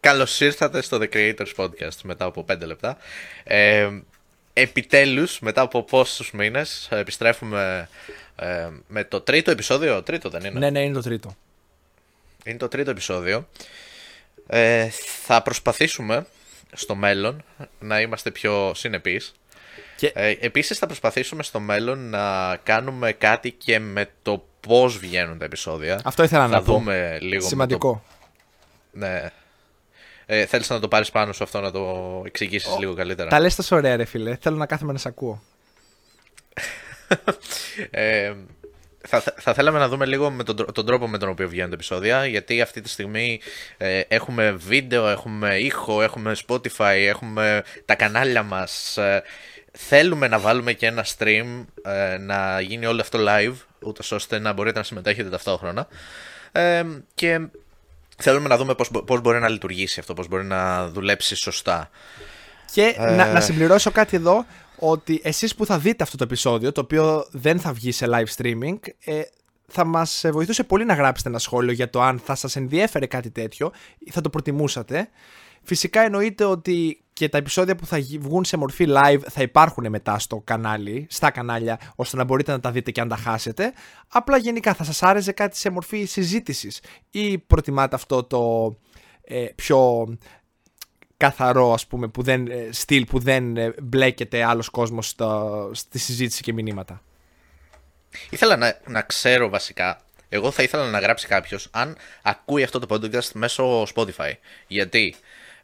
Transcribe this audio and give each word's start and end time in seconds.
Καλώς 0.00 0.40
ήρθατε 0.40 0.82
στο 0.82 0.98
The 1.00 1.08
Creators 1.12 1.54
Podcast 1.56 1.96
μετά 2.02 2.24
από 2.24 2.44
5 2.52 2.58
λεπτά. 2.64 2.96
Ε, 3.44 3.90
Επιτέλους, 4.52 5.40
μετά 5.40 5.60
από 5.60 5.82
πόσους 5.82 6.32
μήνες, 6.32 6.88
επιστρέφουμε 6.90 7.88
ε, 8.36 8.68
με 8.88 9.04
το 9.04 9.20
τρίτο 9.20 9.50
επεισόδιο. 9.50 10.02
Τρίτο 10.02 10.28
δεν 10.28 10.44
είναι; 10.44 10.58
Ναι, 10.58 10.70
ναι, 10.70 10.82
είναι 10.82 10.94
το 10.94 11.00
τρίτο. 11.00 11.36
Είναι 12.44 12.58
το 12.58 12.68
τρίτο 12.68 12.90
επεισόδιο. 12.90 13.48
Ε, 14.46 14.88
θα 15.22 15.42
προσπαθήσουμε 15.42 16.26
στο 16.72 16.94
μέλλον 16.94 17.44
να 17.78 18.00
είμαστε 18.00 18.30
πιο 18.30 18.72
συνεπείς. 18.74 19.34
Και... 19.96 20.12
Ε, 20.14 20.36
επίσης 20.40 20.78
θα 20.78 20.86
προσπαθήσουμε 20.86 21.42
στο 21.42 21.60
μέλλον 21.60 22.10
να 22.10 22.56
κάνουμε 22.56 23.12
κάτι 23.12 23.50
και 23.52 23.78
με 23.78 24.10
το 24.22 24.44
πώς 24.60 24.98
βγαίνουν 24.98 25.38
τα 25.38 25.44
επεισόδια. 25.44 26.00
Αυτό 26.04 26.22
ήθελα 26.22 26.48
θα 26.48 26.48
να 26.48 26.62
πω. 26.62 26.72
δούμε 26.72 27.18
λίγο 27.20 27.46
Σημαντικό. 27.48 27.92
Το... 27.92 28.02
Ναι. 28.98 29.30
Ε, 30.32 30.46
θέλεις 30.46 30.70
να 30.70 30.80
το 30.80 30.88
πάρεις 30.88 31.10
πάνω 31.10 31.32
σου 31.32 31.44
αυτό 31.44 31.60
να 31.60 31.70
το 31.70 32.22
εξηγήσεις 32.26 32.78
λίγο 32.78 32.94
καλύτερα. 32.94 33.28
Τα 33.28 33.40
λες 33.40 33.54
τόσο 33.54 33.76
ωραία 33.76 33.96
ρε 33.96 34.04
φίλε. 34.04 34.36
Θέλω 34.40 34.56
να 34.56 34.66
κάθομαι 34.66 34.92
να 34.92 34.98
σε 34.98 35.08
ακούω. 35.08 35.42
ε, 37.90 38.32
θα, 39.08 39.22
θα 39.36 39.54
θέλαμε 39.54 39.78
να 39.78 39.88
δούμε 39.88 40.06
λίγο 40.06 40.30
με 40.30 40.44
τον, 40.44 40.72
τον 40.72 40.86
τρόπο 40.86 41.08
με 41.08 41.18
τον 41.18 41.28
οποίο 41.28 41.48
βγαίνουν 41.48 41.68
τα 41.68 41.74
επεισόδια, 41.74 42.26
γιατί 42.26 42.60
αυτή 42.60 42.80
τη 42.80 42.88
στιγμή 42.88 43.40
ε, 43.76 44.00
έχουμε 44.08 44.50
βίντεο, 44.50 45.08
έχουμε 45.08 45.58
ήχο, 45.58 46.02
έχουμε 46.02 46.36
Spotify, 46.46 47.04
έχουμε 47.06 47.62
τα 47.84 47.94
κανάλια 47.94 48.42
μας. 48.42 48.96
Ε, 48.96 49.22
θέλουμε 49.72 50.28
να 50.28 50.38
βάλουμε 50.38 50.72
και 50.72 50.86
ένα 50.86 51.04
stream, 51.18 51.64
ε, 51.82 52.18
να 52.18 52.60
γίνει 52.60 52.86
όλο 52.86 53.00
αυτό 53.00 53.18
live, 53.28 53.54
ούτως 53.82 54.12
ώστε 54.12 54.38
να 54.38 54.52
μπορείτε 54.52 54.78
να 54.78 54.84
συμμετέχετε 54.84 55.28
ταυτόχρονα. 55.28 55.86
Ε, 56.52 56.84
και 57.14 57.40
θέλουμε 58.22 58.48
να 58.48 58.56
δούμε 58.56 58.74
πώς, 58.74 58.90
πώς 59.06 59.20
μπορεί 59.20 59.38
να 59.38 59.48
λειτουργήσει 59.48 60.00
αυτό, 60.00 60.14
πώς 60.14 60.28
μπορεί 60.28 60.44
να 60.44 60.88
δουλέψει 60.88 61.36
σωστά. 61.36 61.90
Και 62.72 62.96
να, 62.98 63.32
να 63.32 63.40
συμπληρώσω 63.40 63.90
κάτι 63.90 64.16
εδώ, 64.16 64.46
ότι 64.76 65.20
εσείς 65.22 65.54
που 65.54 65.66
θα 65.66 65.78
δείτε 65.78 66.02
αυτό 66.02 66.16
το 66.16 66.24
επεισόδιο, 66.24 66.72
το 66.72 66.80
οποίο 66.80 67.26
δεν 67.30 67.60
θα 67.60 67.72
βγει 67.72 67.92
σε 67.92 68.06
live 68.08 68.42
streaming, 68.42 68.78
ε, 69.04 69.20
θα 69.66 69.84
μας 69.84 70.24
βοηθούσε 70.32 70.64
πολύ 70.64 70.84
να 70.84 70.94
γράψετε 70.94 71.28
ένα 71.28 71.38
σχόλιο 71.38 71.72
για 71.72 71.90
το 71.90 72.02
αν 72.02 72.18
θα 72.24 72.34
σας 72.34 72.56
ενδιέφερε 72.56 73.06
κάτι 73.06 73.30
τέτοιο 73.30 73.72
ή 73.98 74.10
θα 74.10 74.20
το 74.20 74.30
προτιμούσατε. 74.30 75.08
Φυσικά 75.62 76.00
εννοείται 76.00 76.44
ότι 76.44 77.02
και 77.20 77.28
τα 77.28 77.38
επεισόδια 77.38 77.76
που 77.76 77.86
θα 77.86 77.98
βγουν 78.18 78.44
σε 78.44 78.56
μορφή 78.56 78.86
live 78.88 79.20
θα 79.28 79.42
υπάρχουν 79.42 79.88
μετά 79.88 80.18
στο 80.18 80.40
κανάλι, 80.44 81.06
στα 81.10 81.30
κανάλια, 81.30 81.80
ώστε 81.96 82.16
να 82.16 82.24
μπορείτε 82.24 82.52
να 82.52 82.60
τα 82.60 82.70
δείτε 82.70 82.90
και 82.90 83.00
αν 83.00 83.08
τα 83.08 83.16
χάσετε. 83.16 83.72
Απλά 84.08 84.36
γενικά 84.36 84.74
θα 84.74 84.84
σας 84.84 85.02
άρεσε 85.02 85.32
κάτι 85.32 85.56
σε 85.56 85.70
μορφή 85.70 86.04
συζήτησης 86.04 86.80
ή 87.10 87.38
προτιμάτε 87.38 87.94
αυτό 87.94 88.24
το 88.24 88.74
ε, 89.24 89.46
πιο 89.54 90.08
καθαρό 91.16 91.72
ας 91.72 91.86
πούμε 91.86 92.08
που 92.08 92.22
δεν, 92.22 92.46
ε, 92.46 92.68
στυλ 92.70 93.04
που 93.04 93.18
δεν 93.18 93.56
ε, 93.56 93.74
μπλέκεται 93.82 94.44
άλλος 94.44 94.68
κόσμος 94.68 95.08
στο, 95.08 95.70
στη 95.74 95.98
συζήτηση 95.98 96.42
και 96.42 96.52
μηνύματα. 96.52 97.02
Ήθελα 98.30 98.56
να, 98.56 98.78
να 98.86 99.02
ξέρω 99.02 99.48
βασικά, 99.48 100.00
εγώ 100.28 100.50
θα 100.50 100.62
ήθελα 100.62 100.90
να 100.90 100.98
γράψει 100.98 101.26
κάποιος 101.26 101.68
αν 101.70 101.96
ακούει 102.22 102.62
αυτό 102.62 102.78
το 102.78 102.94
podcast 102.94 103.32
μέσω 103.32 103.82
Spotify. 103.94 104.32
Γιατί 104.66 105.14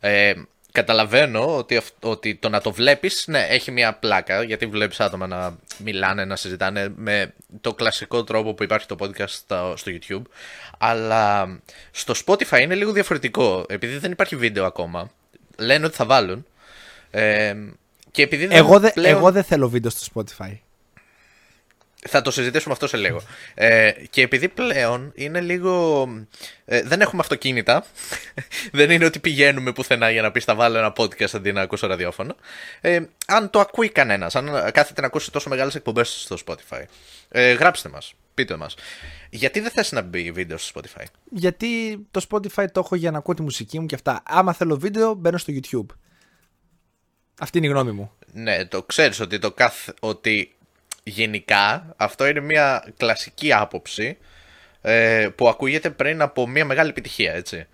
ε, 0.01 0.33
καταλαβαίνω 0.77 1.57
ότι, 1.57 1.81
ότι 2.01 2.35
το 2.35 2.49
να 2.49 2.61
το 2.61 2.73
βλέπεις, 2.73 3.25
ναι, 3.27 3.47
έχει 3.49 3.71
μια 3.71 3.95
πλάκα, 3.95 4.43
γιατί 4.43 4.67
βλέπεις 4.67 5.01
άτομα 5.01 5.27
να 5.27 5.57
μιλάνε, 5.79 6.25
να 6.25 6.37
συζητάνε 6.37 6.93
με 6.97 7.33
το 7.61 7.75
κλασικό 7.75 8.25
τρόπο 8.25 8.55
που 8.55 8.63
υπάρχει 8.63 8.87
το 8.87 8.97
podcast 9.01 9.29
στο, 9.29 9.75
στο 9.77 9.93
YouTube, 9.95 10.23
αλλά 10.79 11.49
στο 11.91 12.15
Spotify 12.25 12.61
είναι 12.61 12.75
λίγο 12.75 12.93
διαφορετικό, 12.93 13.65
επειδή 13.69 13.99
δεν 13.99 14.11
υπάρχει 14.11 14.37
βίντεο 14.37 14.65
ακόμα, 14.65 15.11
λένε 15.59 15.87
ότι 15.87 15.97
θα 15.97 16.05
βάλουν. 16.05 16.47
Ε, 17.11 17.55
και 18.11 18.23
επειδή 18.23 18.47
δεν 18.47 18.57
εγώ, 18.57 18.81
πλέον... 18.81 19.17
εγώ 19.17 19.33
δεν 19.33 19.45
θέλω 19.45 19.69
βίντεο 19.69 19.91
στο 19.91 20.07
Spotify. 20.15 20.53
Θα 22.09 22.23
το 22.23 22.31
συζητήσουμε 22.31 22.73
αυτό 22.75 22.87
σε 22.87 22.97
λίγο. 22.97 23.23
Ε, 23.55 23.91
και 24.11 24.23
επειδή 24.23 24.49
πλέον 24.49 25.13
είναι 25.15 25.41
λίγο. 25.41 26.05
Ε, 26.65 26.83
δεν 26.83 27.01
έχουμε 27.01 27.21
αυτοκίνητα. 27.23 27.85
δεν 28.73 28.91
είναι 28.91 29.05
ότι 29.05 29.19
πηγαίνουμε 29.19 29.73
πουθενά 29.73 30.11
για 30.11 30.23
να 30.23 30.31
πεις 30.31 30.45
θα 30.45 30.55
βάλω 30.55 30.79
ένα 30.79 30.93
podcast 30.97 31.35
αντί 31.35 31.53
να 31.53 31.61
ακούσω 31.61 31.87
ραδιόφωνο. 31.87 32.37
Ε, 32.81 33.01
αν 33.27 33.51
το 33.51 33.61
ακούει 33.61 33.89
κανένας, 33.89 34.37
αν 34.37 34.47
κάθεται 34.73 35.01
να 35.01 35.07
ακούσει 35.07 35.33
τόσο 35.33 35.49
μεγάλες 35.49 35.75
εκπομπές 35.75 36.21
στο 36.21 36.37
Spotify, 36.47 36.83
ε, 37.29 37.53
γράψτε 37.53 37.89
μας. 37.89 38.15
Πείτε 38.35 38.57
μας. 38.57 38.75
Γιατί 39.31 39.61
δεν 39.61 39.71
θες 39.71 39.93
να 39.93 40.03
μπει 40.03 40.31
βίντεο 40.31 40.59
στο 40.59 40.81
Spotify; 40.81 41.05
Γιατί 41.31 41.99
το 42.11 42.27
Spotify 42.31 42.65
το 42.73 42.81
έχω 42.81 42.95
για 42.95 43.11
να 43.11 43.19
ακούω 43.19 43.35
τη 43.35 43.43
μουσική 43.43 43.81
μου 43.81 43.87
και 43.87 43.95
αυτά. 43.95 44.23
Άμα 44.27 44.53
θέλω 44.53 44.77
βίντεο, 44.77 45.15
μπαίνω 45.15 45.39
στο 45.39 45.53
YouTube. 45.57 45.87
Αυτή 47.41 47.59
είναι 47.59 47.67
η 47.67 47.71
γνώμη 47.71 47.91
μου. 47.91 48.13
Ναι, 48.33 48.65
το 48.65 48.83
ξέρεις 48.83 49.21
ότι, 49.21 49.39
το 49.39 49.53
καθ... 49.53 49.89
ότι 50.01 50.56
γενικά 51.07 51.95
αυτό 51.97 52.27
είναι 52.27 52.41
μια 52.41 52.93
κλασική 52.97 53.53
άποψη 53.53 54.19
ε, 54.81 55.29
που 55.35 55.49
ακούγεται 55.49 55.91
πριν 55.91 56.23
από 56.23 56.49
μια 56.49 56.65
μεγάλη 56.65 56.91
επιτυχία, 56.91 57.33
έτσι. 57.33 57.67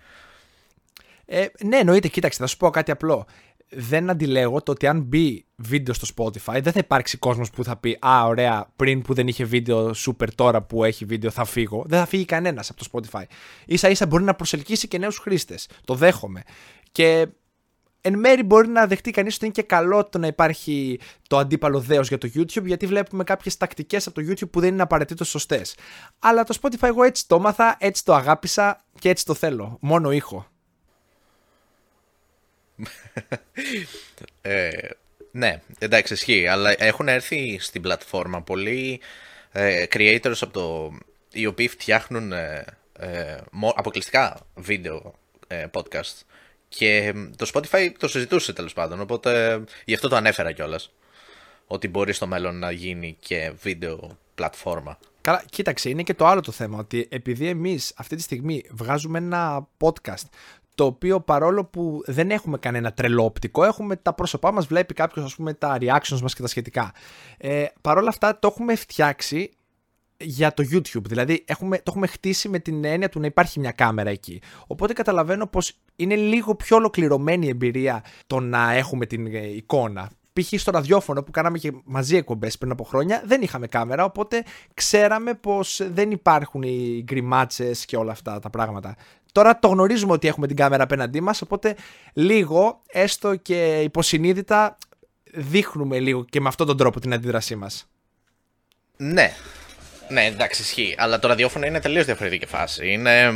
Ε, 1.25 1.45
ναι, 1.63 1.77
εννοείται. 1.77 2.07
Κοίταξε, 2.07 2.39
θα 2.39 2.47
σου 2.47 2.57
πω 2.57 2.69
κάτι 2.69 2.91
απλό 2.91 3.27
δεν 3.75 4.09
αντιλέγω 4.09 4.61
το 4.61 4.71
ότι 4.71 4.87
αν 4.87 5.01
μπει 5.01 5.45
βίντεο 5.55 5.93
στο 5.93 6.07
Spotify 6.15 6.59
δεν 6.61 6.71
θα 6.71 6.79
υπάρξει 6.79 7.17
κόσμος 7.17 7.49
που 7.49 7.63
θα 7.63 7.77
πει 7.77 7.97
«Α, 7.99 8.25
ωραία, 8.25 8.71
πριν 8.75 9.01
που 9.01 9.13
δεν 9.13 9.27
είχε 9.27 9.43
βίντεο, 9.43 9.91
super 10.05 10.27
τώρα 10.35 10.61
που 10.61 10.83
έχει 10.83 11.05
βίντεο 11.05 11.29
θα 11.31 11.45
φύγω». 11.45 11.83
Δεν 11.87 11.99
θα 11.99 12.05
φύγει 12.05 12.25
κανένας 12.25 12.69
από 12.69 12.83
το 12.83 12.87
Spotify. 12.91 13.23
Ίσα 13.65 13.89
ίσα 13.89 14.05
μπορεί 14.05 14.23
να 14.23 14.35
προσελκύσει 14.35 14.87
και 14.87 14.97
νέους 14.97 15.17
χρήστες. 15.17 15.67
Το 15.85 15.95
δέχομαι. 15.95 16.43
Και 16.91 17.27
εν 18.05 18.19
μέρη 18.19 18.43
μπορεί 18.43 18.67
να 18.67 18.87
δεχτεί 18.87 19.11
κανείς 19.11 19.35
ότι 19.35 19.45
είναι 19.45 19.53
και 19.53 19.63
καλό 19.63 20.05
το 20.05 20.17
να 20.17 20.27
υπάρχει 20.27 20.99
το 21.27 21.37
αντίπαλο 21.37 21.79
δέος 21.79 22.07
για 22.07 22.17
το 22.17 22.29
YouTube 22.35 22.65
γιατί 22.65 22.85
βλέπουμε 22.85 23.23
κάποιες 23.23 23.57
τακτικές 23.57 24.07
από 24.07 24.21
το 24.21 24.27
YouTube 24.29 24.49
που 24.51 24.59
δεν 24.59 24.73
είναι 24.73 24.81
απαραίτητο 24.81 25.23
σωστές. 25.23 25.75
Αλλά 26.19 26.43
το 26.43 26.57
Spotify 26.61 26.87
εγώ 26.87 27.03
έτσι 27.03 27.27
το 27.27 27.35
έμαθα, 27.35 27.77
έτσι 27.79 28.05
το 28.05 28.13
αγάπησα 28.13 28.83
και 28.99 29.09
έτσι 29.09 29.25
το 29.25 29.33
θέλω. 29.33 29.77
Μόνο 29.81 30.11
ήχο. 30.11 30.47
ε, 34.41 34.69
ναι, 35.31 35.61
εντάξει, 35.79 36.13
ισχύει. 36.13 36.47
Αλλά 36.47 36.75
έχουν 36.77 37.07
έρθει 37.07 37.57
στην 37.59 37.81
πλατφόρμα 37.81 38.41
πολλοί 38.41 39.01
ε, 39.51 39.85
creators 39.93 40.37
από 40.41 40.53
το, 40.53 40.97
οι 41.31 41.45
οποίοι 41.45 41.67
φτιάχνουν 41.67 42.31
ε, 42.31 42.65
ε 42.97 43.37
αποκλειστικά 43.75 44.39
βίντεο 44.55 45.13
ε, 45.47 45.65
podcast. 45.73 46.32
Και 46.75 47.13
το 47.35 47.49
Spotify 47.53 47.91
το 47.97 48.07
συζητούσε 48.07 48.53
τέλος 48.53 48.73
πάντων. 48.73 48.99
Οπότε 48.99 49.63
γι' 49.85 49.93
αυτό 49.93 50.07
το 50.07 50.15
ανέφερα 50.15 50.51
κιόλας. 50.51 50.91
Ότι 51.67 51.87
μπορεί 51.87 52.13
στο 52.13 52.27
μέλλον 52.27 52.59
να 52.59 52.71
γίνει 52.71 53.17
και 53.19 53.53
βίντεο 53.61 54.17
πλατφόρμα. 54.35 54.97
Καλά, 55.21 55.43
κοίταξε, 55.49 55.89
είναι 55.89 56.03
και 56.03 56.13
το 56.13 56.25
άλλο 56.25 56.41
το 56.41 56.51
θέμα. 56.51 56.77
Ότι 56.77 57.07
επειδή 57.11 57.47
εμείς 57.47 57.93
αυτή 57.97 58.15
τη 58.15 58.21
στιγμή 58.21 58.63
βγάζουμε 58.71 59.17
ένα 59.17 59.67
podcast 59.77 60.25
το 60.75 60.85
οποίο 60.85 61.19
παρόλο 61.19 61.65
που 61.65 62.01
δεν 62.05 62.31
έχουμε 62.31 62.57
κανένα 62.57 62.93
τρελό 62.93 63.23
οπτικό, 63.23 63.63
έχουμε 63.63 63.95
τα 63.95 64.13
πρόσωπά 64.13 64.51
μας, 64.51 64.65
βλέπει 64.65 64.93
κάποιος 64.93 65.25
ας 65.25 65.35
πούμε 65.35 65.53
τα 65.53 65.77
reactions 65.81 66.19
μας 66.21 66.33
και 66.33 66.41
τα 66.41 66.47
σχετικά. 66.47 66.93
Ε, 67.37 67.65
παρόλα 67.81 68.09
αυτά 68.09 68.39
το 68.39 68.47
έχουμε 68.47 68.75
φτιάξει 68.75 69.51
για 70.23 70.53
το 70.53 70.63
YouTube, 70.71 71.03
δηλαδή 71.03 71.43
έχουμε, 71.47 71.77
το 71.77 71.83
έχουμε 71.87 72.07
χτίσει 72.07 72.49
με 72.49 72.59
την 72.59 72.85
έννοια 72.85 73.09
του 73.09 73.19
να 73.19 73.25
υπάρχει 73.25 73.59
μια 73.59 73.71
κάμερα 73.71 74.09
εκεί. 74.09 74.41
Οπότε 74.67 74.93
καταλαβαίνω 74.93 75.47
πως 75.47 75.73
είναι 75.95 76.15
λίγο 76.15 76.55
πιο 76.55 76.75
ολοκληρωμένη 76.75 77.45
η 77.45 77.49
εμπειρία 77.49 78.03
το 78.27 78.39
να 78.39 78.73
έχουμε 78.73 79.05
την 79.05 79.35
ε, 79.35 79.47
εικόνα. 79.47 80.09
Π.χ. 80.33 80.59
στο 80.59 80.71
ραδιόφωνο 80.71 81.23
που 81.23 81.31
κάναμε 81.31 81.57
και 81.57 81.71
μαζί 81.83 82.15
εκπομπές 82.15 82.57
πριν 82.57 82.71
από 82.71 82.83
χρόνια 82.83 83.23
δεν 83.25 83.41
είχαμε 83.41 83.67
κάμερα, 83.67 84.03
οπότε 84.03 84.43
ξέραμε 84.73 85.33
πως 85.33 85.81
δεν 85.91 86.11
υπάρχουν 86.11 86.61
οι 86.61 87.01
γκριμάτσες 87.03 87.85
και 87.85 87.97
όλα 87.97 88.11
αυτά 88.11 88.39
τα 88.39 88.49
πράγματα. 88.49 88.95
Τώρα 89.31 89.59
το 89.59 89.67
γνωρίζουμε 89.67 90.13
ότι 90.13 90.27
έχουμε 90.27 90.47
την 90.47 90.55
κάμερα 90.55 90.83
απέναντί 90.83 91.21
μας, 91.21 91.41
οπότε 91.41 91.75
λίγο, 92.13 92.81
έστω 92.87 93.35
και 93.35 93.81
υποσυνείδητα, 93.83 94.77
δείχνουμε 95.33 95.99
λίγο 95.99 96.25
και 96.25 96.41
με 96.41 96.47
αυτόν 96.47 96.67
τον 96.67 96.77
τρόπο 96.77 96.99
την 96.99 97.13
αντίδρασή 97.13 97.55
μας. 97.55 97.87
Ναι, 98.97 99.31
ναι, 100.09 100.25
εντάξει, 100.25 100.61
ισχύει. 100.61 100.95
Αλλά 100.97 101.19
το 101.19 101.27
ραδιόφωνο 101.27 101.65
είναι 101.65 101.79
τελείως 101.79 102.05
διαφορετική 102.05 102.45
φάση. 102.45 102.91
Είναι 102.91 103.31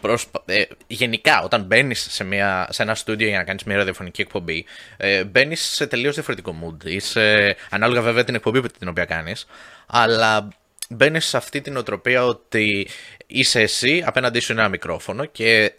προσπα... 0.00 0.42
ε, 0.44 0.62
γενικά, 0.86 1.42
όταν 1.42 1.62
μπαίνεις 1.62 2.06
σε, 2.10 2.26
σε 2.68 2.82
ένα 2.82 2.94
στούντιο 2.94 3.28
για 3.28 3.36
να 3.36 3.44
κάνεις 3.44 3.64
μια 3.64 3.76
ραδιοφωνική 3.76 4.20
εκπομπή, 4.20 4.64
ε, 4.96 5.24
μπαίνεις 5.24 5.60
σε 5.60 5.86
τελείως 5.86 6.14
διαφορετικό 6.14 6.56
mood. 6.62 6.84
Είσαι, 6.84 7.56
ανάλογα 7.70 8.00
βέβαια 8.00 8.24
την 8.24 8.34
εκπομπή 8.34 8.60
την 8.78 8.88
οποία 8.88 9.04
κάνεις, 9.04 9.46
αλλά 9.86 10.48
μπαίνεις 10.88 11.26
σε 11.26 11.36
αυτή 11.36 11.60
την 11.60 11.76
οτροπία 11.76 12.24
ότι 12.24 12.88
είσαι 13.26 13.60
εσύ, 13.60 14.02
απέναντί 14.06 14.40
σου 14.40 14.52
είναι 14.52 14.60
ένα 14.60 14.70
μικρόφωνο 14.70 15.24
και 15.24 15.74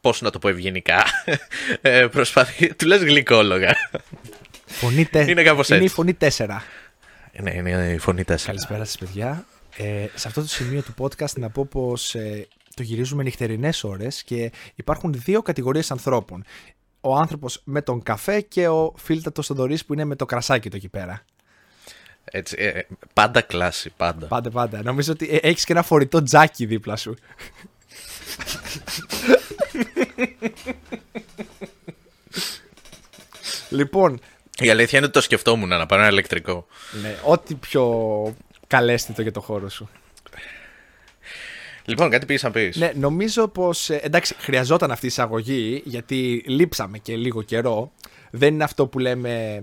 Πώς 0.00 0.20
να 0.20 0.30
το 0.30 0.38
πω 0.38 0.48
ευγενικά, 0.48 1.04
ε, 1.80 2.06
προσπαθεί, 2.06 2.74
του 2.74 2.86
λες 2.86 3.02
γλυκόλογα. 3.02 3.76
Φωνή 4.66 5.04
τε... 5.04 5.30
Είναι 5.30 5.42
κάπως 5.42 5.68
Είναι 5.68 5.84
η 5.84 5.88
φωνή 5.88 6.16
4. 6.20 6.28
Ναι, 7.42 7.54
είναι 7.54 7.92
η 7.92 7.98
φωνή 7.98 8.22
4. 8.26 8.36
Καλησπέρα 8.44 8.84
σας 8.84 8.98
παιδιά. 8.98 9.44
Ε, 9.76 10.06
σε 10.14 10.28
αυτό 10.28 10.40
το 10.40 10.46
σημείο 10.48 10.82
του 10.82 10.94
podcast 10.98 11.32
να 11.36 11.50
πω 11.50 11.66
πως 11.66 12.14
ε, 12.14 12.48
το 12.74 12.82
γυρίζουμε 12.82 13.22
νυχτερινές 13.22 13.84
ώρες 13.84 14.22
και 14.22 14.52
υπάρχουν 14.74 15.12
δύο 15.12 15.42
κατηγορίες 15.42 15.90
ανθρώπων. 15.90 16.44
Ο 17.00 17.16
άνθρωπος 17.16 17.60
με 17.64 17.82
τον 17.82 18.02
καφέ 18.02 18.40
και 18.40 18.68
ο 18.68 18.94
φίλτατος 18.96 19.46
Θοδωρή 19.46 19.78
που 19.86 19.92
είναι 19.92 20.04
με 20.04 20.16
το 20.16 20.26
κρασάκι 20.26 20.70
το 20.70 20.76
εκεί 20.76 20.88
πέρα. 20.88 21.24
Έτσι, 22.24 22.56
ε, 22.58 22.66
ε, 22.66 22.86
πάντα 23.12 23.40
κλάση, 23.40 23.92
πάντα. 23.96 24.26
Πάντα, 24.26 24.50
πάντα. 24.50 24.82
Νομίζω 24.82 25.12
ότι 25.12 25.28
ε, 25.30 25.36
έχεις 25.36 25.64
και 25.64 25.72
ένα 25.72 25.82
φορητό 25.82 26.22
τζάκι 26.22 26.66
δίπλα 26.66 26.96
σου. 26.96 27.14
λοιπόν. 33.78 34.20
Η 34.60 34.70
αλήθεια 34.70 34.98
είναι 34.98 35.06
ότι 35.06 35.14
το 35.14 35.20
σκεφτόμουν 35.20 35.68
να 35.68 35.86
πάρω 35.86 36.02
ένα 36.02 36.10
ηλεκτρικό. 36.10 36.66
Ναι, 37.02 37.16
ό,τι 37.24 37.54
πιο 37.54 38.34
καλέσθητο 38.66 39.22
για 39.22 39.32
το 39.32 39.40
χώρο 39.40 39.68
σου. 39.68 39.88
Λοιπόν, 41.84 42.10
κάτι 42.10 42.26
πήγες 42.26 42.42
να 42.42 42.50
πεις. 42.50 42.76
Ναι, 42.76 42.92
νομίζω 42.94 43.48
πως. 43.48 43.90
Εντάξει, 43.90 44.34
χρειαζόταν 44.38 44.90
αυτή 44.90 45.04
η 45.04 45.08
εισαγωγή 45.08 45.82
γιατί 45.84 46.44
λείψαμε 46.46 46.98
και 46.98 47.16
λίγο 47.16 47.42
καιρό. 47.42 47.92
Δεν 48.30 48.54
είναι 48.54 48.64
αυτό 48.64 48.86
που 48.86 48.98
λέμε 48.98 49.62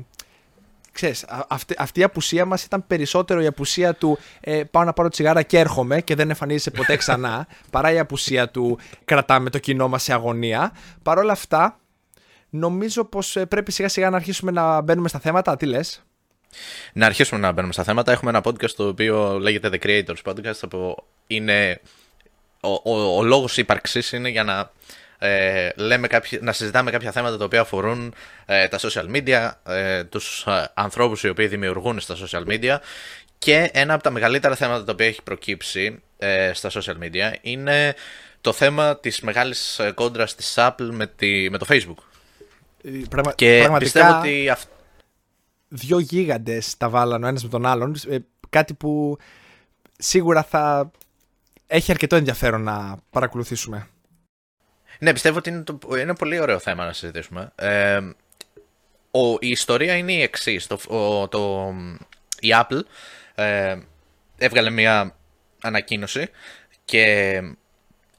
ξέρεις, 0.91 1.25
αυτή, 1.47 1.75
αυτή 1.77 1.99
η 1.99 2.03
απουσία 2.03 2.45
μας 2.45 2.63
ήταν 2.63 2.87
περισσότερο 2.87 3.41
η 3.41 3.45
απουσία 3.45 3.93
του 3.93 4.17
ε, 4.39 4.63
πάω 4.71 4.83
να 4.83 4.93
πάρω 4.93 5.09
τσιγάρα 5.09 5.41
και 5.41 5.59
έρχομαι 5.59 6.01
και 6.01 6.15
δεν 6.15 6.29
εμφανίζεσαι 6.29 6.71
ποτέ 6.71 6.95
ξανά 6.95 7.47
παρά 7.69 7.91
η 7.91 7.99
απουσία 7.99 8.49
του 8.49 8.79
κρατάμε 9.05 9.49
το 9.49 9.59
κοινό 9.59 9.87
μας 9.87 10.03
σε 10.03 10.13
αγωνία. 10.13 10.71
Παρ' 11.03 11.17
όλα 11.17 11.31
αυτά 11.31 11.79
νομίζω 12.55 13.05
πως 13.05 13.35
ε, 13.35 13.45
πρέπει 13.45 13.71
σιγά 13.71 13.87
σιγά 13.87 14.09
να 14.09 14.15
αρχίσουμε 14.15 14.51
να 14.51 14.81
μπαίνουμε 14.81 15.07
στα 15.07 15.19
θέματα. 15.19 15.57
Τι 15.57 15.65
λες; 15.65 16.03
Να 16.93 17.05
αρχίσουμε 17.05 17.39
να 17.39 17.51
μπαίνουμε 17.51 17.73
στα 17.73 17.83
θέματα. 17.83 18.11
Έχουμε 18.11 18.31
ένα 18.31 18.41
podcast 18.45 18.71
το 18.71 18.87
οποίο 18.87 19.39
λέγεται 19.39 19.69
The 19.71 19.85
Creators 19.85 20.31
Podcast. 20.31 20.69
που 20.69 21.03
είναι 21.27 21.81
ο, 22.59 22.69
ο, 22.83 23.17
ο 23.17 23.23
λόγος 23.23 23.57
ύπαρξης 23.57 24.11
είναι 24.11 24.29
για 24.29 24.43
να 24.43 24.71
ε, 25.17 25.69
λέμε 25.75 26.07
να 26.39 26.51
συζητάμε 26.51 26.91
κάποια 26.91 27.11
θέματα 27.11 27.37
τα 27.37 27.45
οποία 27.45 27.61
αφορούν 27.61 28.13
ε, 28.45 28.67
τα 28.67 28.79
social 28.81 29.15
media, 29.15 29.51
ε, 29.67 30.03
τους 30.03 30.45
ε, 30.47 30.71
ανθρώπους 30.73 31.23
οι 31.23 31.29
οποίοι 31.29 31.47
δημιουργούν 31.47 31.99
στα 31.99 32.15
social 32.15 32.47
media 32.47 32.77
και 33.37 33.69
ένα 33.73 33.93
από 33.93 34.03
τα 34.03 34.09
μεγαλύτερα 34.09 34.55
θέματα 34.55 34.83
τα 34.83 34.91
οποία 34.91 35.05
έχει 35.05 35.21
προκύψει 35.21 36.01
ε, 36.17 36.51
στα 36.53 36.69
social 36.73 37.03
media 37.03 37.33
είναι 37.41 37.95
το 38.41 38.53
θέμα 38.53 38.99
της 38.99 39.21
μεγάλης 39.21 39.79
κόντρας 39.93 40.35
της 40.35 40.53
Apple 40.57 40.89
με, 40.91 41.07
τη, 41.07 41.49
με 41.49 41.57
το 41.57 41.65
Facebook. 41.69 42.14
Πραγμα... 43.09 43.33
Και 43.33 43.59
πραγματικά... 43.59 43.77
πιστεύω 43.79 44.17
ότι... 44.17 44.51
Δύο 45.67 45.99
γίγαντες 45.99 46.77
τα 46.77 46.89
βάλαν 46.89 47.23
ο 47.23 47.27
ένας 47.27 47.43
με 47.43 47.49
τον 47.49 47.65
άλλον, 47.65 47.95
κάτι 48.49 48.73
που 48.73 49.17
σίγουρα 49.97 50.43
θα 50.43 50.91
έχει 51.67 51.91
αρκετό 51.91 52.15
ενδιαφέρον 52.15 52.63
να 52.63 52.97
παρακολουθήσουμε. 53.09 53.87
Ναι, 54.99 55.13
πιστεύω 55.13 55.37
ότι 55.37 55.49
είναι, 55.49 55.63
το, 55.63 55.79
είναι 55.99 56.15
πολύ 56.15 56.39
ωραίο 56.39 56.59
θέμα 56.59 56.85
να 56.85 56.93
συζητήσουμε. 56.93 57.51
Ε, 57.55 57.99
ο, 59.11 59.31
η 59.39 59.47
ιστορία 59.47 59.95
είναι 59.95 60.13
η 60.13 60.21
εξής. 60.21 60.67
Το, 60.67 60.77
το, 61.27 61.73
η 62.39 62.49
Apple 62.51 62.81
ε, 63.35 63.77
έβγαλε 64.37 64.69
μια 64.69 65.15
ανακοίνωση 65.61 66.29
και, 66.85 67.41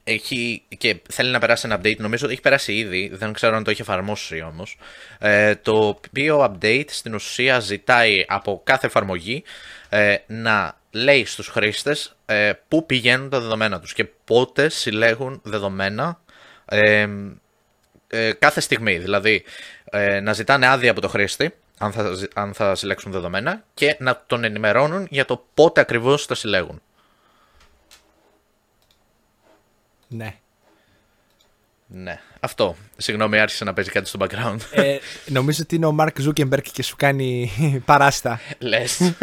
έχει, 0.07 0.63
και 0.77 1.01
θέλει 1.09 1.31
να 1.31 1.39
περάσει 1.39 1.67
ένα 1.67 1.79
update. 1.79 1.97
Νομίζω 1.97 2.23
ότι 2.23 2.33
έχει 2.33 2.41
περάσει 2.41 2.73
ήδη, 2.73 3.11
δεν 3.13 3.33
ξέρω 3.33 3.55
αν 3.55 3.63
το 3.63 3.71
έχει 3.71 3.81
εφαρμόσει 3.81 4.41
όμως. 4.41 4.77
Ε, 5.19 5.55
το 5.55 5.87
οποίο 5.87 6.43
update 6.43 6.87
στην 6.87 7.13
ουσία 7.13 7.59
ζητάει 7.59 8.25
από 8.27 8.61
κάθε 8.63 8.87
εφαρμογή 8.87 9.43
ε, 9.89 10.15
να 10.27 10.77
λέει 10.91 11.25
στους 11.25 11.47
χρήστες 11.47 12.15
ε, 12.25 12.51
πού 12.67 12.85
πηγαίνουν 12.85 13.29
τα 13.29 13.39
δεδομένα 13.39 13.79
τους 13.79 13.93
και 13.93 14.05
πότε 14.25 14.69
συλλέγουν 14.69 15.39
δεδομένα 15.43 16.19
ε, 18.07 18.31
κάθε 18.39 18.61
στιγμή. 18.61 18.97
Δηλαδή, 18.97 19.43
ε, 19.89 20.19
να 20.19 20.33
ζητάνε 20.33 20.67
άδεια 20.67 20.91
από 20.91 21.01
το 21.01 21.07
χρήστη, 21.07 21.53
αν 21.77 21.91
θα, 21.91 22.17
αν 22.33 22.53
θα 22.53 22.75
συλλέξουν 22.75 23.11
δεδομένα, 23.11 23.63
και 23.73 23.95
να 23.99 24.23
τον 24.27 24.43
ενημερώνουν 24.43 25.07
για 25.09 25.25
το 25.25 25.45
πότε 25.53 25.81
ακριβώς 25.81 26.25
τα 26.25 26.35
συλλέγουν. 26.35 26.81
Ναι. 30.07 30.35
Ναι, 31.87 32.19
αυτό. 32.39 32.75
Συγγνώμη, 32.97 33.39
άρχισε 33.39 33.63
να 33.63 33.73
παίζει 33.73 33.89
κάτι 33.89 34.07
στο 34.07 34.19
background. 34.21 34.57
Ε, 34.71 34.97
νομίζω 35.25 35.59
ότι 35.63 35.75
είναι 35.75 35.85
ο 35.85 35.91
Μαρκ 35.91 36.19
Ζούκερμπεργκ 36.19 36.65
και 36.71 36.83
σου 36.83 36.95
κάνει 36.95 37.51
παράστα. 37.85 38.39
Λες. 38.59 39.13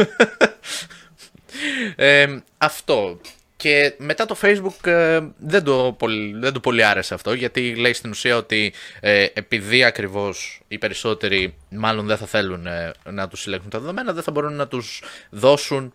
ε, 1.97 2.39
αυτό. 2.59 3.21
Και 3.57 3.95
μετά 3.99 4.27
το 4.27 4.37
Facebook 4.43 4.87
ε, 4.87 5.21
δεν, 5.39 5.65
το 5.65 5.95
πολύ, 5.99 6.35
δεν 6.39 6.53
το 6.53 6.61
πολύ 6.61 6.85
άρεσε 6.85 7.15
αυτό 7.15 7.33
γιατί 7.33 7.75
λέει 7.75 7.93
στην 7.93 8.11
ουσία 8.11 8.37
ότι 8.37 8.73
ε, 9.01 9.27
επειδή 9.33 9.85
ακριβώς 9.85 10.63
οι 10.69 10.79
περισσότεροι 10.79 11.55
μάλλον 11.71 12.07
δεν 12.07 12.17
θα 12.17 12.27
θέλουν 12.27 12.67
ε, 12.67 12.93
να 13.05 13.29
τους 13.29 13.41
συλλέγουν 13.41 13.69
τα 13.69 13.79
δεδομένα 13.79 14.13
δεν 14.13 14.23
θα 14.23 14.31
μπορούν 14.31 14.55
να 14.55 14.69
τους 14.69 15.03
δώσουν 15.31 15.95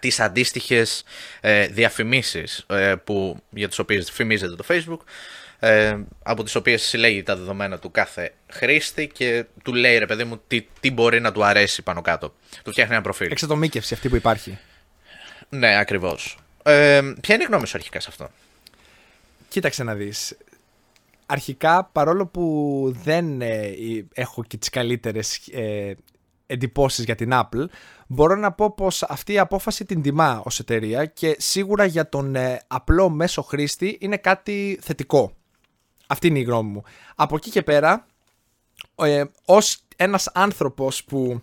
τις 0.00 0.20
αντίστοιχες 0.20 1.04
ε, 1.40 1.66
διαφημίσεις 1.66 2.66
που, 3.04 3.36
για 3.50 3.68
τις 3.68 3.78
οποίες 3.78 4.10
φημίζεται 4.10 4.54
το 4.54 4.64
Facebook 4.68 5.00
από 6.22 6.42
τις 6.42 6.54
οποίες 6.54 6.82
συλλέγει 6.82 7.22
τα 7.22 7.36
δεδομένα 7.36 7.78
του 7.78 7.90
κάθε 7.90 8.34
χρήστη 8.52 9.06
και 9.06 9.44
του 9.62 9.74
λέει 9.74 9.98
ρε 9.98 10.06
παιδί 10.06 10.24
μου 10.24 10.40
τι, 10.46 10.66
τι 10.80 10.90
μπορεί 10.90 11.20
να 11.20 11.32
του 11.32 11.44
αρέσει 11.44 11.82
πάνω 11.82 12.00
κάτω. 12.00 12.34
Του 12.64 12.70
φτιάχνει 12.70 12.94
ένα 12.94 13.02
προφίλ. 13.02 13.30
Εξατομίκευση 13.30 13.94
αυτή 13.94 14.08
που 14.08 14.16
υπάρχει. 14.16 14.58
Ναι, 15.48 15.78
ακριβώς. 15.78 16.38
Ε, 16.62 17.00
ποια 17.20 17.34
είναι 17.34 17.44
η 17.44 17.46
γνώμη 17.46 17.66
σου 17.66 17.76
αρχικά 17.76 18.00
σε 18.00 18.06
αυτό; 18.10 18.30
Κοίταξε 19.48 19.82
να 19.82 19.94
δεις. 19.94 20.36
Αρχικά, 21.26 21.84
παρόλο 21.92 22.26
που 22.26 22.96
δεν 23.02 23.40
ε, 23.40 23.74
έχω 24.12 24.44
και 24.44 24.56
τις 24.56 24.68
καλύτερες 24.68 25.36
ε, 25.52 25.92
εντυπώσεις 26.50 27.04
για 27.04 27.14
την 27.14 27.30
Apple, 27.32 27.64
μπορώ 28.06 28.36
να 28.36 28.52
πω 28.52 28.72
πως 28.74 29.02
αυτή 29.02 29.32
η 29.32 29.38
απόφαση 29.38 29.84
την 29.84 30.02
τιμά 30.02 30.42
ως 30.44 30.58
εταιρεία 30.58 31.04
και 31.04 31.36
σίγουρα 31.38 31.84
για 31.84 32.08
τον 32.08 32.34
ε, 32.34 32.60
απλό 32.66 33.08
μέσο 33.08 33.42
χρήστη 33.42 33.98
είναι 34.00 34.16
κάτι 34.16 34.78
θετικό. 34.82 35.32
Αυτή 36.06 36.26
είναι 36.26 36.38
η 36.38 36.42
γνώμη 36.42 36.70
μου. 36.70 36.82
Από 37.14 37.36
εκεί 37.36 37.50
και 37.50 37.62
πέρα, 37.62 38.06
ε, 38.94 39.24
ως 39.44 39.82
ένας 39.96 40.30
άνθρωπος 40.34 41.04
που 41.04 41.40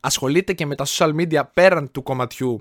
ασχολείται 0.00 0.52
και 0.52 0.66
με 0.66 0.74
τα 0.74 0.84
social 0.86 1.14
media 1.14 1.42
πέραν 1.54 1.90
του 1.90 2.02
κομματιού 2.02 2.60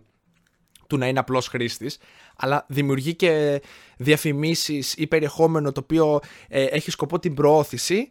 του 0.87 0.97
να 0.97 1.07
είναι 1.07 1.19
απλός 1.19 1.47
χρήστης, 1.47 1.97
αλλά 2.35 2.65
δημιουργεί 2.67 3.15
και 3.15 3.61
διαφημίσεις 3.97 4.93
ή 4.93 5.07
περιεχόμενο 5.07 5.71
το 5.71 5.79
οποίο 5.83 6.19
ε, 6.47 6.63
έχει 6.63 6.91
σκοπό 6.91 7.19
την 7.19 7.33
προώθηση. 7.33 8.09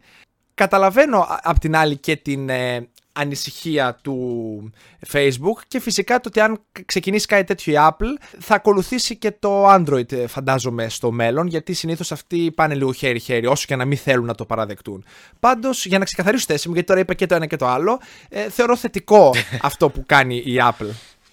Καταλαβαίνω 0.55 1.27
απ' 1.43 1.59
την 1.59 1.77
άλλη 1.77 1.97
και 1.97 2.17
την 2.17 2.49
ε, 2.49 2.89
ανησυχία 3.17 3.99
του 4.03 4.73
Facebook 5.13 5.63
και 5.69 5.81
φυσικά 5.81 6.21
το 6.21 6.29
ότι 6.29 6.41
αν 6.41 6.61
ξεκινήσει 6.87 7.27
κάτι 7.27 7.45
τέτοιο 7.45 7.73
η 7.73 7.77
Apple 7.79 8.39
θα 8.39 8.55
ακολουθήσει 8.55 9.17
και 9.17 9.31
το 9.39 9.75
Android 9.75 10.13
ε, 10.13 10.27
φαντάζομαι 10.27 10.89
στο 10.89 11.11
μέλλον 11.11 11.47
γιατί 11.47 11.73
συνήθως 11.73 12.13
αυτοί 12.13 12.53
πάνε 12.55 12.75
λίγο 12.75 12.93
χέρι-χέρι 12.93 13.47
όσο 13.47 13.67
και 13.67 13.77
να 13.77 13.85
μην 13.85 13.99
θέλουν 13.99 14.27
να 14.27 14.35
το 14.35 14.45
παραδεκτούν. 14.45 15.05
Πάντως 15.41 15.87
για 15.87 15.99
να 15.99 16.05
ξεκαθαρίσω 16.05 16.45
θέση 16.49 16.69
μου 16.69 16.75
γιατί 16.75 16.89
τώρα 16.89 17.01
είπα 17.01 17.15
και 17.15 17.27
το 17.27 17.35
ένα 17.35 17.47
και 17.47 17.57
το 17.57 17.67
άλλο 17.67 18.01
θεωρώ 18.49 18.77
θετικό 18.77 19.35
αυτό 19.63 19.91
που 19.91 20.03
κάνει 20.07 20.37
η 20.37 20.57
Apple. 20.61 20.91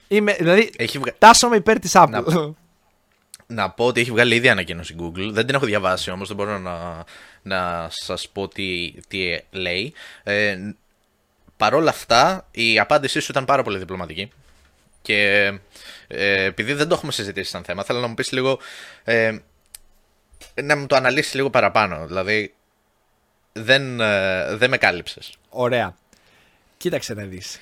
Είμαι, 0.07 0.33
δηλαδή, 0.33 0.71
έχει 0.77 0.97
βγα... 0.97 1.13
τάσσομαι 1.17 1.55
υπέρ 1.55 1.79
της 1.79 1.91
Apple. 1.95 2.09
Να... 2.09 2.53
να 3.47 3.69
πω 3.69 3.85
ότι 3.85 3.99
έχει 3.99 4.11
βγάλει 4.11 4.35
ήδη 4.35 4.49
ανακοίνωση 4.49 4.95
Google. 4.99 5.29
Δεν 5.31 5.45
την 5.45 5.55
έχω 5.55 5.65
διαβάσει 5.65 6.11
όμως, 6.11 6.27
δεν 6.27 6.37
μπορώ 6.37 6.57
να, 6.57 7.03
να 7.41 7.87
σας 7.89 8.29
πω 8.29 8.47
τι, 8.47 8.93
τι 9.07 9.19
λέει. 9.51 9.93
Ε, 10.23 10.57
Παρ' 11.61 11.73
όλα 11.73 11.89
αυτά, 11.89 12.47
η 12.51 12.79
απάντησή 12.79 13.19
σου 13.19 13.31
ήταν 13.31 13.45
πάρα 13.45 13.63
πολύ 13.63 13.77
διπλωματική. 13.77 14.31
Και 15.01 15.45
ε, 16.07 16.43
επειδή 16.43 16.73
δεν 16.73 16.87
το 16.87 16.95
έχουμε 16.95 17.11
συζητήσει 17.11 17.49
σαν 17.49 17.63
θέμα, 17.63 17.83
θέλω 17.83 17.99
να 17.99 18.07
μου 18.07 18.13
πεις 18.13 18.31
λίγο. 18.31 18.59
Ε, 19.03 19.37
να 20.63 20.77
μου 20.77 20.85
το 20.85 20.95
αναλύσεις 20.95 21.33
λίγο 21.33 21.49
παραπάνω. 21.49 22.05
Δηλαδή, 22.07 22.53
δεν, 23.51 23.99
ε, 23.99 24.55
δεν 24.55 24.69
με 24.69 24.77
κάλυψες. 24.77 25.37
Ωραία. 25.49 25.95
Κοίταξε 26.77 27.13
να 27.13 27.23
δεις 27.23 27.59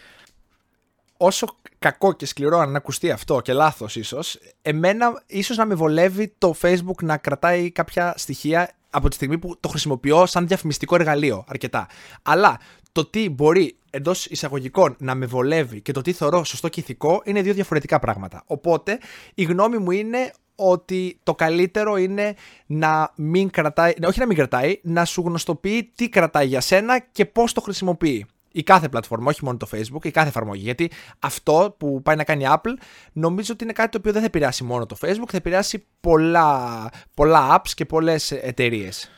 όσο 1.18 1.58
κακό 1.79 2.13
και 2.13 2.25
σκληρό 2.25 2.60
αν 2.60 2.75
ακουστεί 2.75 3.12
αυτό 3.12 3.41
και 3.41 3.53
λάθος 3.53 3.96
ίσως, 3.96 4.39
εμένα 4.62 5.24
ίσως 5.25 5.58
να 5.58 5.65
με 5.65 5.75
βολεύει 5.75 6.34
το 6.38 6.56
Facebook 6.62 7.03
να 7.03 7.18
κρατάει 7.18 7.72
κάποια 7.72 8.13
στοιχεία 8.18 8.72
από 8.89 9.10
τη 9.10 9.15
στιγμή 9.15 9.38
που 9.38 9.58
το 9.60 9.68
χρησιμοποιώ 9.68 10.25
σαν 10.25 10.48
διαφημιστικό 10.48 10.96
εργαλείο 10.96 11.46
αρκετά. 11.48 11.88
Αλλά 12.22 12.60
το 12.91 13.06
τι 13.06 13.29
μπορεί 13.29 13.79
εντός 13.89 14.25
εισαγωγικών 14.25 14.96
να 15.00 15.15
με 15.15 15.25
βολεύει 15.25 15.81
και 15.81 15.91
το 15.91 16.01
τι 16.01 16.12
θεωρώ 16.13 16.43
σωστό 16.43 16.67
και 16.67 16.79
ηθικό 16.79 17.22
είναι 17.25 17.41
δύο 17.41 17.53
διαφορετικά 17.53 18.00
πράγματα. 18.00 18.43
Οπότε 18.46 19.00
η 19.34 19.43
γνώμη 19.43 19.77
μου 19.77 19.91
είναι 19.91 20.31
ότι 20.55 21.19
το 21.24 21.36
καλύτερο 21.36 21.98
είναι 21.98 22.36
να 22.65 23.12
μην 23.15 23.50
κρατάει, 23.50 23.93
όχι 24.05 24.19
να 24.19 24.25
μην 24.25 24.36
κρατάει, 24.36 24.79
να 24.84 25.05
σου 25.05 25.22
γνωστοποιεί 25.22 25.91
τι 25.96 26.10
κρατάει 26.10 26.48
για 26.48 26.62
σένα 26.62 27.00
και 27.00 27.25
πώς 27.25 27.53
το 27.53 27.62
χρησιμοποιεί. 27.62 28.25
Η 28.51 28.63
κάθε 28.63 28.89
πλατφόρμα, 28.89 29.29
όχι 29.29 29.46
μόνο 29.46 29.58
το 29.58 29.67
Facebook, 29.72 30.05
η 30.05 30.12
κάθε 30.12 30.27
εφαρμογή. 30.27 30.62
Γιατί 30.63 30.91
αυτό 31.19 31.75
που 31.77 32.01
πάει 32.01 32.15
να 32.15 32.24
κάνει 32.24 32.43
η 32.43 32.48
Apple 32.50 32.74
νομίζω 33.13 33.53
ότι 33.53 33.63
είναι 33.63 33.74
κάτι 33.74 33.89
το 33.89 33.98
οποίο 33.98 34.12
δεν 34.12 34.22
θα 34.22 34.27
επηρεάσει 34.27 34.63
μόνο 34.63 34.86
το 34.86 34.98
Facebook, 35.01 35.29
θα 35.29 35.38
επηρεάσει 35.38 35.86
πολλά, 36.00 36.89
πολλά 37.13 37.55
apps 37.58 37.69
και 37.75 37.86
πολλές 37.86 38.31
εταιρείες. 38.31 39.12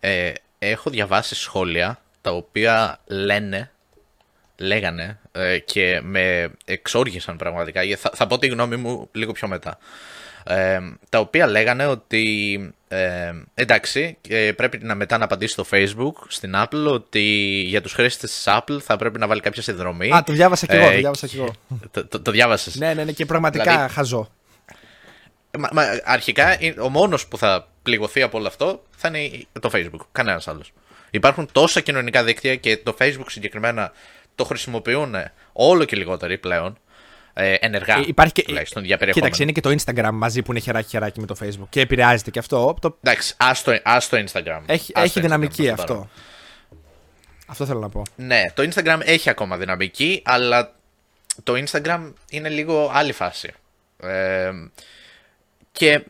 Ε, 0.00 0.32
έχω 0.58 0.90
διαβάσει 0.90 1.34
σχόλια 1.34 2.00
τα 2.26 2.32
οποία 2.32 2.98
λένε, 3.06 3.70
λέγανε 4.56 5.18
ε, 5.32 5.58
και 5.58 6.00
με 6.02 6.50
εξόργησαν 6.64 7.36
πραγματικά. 7.36 7.80
Θα, 7.96 8.10
θα 8.14 8.26
πω 8.26 8.38
τη 8.38 8.46
γνώμη 8.46 8.76
μου 8.76 9.08
λίγο 9.12 9.32
πιο 9.32 9.48
μετά. 9.48 9.78
Ε, 10.44 10.78
τα 11.08 11.18
οποία 11.18 11.46
λέγανε 11.46 11.86
ότι 11.86 12.74
ε, 12.88 13.32
εντάξει 13.54 14.18
πρέπει 14.56 14.78
να 14.82 14.94
μετά 14.94 15.18
να 15.18 15.24
απαντήσει 15.24 15.52
στο 15.52 15.64
Facebook 15.70 16.12
στην 16.28 16.52
Apple 16.56 16.86
ότι 16.92 17.20
για 17.66 17.82
τους 17.82 17.92
χρήστες 17.92 18.30
της 18.30 18.44
Apple 18.46 18.78
θα 18.80 18.96
πρέπει 18.96 19.18
να 19.18 19.26
βάλει 19.26 19.40
κάποια 19.40 19.62
συνδρομή. 19.62 20.12
Α, 20.14 20.22
το 20.22 20.32
διάβασα 20.32 20.66
και 20.66 20.76
εγώ, 20.76 20.90
το 20.90 20.96
διάβασα 20.96 21.26
και 21.26 21.36
εγώ. 21.36 21.52
Το, 21.90 22.06
το, 22.06 22.20
το 22.20 22.30
διάβασες; 22.30 22.74
Ναι, 22.76 22.94
ναι, 22.94 23.04
ναι, 23.04 23.12
και 23.12 23.26
πραγματικά 23.26 23.70
δηλαδή, 23.70 23.92
χαζό. 23.92 24.30
Μα, 25.58 25.68
μα, 25.72 25.82
αρχικά 26.04 26.58
ο 26.80 26.88
μόνος 26.88 27.26
που 27.26 27.38
θα 27.38 27.68
πληγωθεί 27.82 28.22
από 28.22 28.38
όλο 28.38 28.46
αυτό 28.46 28.82
θα 28.96 29.08
είναι 29.08 29.44
το 29.60 29.70
Facebook, 29.72 30.06
κανένας 30.12 30.48
άλλος. 30.48 30.72
Υπάρχουν 31.16 31.48
τόσα 31.52 31.80
κοινωνικά 31.80 32.24
δίκτυα 32.24 32.56
και 32.56 32.76
το 32.76 32.96
Facebook 33.00 33.26
συγκεκριμένα 33.26 33.92
το 34.34 34.44
χρησιμοποιούν 34.44 35.14
όλο 35.52 35.84
και 35.84 35.96
λιγότεροι 35.96 36.38
πλέον 36.38 36.78
ε, 37.32 37.54
ενεργά. 37.54 37.96
Ε, 37.96 38.02
υπάρχει 38.06 38.32
και. 38.32 38.42
Τουλάχιστον 38.42 38.84
για 38.84 38.96
Κοίταξε, 38.96 39.42
είναι 39.42 39.52
και 39.52 39.60
το 39.60 39.74
Instagram 39.78 40.10
μαζί 40.12 40.42
που 40.42 40.50
είναι 40.50 40.60
χεράκι-χεράκι 40.60 41.20
με 41.20 41.26
το 41.26 41.36
Facebook 41.42 41.66
και 41.68 41.80
επηρεάζεται 41.80 42.30
και 42.30 42.38
αυτό. 42.38 42.76
Το... 42.80 42.98
Εντάξει, 43.02 43.34
ας 43.38 43.62
το, 44.08 44.24
Instagram. 44.24 44.60
Έχει, 44.66 44.92
έχει 44.96 45.20
δυναμική 45.20 45.68
αυτό. 45.68 46.08
Αυτό 47.46 47.66
θέλω 47.66 47.80
να 47.80 47.88
πω. 47.88 48.02
Ναι, 48.16 48.42
το 48.54 48.68
Instagram 48.70 49.00
έχει 49.04 49.30
ακόμα 49.30 49.56
δυναμική, 49.56 50.22
αλλά 50.24 50.74
το 51.42 51.52
Instagram 51.66 52.12
είναι 52.30 52.48
λίγο 52.48 52.90
άλλη 52.94 53.12
φάση. 53.12 53.52
Ε, 54.02 54.50
και 55.72 56.04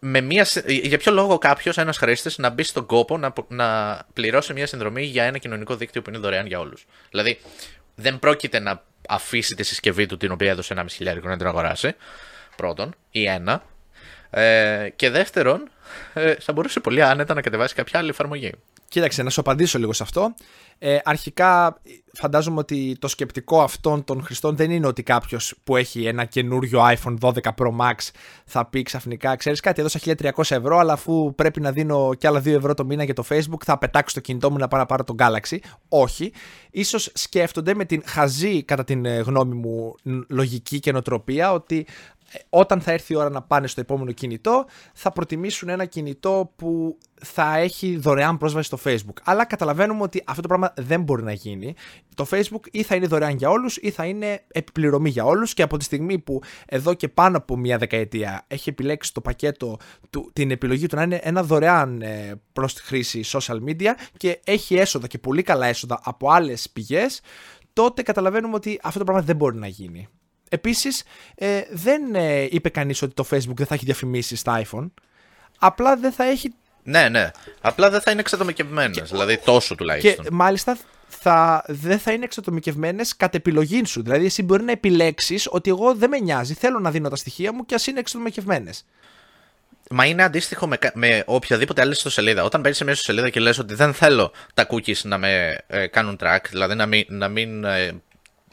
με 0.00 0.20
μια, 0.20 0.46
για 0.66 0.98
ποιο 0.98 1.12
λόγο 1.12 1.38
κάποιος, 1.38 1.78
ένας 1.78 1.98
χρήστης, 1.98 2.38
να 2.38 2.50
μπει 2.50 2.62
στον 2.62 2.86
κόπο 2.86 3.18
να, 3.18 3.32
να 3.48 4.00
πληρώσει 4.12 4.52
μια 4.52 4.66
συνδρομή 4.66 5.02
για 5.02 5.24
ένα 5.24 5.38
κοινωνικό 5.38 5.76
δίκτυο 5.76 6.02
που 6.02 6.10
είναι 6.10 6.18
δωρεάν 6.18 6.46
για 6.46 6.58
όλους. 6.58 6.86
Δηλαδή, 7.10 7.38
δεν 7.94 8.18
πρόκειται 8.18 8.58
να 8.58 8.82
αφήσει 9.08 9.54
τη 9.54 9.62
συσκευή 9.62 10.06
του 10.06 10.16
την 10.16 10.32
οποία 10.32 10.50
έδωσε 10.50 10.72
ένα 10.72 10.88
χιλιάρικο 10.88 11.28
να 11.28 11.36
την 11.36 11.46
αγοράσει. 11.46 11.94
Πρώτον, 12.56 12.94
ή 13.10 13.24
ένα. 13.24 13.62
Ε, 14.30 14.88
και 14.96 15.10
δεύτερον, 15.10 15.70
ε, 16.14 16.34
θα 16.34 16.52
μπορούσε 16.52 16.80
πολύ 16.80 17.02
άνετα 17.02 17.34
να 17.34 17.42
κατεβάσει 17.42 17.74
κάποια 17.74 17.98
άλλη 17.98 18.08
εφαρμογή. 18.08 18.52
Κοίταξε, 18.88 19.22
να 19.22 19.30
σου 19.30 19.40
απαντήσω 19.40 19.78
λίγο 19.78 19.92
σε 19.92 20.02
αυτό. 20.02 20.34
Ε, 20.78 20.98
αρχικά, 21.04 21.80
φαντάζομαι 22.12 22.58
ότι 22.58 22.96
το 22.98 23.08
σκεπτικό 23.08 23.62
αυτών 23.62 24.04
των 24.04 24.22
χρηστών 24.22 24.56
δεν 24.56 24.70
είναι 24.70 24.86
ότι 24.86 25.02
κάποιος 25.02 25.54
που 25.64 25.76
έχει 25.76 26.06
ένα 26.06 26.24
καινούριο 26.24 26.80
iPhone 26.84 27.14
12 27.20 27.32
Pro 27.32 27.76
Max 27.80 27.94
θα 28.44 28.66
πει 28.66 28.82
ξαφνικά: 28.82 29.36
Ξέρεις 29.36 29.60
κάτι, 29.60 29.80
έδωσα 29.80 29.98
1300 30.04 30.30
ευρώ, 30.48 30.78
αλλά 30.78 30.92
αφού 30.92 31.34
πρέπει 31.34 31.60
να 31.60 31.72
δίνω 31.72 32.14
κι 32.18 32.26
άλλα 32.26 32.40
2 32.40 32.46
ευρώ 32.46 32.74
το 32.74 32.84
μήνα 32.84 33.04
για 33.04 33.14
το 33.14 33.24
Facebook, 33.28 33.62
θα 33.64 33.78
πετάξω 33.78 34.14
το 34.14 34.20
κινητό 34.20 34.50
μου 34.50 34.56
να 34.56 34.68
πάω 34.68 34.80
να 34.80 34.86
πάρω 34.86 35.04
τον 35.04 35.16
Galaxy. 35.18 35.56
Όχι. 35.88 36.32
Ίσως 36.70 37.10
σκέφτονται 37.14 37.74
με 37.74 37.84
την 37.84 38.02
χαζή, 38.06 38.62
κατά 38.62 38.84
την 38.84 39.04
ε, 39.04 39.18
γνώμη 39.18 39.54
μου, 39.54 39.94
λογική 40.28 40.80
και 40.80 40.92
νοοτροπία 40.92 41.52
ότι 41.52 41.86
όταν 42.48 42.80
θα 42.80 42.92
έρθει 42.92 43.12
η 43.12 43.16
ώρα 43.16 43.30
να 43.30 43.42
πάνε 43.42 43.66
στο 43.66 43.80
επόμενο 43.80 44.12
κινητό, 44.12 44.66
θα 44.94 45.12
προτιμήσουν 45.12 45.68
ένα 45.68 45.84
κινητό 45.84 46.52
που 46.56 46.98
θα 47.20 47.56
έχει 47.56 47.96
δωρεάν 47.96 48.38
πρόσβαση 48.38 48.66
στο 48.66 48.78
Facebook. 48.84 49.20
Αλλά 49.24 49.44
καταλαβαίνουμε 49.44 50.02
ότι 50.02 50.22
αυτό 50.26 50.42
το 50.42 50.48
πράγμα 50.48 50.72
δεν 50.76 51.02
μπορεί 51.02 51.22
να 51.22 51.32
γίνει. 51.32 51.74
Το 52.14 52.26
Facebook 52.30 52.66
ή 52.70 52.82
θα 52.82 52.94
είναι 52.94 53.06
δωρεάν 53.06 53.36
για 53.36 53.50
όλους 53.50 53.76
ή 53.76 53.90
θα 53.90 54.04
είναι 54.04 54.44
επιπληρωμή 54.48 55.10
για 55.10 55.24
όλους 55.24 55.54
και 55.54 55.62
από 55.62 55.76
τη 55.76 55.84
στιγμή 55.84 56.18
που 56.18 56.42
εδώ 56.66 56.94
και 56.94 57.08
πάνω 57.08 57.36
από 57.36 57.56
μια 57.56 57.78
δεκαετία 57.78 58.44
έχει 58.48 58.68
επιλέξει 58.68 59.14
το 59.14 59.20
πακέτο 59.20 59.76
του, 60.10 60.30
την 60.32 60.50
επιλογή 60.50 60.86
του 60.86 60.96
να 60.96 61.02
είναι 61.02 61.20
ένα 61.22 61.42
δωρεάν 61.42 62.02
ε, 62.02 62.40
προς 62.52 62.74
τη 62.74 62.82
χρήση 62.82 63.24
social 63.26 63.58
media 63.68 63.90
και 64.16 64.40
έχει 64.44 64.76
έσοδα 64.76 65.06
και 65.06 65.18
πολύ 65.18 65.42
καλά 65.42 65.66
έσοδα 65.66 66.00
από 66.04 66.30
άλλες 66.30 66.70
πηγές, 66.70 67.20
τότε 67.72 68.02
καταλαβαίνουμε 68.02 68.54
ότι 68.54 68.78
αυτό 68.82 68.98
το 68.98 69.04
πράγμα 69.04 69.22
δεν 69.22 69.36
μπορεί 69.36 69.56
να 69.56 69.66
γίνει. 69.66 70.08
Επίσης, 70.48 71.02
ε, 71.34 71.60
δεν 71.70 72.14
ε, 72.14 72.46
είπε 72.50 72.68
κανείς 72.68 73.02
ότι 73.02 73.14
το 73.14 73.26
Facebook 73.30 73.56
δεν 73.56 73.66
θα 73.66 73.74
έχει 73.74 73.84
διαφημίσεις 73.84 74.40
στα 74.40 74.62
iPhone. 74.64 74.90
Απλά 75.58 75.96
δεν 75.96 76.12
θα 76.12 76.24
έχει. 76.24 76.54
Ναι, 76.82 77.08
ναι. 77.08 77.30
Απλά 77.60 77.90
δεν 77.90 78.00
θα 78.00 78.10
είναι 78.10 78.20
εξατομικευμένες. 78.20 79.10
Δηλαδή 79.10 79.38
τόσο 79.38 79.74
τουλάχιστον. 79.74 80.24
Και 80.24 80.30
μάλιστα 80.32 80.78
θα, 81.08 81.64
δεν 81.66 81.98
θα 81.98 82.12
είναι 82.12 82.24
εξατομικευμένες 82.24 83.16
κατ' 83.16 83.34
επιλογή 83.34 83.84
σου. 83.84 84.02
Δηλαδή, 84.02 84.24
εσύ 84.24 84.42
μπορεί 84.42 84.62
να 84.62 84.72
επιλέξεις 84.72 85.48
ότι 85.50 85.70
εγώ 85.70 85.94
δεν 85.94 86.08
με 86.08 86.18
νοιάζει, 86.18 86.54
θέλω 86.54 86.78
να 86.78 86.90
δίνω 86.90 87.08
τα 87.08 87.16
στοιχεία 87.16 87.52
μου 87.52 87.66
και 87.66 87.74
ας 87.74 87.86
είναι 87.86 87.98
εξατομικευμένες. 87.98 88.84
Μα 89.90 90.04
είναι 90.06 90.22
αντίστοιχο 90.22 90.66
με, 90.66 90.78
με 90.94 91.22
οποιαδήποτε 91.26 91.80
άλλη 91.80 91.90
ιστοσελίδα. 91.90 92.44
Όταν 92.44 92.60
παίρνει 92.60 92.76
σε 92.76 92.84
μια 92.84 92.92
ιστοσελίδα 92.92 93.30
και 93.30 93.40
λες 93.40 93.58
ότι 93.58 93.74
δεν 93.74 93.94
θέλω 93.94 94.32
τα 94.54 94.66
cookies 94.70 95.00
να 95.02 95.18
με 95.18 95.58
ε, 95.66 95.86
κάνουν 95.86 96.18
track, 96.20 96.38
δηλαδή 96.50 96.74
να 96.74 96.86
μην, 96.86 97.04
να 97.08 97.28
μην 97.28 97.64
ε, 97.64 98.00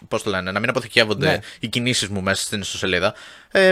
Πώς 0.07 0.24
το 0.24 0.29
λένε, 0.29 0.51
να 0.51 0.59
μην 0.59 0.69
αποθηκεύονται 0.69 1.31
ναι. 1.31 1.39
οι 1.59 1.67
κινήσεις 1.67 2.07
μου 2.07 2.21
μέσα 2.21 2.43
στην 2.43 2.62
ιστοσελίδα. 2.62 3.13
Ε, 3.51 3.71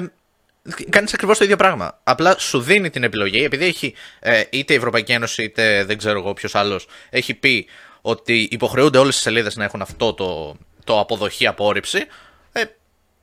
Κάνεις 0.90 1.14
ακριβώς 1.14 1.38
το 1.38 1.44
ίδιο 1.44 1.56
πράγμα. 1.56 2.00
Απλά 2.04 2.40
σου 2.40 2.62
δίνει 2.62 2.90
την 2.90 3.04
επιλογή, 3.04 3.44
επειδή 3.44 3.66
έχει 3.66 3.94
ε, 4.20 4.44
είτε 4.50 4.74
η 4.74 4.76
Ευρωπαϊκή 4.76 5.12
Ένωση 5.12 5.44
είτε 5.44 5.84
δεν 5.84 5.98
ξέρω 5.98 6.20
εγώ 6.20 6.34
ποιος 6.34 6.56
άλλος 6.56 6.88
έχει 7.10 7.34
πει 7.34 7.68
ότι 8.02 8.48
υποχρεούνται 8.52 8.98
όλες 8.98 9.14
τις 9.14 9.24
σελίδες 9.24 9.56
να 9.56 9.64
έχουν 9.64 9.82
αυτό 9.82 10.14
το, 10.14 10.56
το 10.84 11.00
αποδοχή-απόρριψη. 11.00 12.06
Ε, 12.52 12.64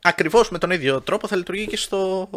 ακριβώς 0.03 0.51
με 0.51 0.59
τον 0.59 0.71
ίδιο 0.71 1.01
τρόπο 1.01 1.29
θα 1.29 1.37
λειτουργεί 1.37 1.67
και 1.67 1.77
στο, 1.77 2.29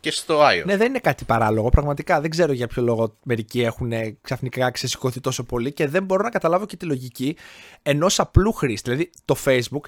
και 0.00 0.10
στο 0.10 0.40
iOS. 0.46 0.62
Ναι, 0.64 0.76
δεν 0.76 0.88
είναι 0.88 0.98
κάτι 0.98 1.24
παράλογο. 1.24 1.68
Πραγματικά 1.68 2.20
δεν 2.20 2.30
ξέρω 2.30 2.52
για 2.52 2.66
ποιο 2.66 2.82
λόγο 2.82 3.16
μερικοί 3.22 3.62
έχουν 3.62 3.92
ξαφνικά 4.20 4.70
ξεσηκωθεί 4.70 5.20
τόσο 5.20 5.44
πολύ 5.44 5.72
και 5.72 5.88
δεν 5.88 6.04
μπορώ 6.04 6.22
να 6.22 6.30
καταλάβω 6.30 6.66
και 6.66 6.76
τη 6.76 6.86
λογική 6.86 7.36
ενός 7.82 8.20
απλού 8.20 8.52
χρήστη. 8.52 8.90
Δηλαδή 8.90 9.10
το 9.24 9.36
Facebook 9.44 9.84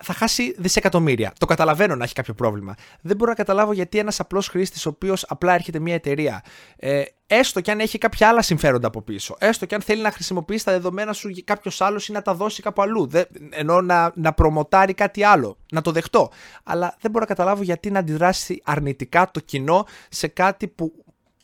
θα 0.00 0.12
χάσει 0.12 0.54
δισεκατομμύρια. 0.58 1.32
Το 1.38 1.46
καταλαβαίνω 1.46 1.96
να 1.96 2.04
έχει 2.04 2.14
κάποιο 2.14 2.34
πρόβλημα. 2.34 2.74
Δεν 3.00 3.16
μπορώ 3.16 3.30
να 3.30 3.36
καταλάβω 3.36 3.72
γιατί 3.72 3.98
ένας 3.98 4.20
απλός 4.20 4.48
χρήστης, 4.48 4.86
ο 4.86 4.88
οποίος 4.88 5.24
απλά 5.28 5.54
έρχεται 5.54 5.78
μια 5.78 5.94
εταιρεία, 5.94 6.44
ε, 6.76 7.02
έστω 7.32 7.60
και 7.60 7.70
αν 7.70 7.80
έχει 7.80 7.98
κάποια 7.98 8.28
άλλα 8.28 8.42
συμφέροντα 8.42 8.86
από 8.86 9.02
πίσω, 9.02 9.36
έστω 9.38 9.66
και 9.66 9.74
αν 9.74 9.80
θέλει 9.80 10.02
να 10.02 10.10
χρησιμοποιήσει 10.10 10.64
τα 10.64 10.72
δεδομένα 10.72 11.12
σου 11.12 11.28
για 11.28 11.42
κάποιος 11.46 11.80
άλλος 11.80 12.08
ή 12.08 12.12
να 12.12 12.22
τα 12.22 12.34
δώσει 12.34 12.62
κάπου 12.62 12.82
αλλού, 12.82 13.06
δεν, 13.06 13.24
ενώ 13.50 13.80
να, 13.80 14.12
να 14.14 14.32
προμοτάρει 14.32 14.94
κάτι 14.94 15.24
άλλο, 15.24 15.56
να 15.72 15.80
το 15.80 15.90
δεχτώ. 15.90 16.30
Αλλά 16.64 16.96
δεν 17.00 17.10
μπορώ 17.10 17.24
να 17.28 17.34
καταλάβω 17.34 17.62
γιατί 17.62 17.90
να 17.90 17.98
αντιδράσει 17.98 18.62
αρνητικά 18.64 19.30
το 19.30 19.40
κοινό 19.40 19.86
σε 20.08 20.26
κάτι 20.26 20.68
που 20.68 20.92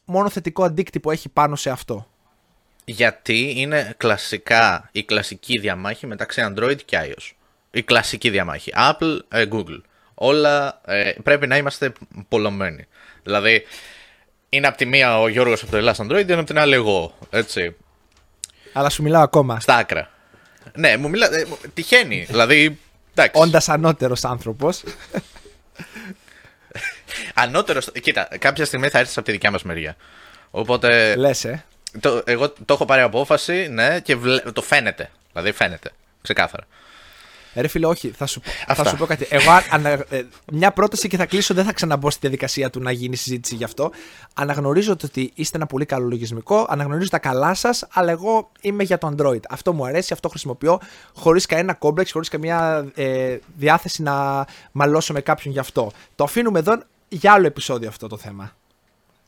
μόνο 0.04 0.28
θετικό 0.28 0.64
αντίκτυπο 0.64 1.10
έχει 1.10 1.28
πάνω 1.28 1.56
σε 1.56 1.70
αυτό. 1.70 2.06
Γιατί 2.84 3.52
είναι 3.56 3.94
κλασικά 3.96 4.88
η 4.92 5.04
κλασική 5.04 5.58
διαμάχη 5.58 6.06
μεταξύ 6.06 6.42
Android 6.50 6.78
και 6.84 6.98
iOS. 7.02 7.30
Η 7.70 7.82
κλασική 7.82 8.30
διαμάχη. 8.30 8.72
Apple, 8.76 9.18
ε, 9.28 9.44
Google. 9.50 9.80
Όλα 10.14 10.80
ε, 10.84 11.12
πρέπει 11.22 11.46
να 11.46 11.56
είμαστε 11.56 11.92
πολλωμένοι. 12.28 12.86
Δηλαδή, 13.22 13.62
είναι 14.56 14.66
από 14.66 14.76
τη 14.76 14.86
μία 14.86 15.20
ο 15.20 15.28
Γιώργος 15.28 15.62
από 15.62 15.70
το 15.70 15.76
Ελλάς 15.76 15.98
Android, 16.00 16.22
είναι 16.22 16.34
από 16.34 16.44
την 16.44 16.58
άλλη 16.58 16.74
εγώ. 16.74 17.14
Έτσι. 17.30 17.76
Αλλά 18.72 18.90
σου 18.90 19.02
μιλάω 19.02 19.22
ακόμα. 19.22 19.60
Στα 19.60 19.76
άκρα. 19.76 20.10
Ναι, 20.74 20.96
μου 20.96 21.08
μιλά. 21.08 21.34
Ε, 21.34 21.46
τυχαίνει. 21.74 22.26
δηλαδή. 22.28 22.78
Όντας 23.32 23.68
ανώτερος 23.68 24.24
άνθρωπος. 24.24 24.82
ανώτερο. 27.34 27.80
Κοίτα, 28.02 28.28
κάποια 28.38 28.64
στιγμή 28.64 28.88
θα 28.88 28.98
έρθεις 28.98 29.16
από 29.16 29.26
τη 29.26 29.32
δικιά 29.32 29.50
μας 29.50 29.62
μεριά. 29.62 29.96
Οπότε. 30.50 31.16
Λες, 31.16 31.44
ε. 31.44 31.64
Το, 32.00 32.22
εγώ 32.26 32.50
το 32.50 32.74
έχω 32.74 32.84
πάρει 32.84 33.02
απόφαση, 33.02 33.68
ναι, 33.70 34.00
και 34.00 34.16
το 34.52 34.62
φαίνεται. 34.62 35.10
Δηλαδή 35.32 35.52
φαίνεται. 35.52 35.90
Ξεκάθαρα. 36.22 36.66
Ρε 37.56 37.68
φίλε, 37.68 37.86
όχι, 37.86 38.10
θα 38.10 38.26
σου, 38.26 38.40
θα 38.66 38.84
σου 38.84 38.96
πω 38.96 39.06
κάτι. 39.06 39.26
Εγώ, 39.30 39.50
ανα, 39.70 39.88
ε, 39.88 40.24
μια 40.52 40.70
πρόταση 40.70 41.08
και 41.08 41.16
θα 41.16 41.26
κλείσω, 41.26 41.54
δεν 41.54 41.64
θα 41.64 41.72
ξαναμπω 41.72 42.10
στη 42.10 42.20
διαδικασία 42.20 42.70
του 42.70 42.80
να 42.80 42.90
γίνει 42.90 43.16
συζήτηση 43.16 43.54
γι' 43.54 43.64
αυτό. 43.64 43.90
Αναγνωρίζω 44.34 44.92
ότι 44.92 45.32
είστε 45.34 45.56
ένα 45.56 45.66
πολύ 45.66 45.84
καλό 45.84 46.08
λογισμικό, 46.08 46.66
αναγνωρίζω 46.68 47.10
τα 47.10 47.18
καλά 47.18 47.54
σας, 47.54 47.86
αλλά 47.90 48.10
εγώ 48.10 48.50
είμαι 48.60 48.82
για 48.82 48.98
το 48.98 49.14
Android. 49.16 49.40
Αυτό 49.48 49.72
μου 49.72 49.86
αρέσει, 49.86 50.12
αυτό 50.12 50.28
χρησιμοποιώ, 50.28 50.80
χωρίς 51.14 51.46
κανένα 51.46 51.74
κόμπλεξ, 51.74 52.12
χωρίς 52.12 52.28
καμία 52.28 52.86
ε, 52.94 53.36
διάθεση 53.56 54.02
να 54.02 54.46
μαλώσω 54.72 55.12
με 55.12 55.20
κάποιον 55.20 55.54
γι' 55.54 55.60
αυτό. 55.60 55.90
Το 56.14 56.24
αφήνουμε 56.24 56.58
εδώ 56.58 56.82
για 57.08 57.32
άλλο 57.32 57.46
επεισόδιο 57.46 57.88
αυτό 57.88 58.06
το 58.06 58.16
θέμα. 58.16 58.56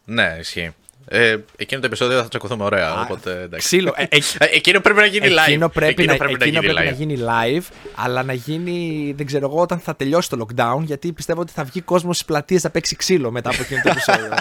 Ναι, 0.05 0.37
ισχύει. 0.41 0.75
Ε, 1.11 1.37
εκείνο 1.57 1.81
το 1.81 1.87
επεισόδιο 1.87 2.23
θα 2.23 2.29
τσακωθούμε 2.29 2.65
ωραία. 2.65 2.89
Α, 2.89 3.01
οπότε, 3.01 3.41
εντάξει. 3.41 3.67
Ξύλο. 3.67 3.95
Ε, 3.97 4.03
ε, 4.03 4.19
ε, 4.39 4.45
εκείνο 4.45 4.81
πρέπει 4.81 4.99
να 4.99 5.07
γίνει 5.07 5.29
live. 5.29 5.47
Εκείνο 5.47 5.69
πρέπει, 5.69 5.91
εκείνο 5.91 6.13
να, 6.13 6.19
πρέπει, 6.19 6.33
εκείνο 6.33 6.61
να, 6.61 6.61
γίνει 6.61 6.75
πρέπει 6.75 6.91
να, 6.91 7.05
γίνει 7.05 7.61
live, 7.61 7.75
αλλά 7.95 8.23
να 8.23 8.33
γίνει, 8.33 9.13
δεν 9.17 9.27
ξέρω 9.27 9.47
εγώ, 9.47 9.61
όταν 9.61 9.79
θα 9.79 9.97
τελειώσει 9.97 10.29
το 10.29 10.47
lockdown, 10.47 10.81
γιατί 10.83 11.13
πιστεύω 11.13 11.41
ότι 11.41 11.53
θα 11.53 11.65
βγει 11.65 11.81
κόσμος 11.81 12.15
στις 12.15 12.27
πλατείες 12.27 12.63
να 12.63 12.71
παίξει 12.71 12.97
ξύλο 12.97 13.31
μετά 13.31 13.51
από 13.51 13.63
εκείνο 13.63 13.81
το 13.83 13.89
επεισόδιο. 13.91 14.35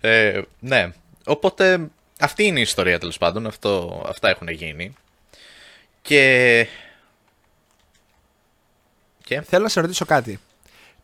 ε, 0.10 0.42
ναι. 0.60 0.92
Οπότε, 1.24 1.88
αυτή 2.20 2.44
είναι 2.44 2.58
η 2.58 2.62
ιστορία 2.62 2.98
τέλος 2.98 3.18
πάντων. 3.18 3.46
Αυτό, 3.46 4.02
αυτά 4.08 4.28
έχουν 4.28 4.48
γίνει. 4.48 4.94
Και... 6.02 6.66
και... 9.24 9.40
Θέλω 9.40 9.62
να 9.62 9.68
σε 9.68 9.80
ρωτήσω 9.80 10.04
κάτι. 10.04 10.40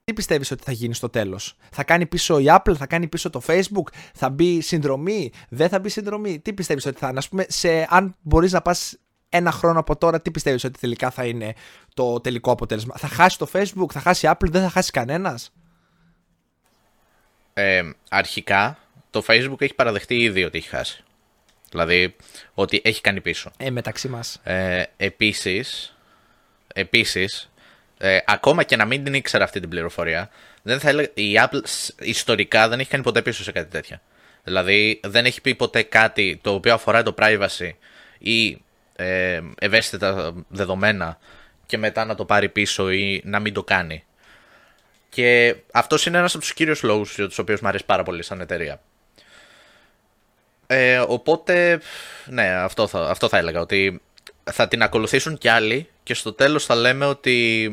Τι 0.05 0.13
πιστεύεις 0.13 0.51
ότι 0.51 0.63
θα 0.63 0.73
γίνει 0.73 0.95
στο 0.95 1.09
τέλος, 1.09 1.57
Θα 1.71 1.85
κάνει 1.85 2.07
πίσω 2.07 2.39
η 2.39 2.45
Apple, 2.49 2.75
θα 2.77 2.87
κάνει 2.87 3.09
πίσω 3.09 3.31
το 3.31 3.43
Facebook, 3.47 3.93
θα 4.15 4.31
μπει 4.31 4.61
συνδρομή, 4.61 5.33
δεν 5.49 5.69
θα 5.69 5.79
μπει 5.79 5.89
συνδρομή; 5.89 6.39
Τι 6.39 6.53
πιστεύεις 6.53 6.87
ότι 6.87 6.99
θα 6.99 7.09
είναι, 7.09 7.19
ας 7.19 7.29
πούμε, 7.29 7.45
σε, 7.49 7.87
αν 7.89 8.17
μπορείς 8.21 8.53
να 8.53 8.63
πας 8.63 8.99
ένα 9.29 9.51
χρόνο 9.51 9.79
από 9.79 9.97
τώρα, 9.97 10.21
τι 10.21 10.31
πιστεύεις 10.31 10.65
ότι 10.65 10.79
τελικά 10.79 11.11
θα 11.11 11.25
είναι 11.27 11.55
το 11.95 12.21
τελικό 12.21 12.51
αποτέλεσμα; 12.51 12.95
Θα 12.97 13.09
χάσει 13.09 13.39
το 13.39 13.49
Facebook, 13.53 13.93
θα 13.93 14.01
χάσει 14.01 14.27
η 14.27 14.31
Apple, 14.33 14.51
δεν 14.51 14.63
θα 14.63 14.69
χάσει 14.71 14.91
κανένας; 14.91 15.53
Ε, 17.53 17.91
αρχικά, 18.09 18.79
το 19.11 19.23
Facebook 19.27 19.61
έχει 19.61 19.75
παραδεχτεί 19.75 20.17
ήδη 20.17 20.45
ότι 20.45 20.59
έχει 20.59 20.69
χάσει. 20.69 21.05
Δηλαδή, 21.71 22.17
ότι 22.55 22.81
έχει 22.85 23.01
κάνει 23.01 23.21
πίσω. 23.21 23.51
Ε, 23.57 23.71
μεταξύ 23.71 24.09
μας. 24.09 24.41
Ε, 24.43 24.83
επίσης, 24.97 25.97
επίσης 26.75 27.50
ε, 28.03 28.19
ακόμα 28.27 28.63
και 28.63 28.77
να 28.77 28.85
μην 28.85 29.05
την 29.05 29.15
ήξερα 29.15 29.45
αυτή 29.45 29.61
την 29.61 29.69
πληροφορία, 29.69 30.31
δεν 30.63 30.81
θα 30.81 30.89
έλεγα, 30.89 31.09
η 31.15 31.33
Apple 31.37 31.61
ιστορικά 31.99 32.69
δεν 32.69 32.81
έχει 32.81 32.91
κάνει 32.91 33.03
ποτέ 33.03 33.23
πίσω 33.23 33.43
σε 33.43 33.53
κάτι 33.53 33.71
τέτοια. 33.71 34.01
Δηλαδή, 34.45 35.01
δεν 35.05 35.25
έχει 35.25 35.41
πει 35.41 35.55
ποτέ 35.55 35.83
κάτι 35.83 36.39
το 36.43 36.53
οποίο 36.53 36.75
αφορά 36.75 37.03
το 37.03 37.15
privacy 37.19 37.71
ή 38.19 38.63
ε, 38.97 39.41
ευαίσθητα 39.59 40.35
δεδομένα 40.49 41.19
και 41.67 41.79
μετά 41.79 42.05
να 42.05 42.15
το 42.15 42.25
πάρει 42.25 42.49
πίσω 42.49 42.91
ή 42.91 43.21
να 43.25 43.41
μην 43.41 43.53
το 43.53 43.63
κάνει. 43.63 44.05
Και 45.09 45.57
αυτός 45.73 46.07
είναι 46.07 46.19
ένας 46.19 46.35
από 46.35 46.43
τους 46.43 46.53
κύριους 46.53 46.83
λόγους 46.83 47.15
για 47.15 47.27
τους 47.27 47.39
οποίους 47.39 47.61
μου 47.61 47.69
αρέσει 47.69 47.85
πάρα 47.85 48.03
πολύ 48.03 48.23
σαν 48.23 48.41
εταιρεία. 48.41 48.81
Ε, 50.67 50.99
οπότε, 50.99 51.81
ναι, 52.27 52.49
αυτό 52.49 52.87
θα, 52.87 53.09
αυτό 53.09 53.29
θα 53.29 53.39
έλεγα, 53.39 53.61
ότι 53.61 54.01
θα 54.45 54.69
την 54.69 54.83
ακολουθήσουν 54.83 55.39
κι 55.39 55.49
άλλοι 55.49 55.89
και 56.03 56.15
στο 56.15 56.33
τέλος 56.33 56.65
θα 56.65 56.75
λέμε 56.75 57.07
ότι 57.07 57.71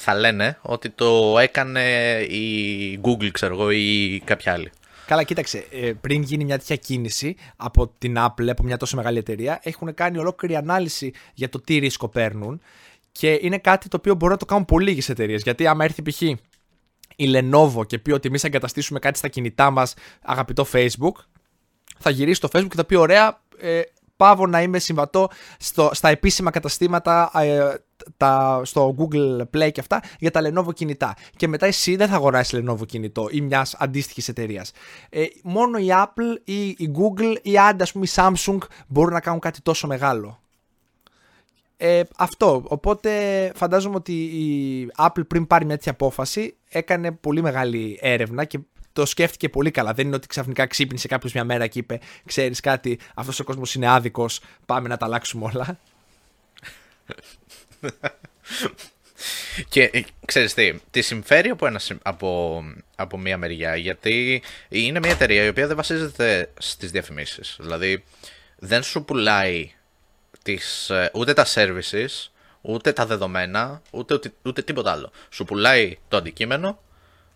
θα 0.00 0.14
λένε 0.14 0.58
ότι 0.62 0.90
το 0.90 1.38
έκανε 1.38 1.82
η 2.20 3.00
Google, 3.02 3.30
ξέρω 3.30 3.54
εγώ, 3.54 3.70
ή 3.70 4.22
κάποια 4.24 4.52
άλλη. 4.52 4.70
Καλά, 5.06 5.22
κοίταξε. 5.22 5.66
Ε, 5.70 5.92
πριν 6.00 6.22
γίνει 6.22 6.44
μια 6.44 6.58
τέτοια 6.58 6.76
κίνηση 6.76 7.36
από 7.56 7.92
την 7.98 8.16
Apple, 8.18 8.48
από 8.48 8.62
μια 8.62 8.76
τόσο 8.76 8.96
μεγάλη 8.96 9.18
εταιρεία, 9.18 9.60
έχουν 9.62 9.94
κάνει 9.94 10.18
ολόκληρη 10.18 10.56
ανάλυση 10.56 11.12
για 11.34 11.48
το 11.48 11.60
τι 11.60 11.78
ρίσκο 11.78 12.08
παίρνουν 12.08 12.60
και 13.12 13.38
είναι 13.42 13.58
κάτι 13.58 13.88
το 13.88 13.96
οποίο 13.96 14.14
μπορεί 14.14 14.32
να 14.32 14.38
το 14.38 14.44
κάνουν 14.44 14.64
πολύ 14.64 14.88
λίγες 14.88 15.08
εταιρείες. 15.08 15.42
Γιατί 15.42 15.66
άμα 15.66 15.84
έρθει 15.84 16.02
π.χ. 16.02 16.20
η 16.20 16.38
Lenovo 17.16 17.86
και 17.86 17.98
πει 17.98 18.10
ότι 18.10 18.28
εμείς 18.28 18.44
εγκαταστήσουμε 18.44 18.98
κάτι 18.98 19.18
στα 19.18 19.28
κινητά 19.28 19.70
μας, 19.70 19.94
αγαπητό 20.22 20.66
Facebook, 20.72 21.14
θα 21.98 22.10
γυρίσει 22.10 22.40
το 22.40 22.48
Facebook 22.52 22.68
και 22.68 22.76
θα 22.76 22.84
πει: 22.84 22.94
Ωραία, 22.94 23.40
ε, 23.58 23.80
πάω 24.22 24.46
να 24.46 24.62
είμαι 24.62 24.78
συμβατό 24.78 25.28
στο, 25.58 25.90
στα 25.92 26.08
επίσημα 26.08 26.50
καταστήματα 26.50 27.30
ε, 27.34 27.74
τα, 28.16 28.60
στο 28.64 28.94
Google 28.98 29.40
Play 29.40 29.72
και 29.72 29.80
αυτά 29.80 30.02
για 30.18 30.30
τα 30.30 30.40
Lenovo 30.44 30.74
κινητά. 30.74 31.14
Και 31.36 31.48
μετά 31.48 31.66
εσύ 31.66 31.96
δεν 31.96 32.08
θα 32.08 32.14
αγοράσεις 32.14 32.60
Lenovo 32.60 32.86
κινητό 32.86 33.26
ή 33.30 33.40
μιας 33.40 33.74
αντίστοιχης 33.78 34.28
εταιρείας. 34.28 34.72
Ε, 35.10 35.24
μόνο 35.42 35.78
η 35.78 35.86
Apple 35.90 36.40
ή 36.44 36.66
η 36.66 36.90
Google 36.94 37.36
ή 37.42 37.58
άντε, 37.58 37.84
πούμε, 37.92 38.04
η 38.04 38.10
Samsung 38.14 38.58
μπορούν 38.88 39.12
να 39.12 39.20
κάνουν 39.20 39.40
κάτι 39.40 39.62
τόσο 39.62 39.86
μεγάλο. 39.86 40.40
Ε, 41.76 42.02
αυτό. 42.16 42.62
Οπότε 42.68 43.10
φαντάζομαι 43.54 43.96
ότι 43.96 44.12
η 44.12 44.90
Apple 44.96 45.26
πριν 45.28 45.46
πάρει 45.46 45.64
μια 45.64 45.74
τέτοια 45.74 45.92
απόφαση 45.92 46.56
έκανε 46.68 47.12
πολύ 47.12 47.42
μεγάλη 47.42 47.98
έρευνα 48.00 48.44
και 48.44 48.58
το 48.92 49.06
σκέφτηκε 49.06 49.48
πολύ 49.48 49.70
καλά. 49.70 49.92
Δεν 49.94 50.06
είναι 50.06 50.16
ότι 50.16 50.26
ξαφνικά 50.26 50.66
ξύπνησε 50.66 51.08
κάποιος 51.08 51.32
μια 51.32 51.44
μέρα 51.44 51.66
και 51.66 51.78
είπε: 51.78 52.00
Ξέρεις 52.26 52.60
κάτι, 52.60 52.98
αυτός 53.14 53.40
ο 53.40 53.44
κόσμος 53.44 53.74
είναι 53.74 53.88
άδικος. 53.88 54.40
Πάμε 54.66 54.88
να 54.88 54.96
τα 54.96 55.06
αλλάξουμε 55.06 55.44
όλα. 55.44 55.78
και 59.68 59.82
ε, 59.82 60.02
ξέρεις 60.24 60.54
τι, 60.54 60.80
τη 60.90 61.02
συμφέρει 61.02 61.48
από, 61.48 61.66
ένα, 61.66 61.80
από, 62.02 62.62
από 62.96 63.18
μια 63.18 63.38
μεριά 63.38 63.76
γιατί 63.76 64.42
είναι 64.68 64.98
μια 64.98 65.10
εταιρεία 65.10 65.44
η 65.44 65.48
οποία 65.48 65.66
δεν 65.66 65.76
βασίζεται 65.76 66.50
στις 66.58 66.90
διαφημίσεις. 66.90 67.56
Δηλαδή 67.60 68.04
δεν 68.58 68.82
σου 68.82 69.04
πουλάει 69.04 69.72
τις, 70.42 70.90
ε, 70.90 71.10
ούτε 71.14 71.32
τα 71.32 71.46
services, 71.54 72.28
ούτε 72.60 72.92
τα 72.92 73.06
δεδομένα, 73.06 73.82
ούτε, 73.90 74.14
ούτε, 74.14 74.32
ούτε 74.42 74.62
τίποτα 74.62 74.92
άλλο. 74.92 75.10
Σου 75.30 75.44
πουλάει 75.44 75.98
το 76.08 76.16
αντικείμενο 76.16 76.82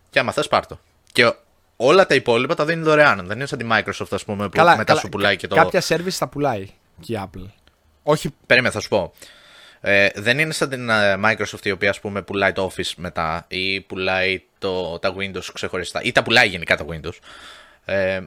και 0.09 0.19
άμα 0.19 0.31
θες 0.31 0.47
πάρ' 0.47 0.65
το. 0.65 0.79
Και 1.11 1.33
όλα 1.77 2.05
τα 2.05 2.15
υπόλοιπα 2.15 2.55
τα 2.55 2.65
δίνει 2.65 2.83
δωρεάν. 2.83 3.27
Δεν 3.27 3.37
είναι 3.37 3.45
σαν 3.45 3.57
τη 3.57 3.65
Microsoft, 3.71 4.11
ας 4.11 4.23
πούμε, 4.25 4.43
που 4.43 4.57
καλά, 4.57 4.71
μετά 4.71 4.83
καλά, 4.83 4.99
σου 4.99 5.09
πουλάει 5.09 5.35
και 5.35 5.47
το. 5.47 5.55
Κάποια 5.55 5.81
service 5.87 6.09
θα 6.09 6.27
πουλάει 6.27 6.69
και 7.01 7.13
η 7.13 7.19
Apple. 7.23 7.45
Όχι. 8.03 8.33
Περίμενε, 8.45 8.73
θα 8.73 8.79
σου 8.79 8.89
πω. 8.89 9.13
Ε, 9.81 10.07
δεν 10.15 10.39
είναι 10.39 10.53
σαν 10.53 10.69
την 10.69 10.89
ε, 10.89 11.15
Microsoft 11.23 11.65
η 11.65 11.71
οποία 11.71 11.89
ας 11.89 11.99
πούμε 11.99 12.21
πουλάει 12.21 12.51
το 12.51 12.71
Office 12.71 12.91
μετά 12.95 13.45
ή 13.47 13.81
πουλάει 13.81 14.43
το, 14.57 14.99
τα 14.99 15.15
Windows 15.17 15.43
ξεχωριστά 15.53 16.01
ή 16.01 16.11
τα 16.11 16.23
πουλάει 16.23 16.47
γενικά 16.47 16.77
τα 16.77 16.85
Windows. 16.89 17.17
Ε, 17.85 18.21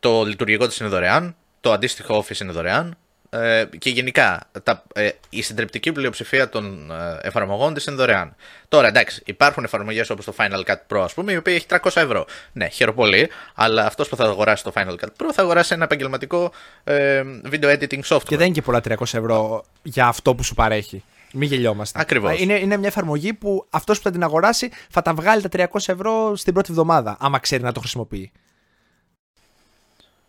το 0.00 0.24
λειτουργικό 0.24 0.66
της 0.66 0.78
είναι 0.78 0.88
δωρεάν, 0.88 1.36
το 1.60 1.72
αντίστοιχο 1.72 2.24
Office 2.24 2.40
είναι 2.40 2.52
δωρεάν 2.52 2.96
ε, 3.30 3.64
και 3.78 3.90
γενικά 3.90 4.40
τα, 4.62 4.82
ε, 4.94 5.08
η 5.30 5.42
συντριπτική 5.42 5.92
πλειοψηφία 5.92 6.48
των 6.48 6.90
ε, 6.90 7.18
εφαρμογών 7.22 7.74
της 7.74 7.84
είναι 7.84 7.96
δωρεάν. 7.96 8.34
Τώρα 8.68 8.88
εντάξει, 8.88 9.22
υπάρχουν 9.26 9.64
εφαρμογές 9.64 10.10
όπως 10.10 10.24
το 10.24 10.34
Final 10.36 10.62
Cut 10.64 10.76
Pro, 10.88 11.00
ας 11.00 11.14
πούμε, 11.14 11.32
η 11.32 11.36
οποία 11.36 11.54
έχει 11.54 11.66
300 11.68 11.76
ευρώ. 11.94 12.26
Ναι, 12.52 12.68
χαίρομαι 12.68 12.96
πολύ, 12.96 13.30
αλλά 13.54 13.86
αυτός 13.86 14.08
που 14.08 14.16
θα 14.16 14.24
αγοράσει 14.24 14.64
το 14.64 14.72
Final 14.74 14.90
Cut 14.92 15.08
Pro 15.16 15.30
θα 15.32 15.42
αγοράσει 15.42 15.74
ένα 15.74 15.84
επαγγελματικό 15.84 16.52
ε, 16.84 17.22
video 17.50 17.78
editing 17.78 18.02
software. 18.04 18.22
Και 18.24 18.36
δεν 18.36 18.46
είναι 18.46 18.54
και 18.54 18.62
πολλά 18.62 18.80
300 18.88 18.94
ευρώ 19.00 19.64
για 19.82 20.06
αυτό 20.06 20.34
που 20.34 20.42
σου 20.42 20.54
παρέχει. 20.54 21.04
Μην 21.32 21.48
γελιόμαστε. 21.48 22.00
Ακριβώς. 22.00 22.40
Είναι, 22.40 22.58
είναι 22.58 22.76
μια 22.76 22.88
εφαρμογή 22.88 23.32
που 23.32 23.66
αυτός 23.70 23.96
που 23.98 24.04
θα 24.04 24.10
την 24.10 24.22
αγοράσει 24.22 24.70
θα 24.90 25.02
τα 25.02 25.14
βγάλει 25.14 25.48
τα 25.48 25.68
300 25.72 25.78
ευρώ 25.86 26.36
στην 26.36 26.52
πρώτη 26.52 26.68
εβδομάδα, 26.70 27.16
άμα 27.20 27.38
ξέρει 27.38 27.62
να 27.62 27.72
το 27.72 27.80
χρησιμοποιεί. 27.80 28.32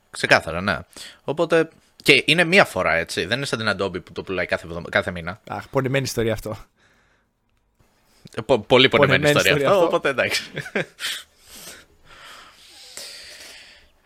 Ξεκάθαρα, 0.10 0.62
ναι. 0.62 0.78
Οπότε 1.24 1.70
και 2.04 2.24
είναι 2.26 2.44
μία 2.44 2.66
φορά 2.66 2.94
έτσι. 2.94 3.26
Δεν 3.26 3.38
είναι 3.38 3.46
σαν 3.46 3.60
την 3.60 3.70
Adobe 3.70 4.04
που 4.04 4.12
το 4.12 4.24
πουλάει 4.24 4.46
κάθε, 4.46 4.68
κάθε 4.90 5.12
μήνα. 5.12 5.42
Αχ, 5.48 5.68
πονημένη 5.70 6.04
ιστορία 6.04 6.34
αυτό. 6.34 6.58
Ε, 8.36 8.42
πο, 8.42 8.60
πολύ 8.60 8.90
πονημένη, 8.90 9.24
ιστορία, 9.24 9.52
ιστορία 9.52 9.70
αυτό, 9.70 9.86
Οπότε 9.86 10.10
εντάξει. 10.10 10.52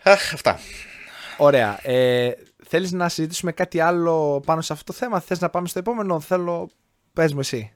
Αχ, 0.04 0.34
αυτά. 0.34 0.60
Ωραία. 1.38 1.80
Ε, 1.90 2.32
θέλεις 2.68 2.92
να 2.92 3.10
συζητήσουμε 3.10 3.52
κάτι 3.52 3.80
άλλο 3.80 4.42
πάνω 4.46 4.62
σε 4.62 4.74
αυτό 4.74 4.92
το 4.92 4.98
θέμα; 4.98 5.20
Θες 5.20 5.40
να 5.40 5.50
πάμε 5.50 5.68
στο 5.68 5.80
επόμενο; 5.80 6.20
Θέλω... 6.20 6.70
Πες 7.14 7.34
μου 7.34 7.40
εσύ. 7.40 7.74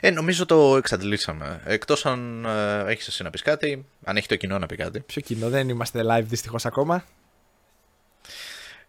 Ε, 0.00 0.10
νομίζω 0.10 0.46
το 0.46 0.76
εξαντλήσαμε. 0.76 1.60
Εκτός 1.64 2.06
αν 2.06 2.44
ε, 2.44 2.84
έχεις 2.86 3.06
εσύ 3.06 3.22
να 3.22 3.30
πεις 3.30 3.42
κάτι, 3.42 3.86
αν 4.04 4.16
έχει 4.16 4.28
το 4.28 4.36
κοινό 4.36 4.58
να 4.58 4.66
πει 4.66 4.76
κάτι. 4.76 5.00
Ποιο 5.00 5.20
κοινό, 5.20 5.48
δεν 5.48 5.68
είμαστε 5.68 6.02
live 6.10 6.24
δυστυχώς 6.24 6.66
ακόμα. 6.66 7.04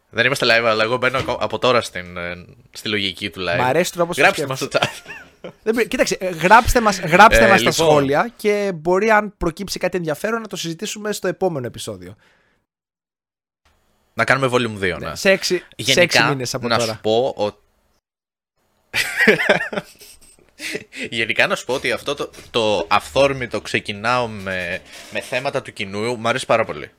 Δεν 0.09 0.25
είμαστε 0.25 0.45
live, 0.45 0.65
αλλά 0.65 0.83
εγώ 0.83 0.97
μπαίνω 0.97 1.37
από 1.39 1.59
τώρα 1.59 1.81
στην, 1.81 2.17
ε, 2.17 2.45
στη 2.71 2.89
λογική 2.89 3.29
του 3.29 3.39
live. 3.39 3.57
Μ' 3.57 3.61
αρέσει 3.61 3.91
τρόπο 3.91 4.13
Γράψτε 4.17 4.47
μας 4.47 4.57
στο 4.57 4.67
chat. 4.71 4.83
Κοίταξε, 5.87 6.17
ε, 6.19 6.29
γράψτε 6.29 6.81
μας, 6.81 6.99
γράψτε 6.99 7.45
ε, 7.45 7.47
μας 7.47 7.61
λοιπόν. 7.61 7.75
τα 7.75 7.83
σχόλια 7.83 8.33
και 8.35 8.71
μπορεί 8.75 9.09
αν 9.09 9.33
προκύψει 9.37 9.79
κάτι 9.79 9.97
ενδιαφέρον 9.97 10.41
να 10.41 10.47
το 10.47 10.55
συζητήσουμε 10.55 11.11
στο 11.11 11.27
επόμενο 11.27 11.65
επεισόδιο. 11.65 12.15
Να 14.13 14.23
κάνουμε 14.23 14.49
volume 14.51 14.77
2, 14.77 14.79
ναι. 14.79 15.07
ναι. 15.07 15.15
Σε 15.15 15.31
έξι, 15.31 15.63
Γενικά, 15.75 16.21
σε 16.21 16.27
μήνες 16.27 16.53
από 16.53 16.67
να 16.67 16.77
τώρα. 16.77 16.87
Να 16.87 16.93
σου 16.93 17.01
πω 17.01 17.33
ότι... 17.37 17.57
Γενικά 21.09 21.47
να 21.47 21.55
σου 21.55 21.65
πω 21.65 21.73
ότι 21.73 21.91
αυτό 21.91 22.15
το, 22.15 22.29
το 22.51 22.85
αυθόρμητο 22.89 23.61
ξεκινάω 23.61 24.27
με, 24.27 24.81
με 25.11 25.21
θέματα 25.21 25.61
του 25.61 25.73
κοινού 25.73 26.15
μου 26.15 26.27
αρέσει 26.27 26.45
πάρα 26.45 26.65
πολύ. 26.65 26.91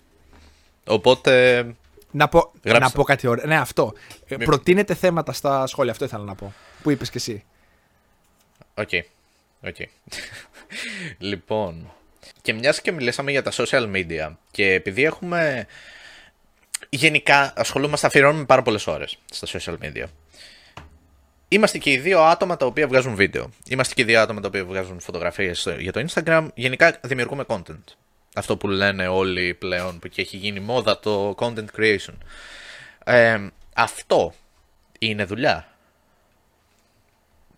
Οπότε 0.85 1.65
να 2.11 2.29
πω, 2.29 2.53
να 2.63 2.91
πω 2.91 3.03
κάτι 3.03 3.27
ωραίο. 3.27 3.47
Ναι, 3.47 3.57
αυτό. 3.57 3.93
Ε, 4.27 4.37
Μη... 4.37 4.45
Προτείνετε 4.45 4.95
θέματα 4.95 5.33
στα 5.33 5.67
σχόλια. 5.67 5.93
Αυτό 5.93 6.05
ήθελα 6.05 6.25
να 6.25 6.35
πω. 6.35 6.55
Που 6.83 6.91
είπες 6.91 7.11
και 7.11 7.19
εσύ. 7.19 7.45
OK. 8.75 8.89
Okay. 8.93 9.03
Okay. 9.63 9.87
λοιπόν. 11.19 11.93
Και 12.43 12.53
μιας 12.53 12.81
και 12.81 12.93
μιλήσαμε 12.93 13.31
για 13.31 13.43
τα 13.43 13.51
social 13.53 13.91
media 13.93 14.35
και 14.51 14.73
επειδή 14.73 15.05
έχουμε. 15.05 15.67
Γενικά 16.89 17.53
ασχολούμαστε, 17.57 18.07
αφιερώνουμε 18.07 18.45
πάρα 18.45 18.63
πολλές 18.63 18.87
ώρες 18.87 19.19
στα 19.31 19.59
social 19.59 19.75
media. 19.83 20.05
Είμαστε 21.49 21.79
και 21.79 21.91
οι 21.91 21.99
δύο 21.99 22.21
άτομα 22.21 22.57
τα 22.57 22.67
οποία 22.67 22.87
βγάζουν 22.87 23.15
βίντεο. 23.15 23.51
Είμαστε 23.69 23.95
και 23.95 24.03
οι 24.03 24.05
δύο 24.05 24.21
άτομα 24.21 24.41
τα 24.41 24.49
οποία 24.49 24.65
βγάζουν 24.65 25.01
φωτογραφίες 25.01 25.69
για 25.79 25.93
το 25.93 26.05
Instagram. 26.09 26.47
Γενικά 26.55 26.99
δημιουργούμε 27.03 27.45
content 27.49 27.85
αυτό 28.35 28.57
που 28.57 28.69
λένε 28.69 29.09
όλοι 29.09 29.55
πλέον 29.55 29.99
που 29.99 30.09
και 30.09 30.21
έχει 30.21 30.37
γίνει 30.37 30.61
μόδα 30.61 30.99
το 30.99 31.35
content 31.39 31.67
creation. 31.77 32.15
Ε, 33.05 33.39
αυτό 33.75 34.35
είναι 34.99 35.25
δουλειά. 35.25 35.69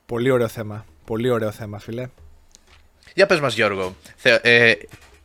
Πολύ 0.07 0.31
ωραίο 0.31 0.49
θέμα. 0.49 0.87
Πολύ 1.05 1.31
ωραίο 1.31 1.51
θέμα, 1.51 1.79
φίλε. 1.79 2.09
Για 3.15 3.27
πες 3.27 3.41
μας 3.41 3.55
Γιώργο. 3.55 3.97
ε, 4.23 4.73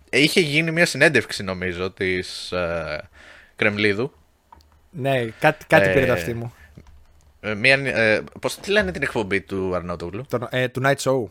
είχε 0.09 0.39
γίνει 0.39 0.71
μια 0.71 0.85
συνέντευξη 0.85 1.43
νομίζω 1.43 1.91
της, 1.91 2.51
ε, 2.51 3.09
Κρεμλίδου. 3.55 4.11
Ναι, 4.89 5.25
κάτι, 5.25 5.65
κάτι 5.65 5.89
πήρε 5.89 6.05
το 6.05 6.13
αυτή 6.13 6.33
μου. 6.33 6.53
Ε, 7.39 7.53
μια, 7.53 7.73
ε, 7.73 8.23
πώς, 8.41 8.57
τι 8.57 8.71
λένε 8.71 8.91
την 8.91 9.01
εκπομπή 9.01 9.41
του 9.41 9.75
Αρνότογλου; 9.75 10.25
Το, 10.29 10.47
ε, 10.51 10.67
του 10.67 10.81
Night 10.85 10.95
Show. 10.95 11.23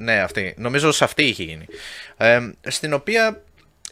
Ναι, 0.00 0.20
αυτή. 0.20 0.54
Νομίζω 0.58 0.92
σε 0.92 1.04
αυτή 1.04 1.22
είχε 1.22 1.42
γίνει. 1.42 1.64
Ε, 2.16 2.50
στην 2.62 2.92
οποία 2.92 3.42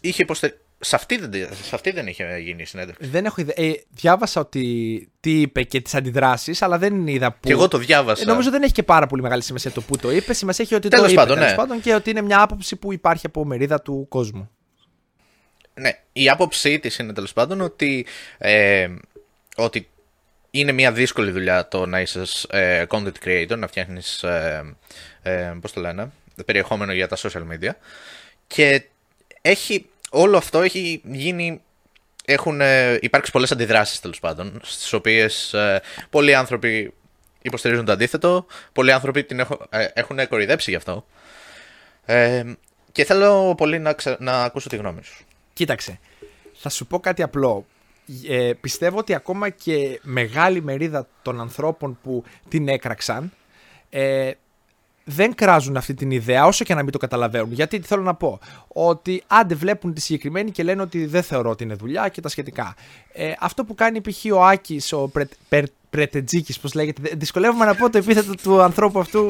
είχε 0.00 0.22
υποστε... 0.22 0.58
Σε 0.80 0.96
αυτή, 0.96 1.18
δεν, 1.18 1.48
σε 1.62 1.74
αυτή 1.74 1.90
δεν 1.90 2.06
είχε 2.06 2.38
γίνει 2.38 2.62
η 2.62 2.64
συνέντευξη. 2.64 3.06
Δεν 3.06 3.24
έχω 3.24 3.40
ιδέα. 3.40 3.54
Ε, 3.56 3.72
διάβασα 3.90 4.40
ότι 4.40 5.08
τι 5.20 5.40
είπε 5.40 5.62
και 5.62 5.80
τις 5.80 5.94
αντιδράσεις, 5.94 6.62
αλλά 6.62 6.78
δεν 6.78 7.06
είδα 7.06 7.32
που. 7.32 7.38
Και 7.40 7.52
εγώ 7.52 7.68
το 7.68 7.78
διάβασα. 7.78 8.22
Ε, 8.22 8.24
νομίζω 8.24 8.50
δεν 8.50 8.62
έχει 8.62 8.72
και 8.72 8.82
πάρα 8.82 9.06
πολύ 9.06 9.22
μεγάλη 9.22 9.42
σημασία 9.42 9.70
το 9.70 9.80
που 9.80 9.96
το 9.96 10.10
είπε. 10.10 10.32
Σημασία 10.32 10.64
έχει 10.64 10.74
ότι 10.74 10.88
Τέλος 10.88 11.04
το 11.04 11.12
είπε. 11.12 11.20
πάντων, 11.20 11.36
τέλος 11.36 11.50
ναι. 11.50 11.56
πάντων, 11.56 11.80
και 11.80 11.94
ότι 11.94 12.10
είναι 12.10 12.22
μια 12.22 12.42
άποψη 12.42 12.76
που 12.76 12.92
υπάρχει 12.92 13.26
από 13.26 13.44
μερίδα 13.44 13.82
του 13.82 14.06
κόσμου. 14.08 14.50
Ναι, 15.74 15.90
η 16.12 16.28
άποψή 16.28 16.78
της 16.78 16.98
είναι 16.98 17.12
τέλος 17.12 17.32
πάντων 17.32 17.60
ότι, 17.60 18.06
ε, 18.38 18.88
ότι 19.56 19.88
είναι 20.50 20.72
μια 20.72 20.92
δύσκολη 20.92 21.30
δουλειά 21.30 21.68
το 21.68 21.86
να 21.86 22.00
είσαι 22.00 22.22
ε, 22.48 22.84
content 22.88 23.12
creator, 23.24 23.56
να 23.58 23.66
φτιάχνεις. 23.66 24.24
Ε, 25.28 25.46
ε, 25.46 25.58
πώς 25.60 25.72
το 25.72 25.80
λένε, 25.80 26.10
περιεχόμενο 26.44 26.92
για 26.92 27.08
τα 27.08 27.16
social 27.16 27.42
media. 27.52 27.70
Και 28.46 28.82
έχει, 29.40 29.88
όλο 30.10 30.36
αυτό 30.36 30.62
έχει 30.62 31.00
γίνει. 31.04 31.60
Έχουν 32.24 32.60
ε, 32.60 32.98
υπάρξεις 33.00 33.32
πολλές 33.32 33.52
αντιδράσεις 33.52 34.00
τέλος 34.00 34.20
πάντων, 34.20 34.60
στις 34.62 34.92
οποίες 34.92 35.54
ε, 35.54 35.82
πολλοί 36.10 36.34
άνθρωποι 36.34 36.92
υποστηρίζουν 37.42 37.84
το 37.84 37.92
αντίθετο, 37.92 38.46
πολλοί 38.72 38.92
άνθρωποι 38.92 39.24
την 39.24 39.38
έχω, 39.38 39.66
ε, 39.70 39.86
έχουν 39.92 40.28
κορυδέψει 40.28 40.70
γι' 40.70 40.76
αυτό. 40.76 41.06
Ε, 42.04 42.44
και 42.92 43.04
θέλω 43.04 43.54
πολύ 43.54 43.78
να, 43.78 43.92
ξε- 43.92 44.20
να 44.20 44.42
ακούσω 44.42 44.68
τη 44.68 44.76
γνώμη 44.76 45.02
σου. 45.02 45.24
Κοίταξε, 45.52 45.98
θα 46.54 46.68
σου 46.68 46.86
πω 46.86 47.00
κάτι 47.00 47.22
απλό. 47.22 47.66
Ε, 48.28 48.52
πιστεύω 48.60 48.98
ότι 48.98 49.14
ακόμα 49.14 49.48
και 49.48 50.00
μεγάλη 50.02 50.62
μερίδα 50.62 51.08
των 51.22 51.40
ανθρώπων 51.40 51.98
που 52.02 52.24
την 52.48 52.68
έκραξαν 52.68 53.32
ε, 53.90 54.30
δεν 55.10 55.34
κράζουν 55.34 55.76
αυτή 55.76 55.94
την 55.94 56.10
ιδέα 56.10 56.46
όσο 56.46 56.64
και 56.64 56.74
να 56.74 56.82
μην 56.82 56.92
το 56.92 56.98
καταλαβαίνουν. 56.98 57.52
Γιατί 57.52 57.78
τι 57.78 57.86
θέλω 57.86 58.02
να 58.02 58.14
πω. 58.14 58.38
Ότι 58.68 59.22
άντε 59.26 59.54
βλέπουν 59.54 59.94
τη 59.94 60.00
συγκεκριμένη 60.00 60.50
και 60.50 60.62
λένε 60.62 60.82
ότι 60.82 61.06
δεν 61.06 61.22
θεωρώ 61.22 61.50
ότι 61.50 61.64
είναι 61.64 61.74
δουλειά 61.74 62.08
και 62.08 62.20
τα 62.20 62.28
σχετικά. 62.28 62.74
Ε, 63.12 63.32
αυτό 63.40 63.64
που 63.64 63.74
κάνει 63.74 64.00
π.χ. 64.00 64.24
ο 64.34 64.44
Άκης, 64.44 64.92
ο 64.92 65.08
Πρε, 65.08 65.24
Περ, 65.48 65.64
Πρετετζίκης, 65.90 66.58
πώς 66.58 66.74
λέγεται. 66.74 67.02
Δε- 67.04 67.14
Δυσκολεύομαι 67.16 67.64
να 67.64 67.74
πω 67.74 67.90
το 67.90 67.98
επίθετο 67.98 68.34
του 68.34 68.62
ανθρώπου 68.62 68.98
αυτού 68.98 69.26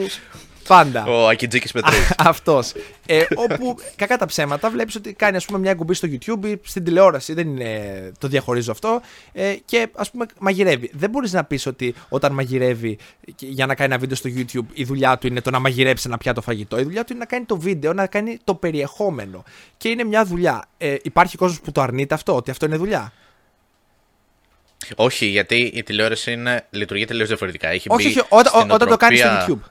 πάντα. 0.69 1.05
Ο 1.07 1.29
Ακιτζίκης 1.29 1.73
Πετρής. 1.73 2.13
Αυτός. 2.19 2.73
Ε, 3.07 3.25
όπου 3.35 3.77
κακά 3.97 4.17
τα 4.17 4.27
ψέματα 4.27 4.71
βλέπεις 4.71 4.95
ότι 4.95 5.13
κάνει 5.13 5.37
ας 5.37 5.45
πούμε, 5.45 5.59
μια 5.59 5.71
εκπομπή 5.71 5.95
στο 5.95 6.09
YouTube 6.11 6.45
ή 6.47 6.61
στην 6.65 6.85
τηλεόραση. 6.85 7.33
Δεν 7.33 7.49
είναι, 7.49 8.13
το 8.19 8.29
διαχωρίζω 8.29 8.73
αυτό. 8.73 9.01
Ε, 9.33 9.55
και 9.65 9.89
ας 9.95 10.11
πούμε 10.11 10.27
μαγειρεύει. 10.39 10.91
Δεν 10.95 11.11
μπορείς 11.11 11.33
να 11.33 11.45
πεις 11.45 11.67
ότι 11.67 11.95
όταν 12.09 12.33
μαγειρεύει 12.33 12.99
και- 13.35 13.47
για 13.47 13.67
να 13.67 13.75
κάνει 13.75 13.91
ένα 13.93 14.01
βίντεο 14.01 14.17
στο 14.17 14.31
YouTube 14.37 14.67
η 14.73 14.85
δουλειά 14.85 15.19
του 15.19 15.27
είναι 15.27 15.41
το 15.41 15.51
να 15.51 15.59
μαγειρέψει 15.59 16.05
ένα 16.07 16.19
πιάτο 16.19 16.41
φαγητό. 16.41 16.79
Η 16.79 16.83
δουλειά 16.83 17.01
του 17.05 17.13
είναι 17.13 17.21
να 17.21 17.27
κάνει 17.27 17.45
το 17.45 17.57
βίντεο, 17.59 17.93
να 17.93 18.07
κάνει 18.07 18.39
το 18.45 18.55
περιεχόμενο. 18.55 19.45
Και 19.77 19.89
είναι 19.89 20.05
μια 20.05 20.25
δουλειά. 20.25 20.65
Ε, 20.79 20.97
υπάρχει 21.03 21.37
κόσμος 21.37 21.61
που 21.61 21.73
το 21.73 21.81
αρνείται 21.81 22.15
αυτό, 22.15 22.37
ότι 22.37 22.51
αυτό 22.51 22.67
είναι 22.67 22.77
δουλειά; 22.77 23.13
όχι, 24.97 25.27
γιατί 25.27 25.57
η 25.75 25.83
τηλεόραση 25.83 26.33
είναι, 26.33 26.67
λειτουργεί 26.71 27.05
τελείως 27.05 27.29
διαφορετικά. 27.29 27.69
Έχει 27.69 27.89
όχι, 27.91 28.09
μπει 28.09 28.19
όχι, 28.19 28.27
όταν, 28.29 28.53
στην 28.61 28.71
όταν 28.71 28.89
το 28.89 28.97
κάνεις 28.97 29.19
στο 29.21 29.29
οτροπία- 29.29 29.47
YouTube. 29.55 29.71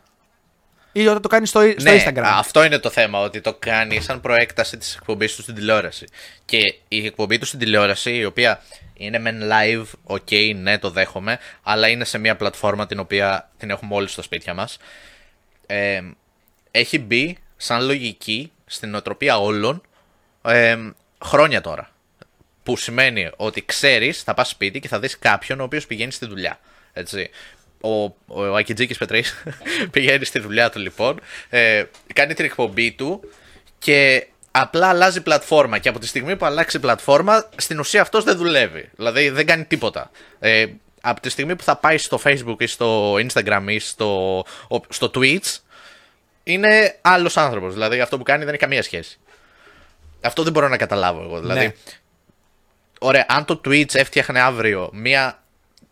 Ή 0.98 1.08
όταν 1.08 1.22
το 1.22 1.28
κάνεις 1.28 1.50
στο, 1.50 1.74
στο 1.78 1.92
ναι, 1.92 2.04
Instagram. 2.06 2.22
Αυτό 2.24 2.64
είναι 2.64 2.78
το 2.78 2.90
θέμα, 2.90 3.20
ότι 3.20 3.42
το 3.42 3.54
κάνεις 3.54 4.04
σαν 4.04 4.22
προέκταση 4.22 4.78
της 4.78 4.96
εκπομπής 4.96 5.36
του 5.36 5.42
στην 5.42 5.56
τηλεόραση. 5.56 6.06
Και 6.46 6.60
η 6.88 7.06
εκπομπή 7.06 7.38
του 7.38 7.46
στην 7.46 7.60
τηλεόραση, 7.60 8.16
η 8.16 8.26
οποία 8.26 8.62
είναι 8.94 9.20
μεν 9.20 9.42
live, 9.44 9.86
ok, 10.08 10.56
ναι, 10.56 10.78
το 10.78 10.90
δέχομαι, 10.90 11.40
αλλά 11.64 11.88
είναι 11.88 12.06
σε 12.06 12.18
μια 12.18 12.36
πλατφόρμα 12.36 12.88
την 12.88 13.00
οποία 13.00 13.50
την 13.58 13.70
έχουμε 13.70 13.96
όλοι 13.96 14.08
στα 14.08 14.22
σπίτια 14.22 14.54
μας. 14.54 14.78
Ε, 15.66 16.02
έχει 16.72 17.00
μπει 17.00 17.38
σαν 17.58 17.86
λογική 17.86 18.52
στην 18.66 18.96
οτροπία 18.96 19.40
όλων 19.40 19.82
ε, 20.42 20.78
χρόνια 21.24 21.62
τώρα. 21.62 21.90
Που 22.64 22.78
σημαίνει 22.78 23.30
ότι 23.36 23.66
ξέρεις, 23.66 24.24
θα 24.24 24.34
πας 24.34 24.50
σπίτι 24.50 24.80
και 24.80 24.88
θα 24.88 25.00
δεις 25.00 25.20
κάποιον 25.20 25.60
ο 25.60 25.64
οποίος 25.64 25.86
πηγαίνει 25.86 26.12
στη 26.12 26.26
δουλειά. 26.26 26.60
Έτσι. 26.94 27.30
Ο, 27.82 28.04
ο 28.28 28.56
Ακιτζίκη 28.56 28.98
Πετρής 28.98 29.44
πηγαίνει 29.92 30.26
στη 30.26 30.40
δουλειά 30.40 30.70
του 30.70 30.80
λοιπόν, 30.80 31.20
ε, 31.50 31.84
κάνει 32.14 32.34
την 32.34 32.46
εκπομπή 32.46 32.92
του 32.92 33.30
και 33.80 34.28
απλά 34.52 34.88
αλλάζει 34.88 35.22
πλατφόρμα. 35.22 35.78
Και 35.78 35.90
από 35.90 36.00
τη 36.00 36.08
στιγμή 36.08 36.36
που 36.36 36.46
αλλάξει 36.46 36.80
πλατφόρμα, 36.80 37.50
στην 37.58 37.80
ουσία 37.80 38.02
αυτός 38.02 38.24
δεν 38.24 38.38
δουλεύει. 38.38 38.90
Δηλαδή 38.96 39.30
δεν 39.30 39.46
κάνει 39.46 39.66
τίποτα. 39.66 40.12
Ε, 40.40 40.66
από 41.02 41.22
τη 41.22 41.30
στιγμή 41.30 41.56
που 41.56 41.64
θα 41.64 41.76
πάει 41.76 41.98
στο 41.98 42.20
Facebook 42.24 42.56
ή 42.62 42.66
στο 42.66 43.14
Instagram 43.14 43.64
ή 43.68 43.80
στο, 43.80 44.38
ο- 44.70 44.80
στο 44.90 45.12
Twitch, 45.16 45.58
είναι 46.44 46.98
άλλος 47.02 47.38
άνθρωπος. 47.38 47.74
Δηλαδή 47.74 48.00
αυτό 48.02 48.18
που 48.18 48.24
κάνει 48.24 48.40
δεν 48.44 48.50
έχει 48.54 48.62
καμία 48.64 48.84
σχέση. 48.84 49.18
Αυτό 50.22 50.44
δεν 50.44 50.54
μπορώ 50.54 50.68
να 50.68 50.78
καταλάβω 50.78 51.22
εγώ. 51.24 51.40
Δηλαδή, 51.40 51.60
Ναι. 51.60 51.74
Ωραία, 53.00 53.26
αν 53.30 53.46
το 53.46 53.62
Twitch 53.66 53.96
έφτιαχνε 53.96 54.40
αύριο 54.42 54.90
μία 54.94 55.44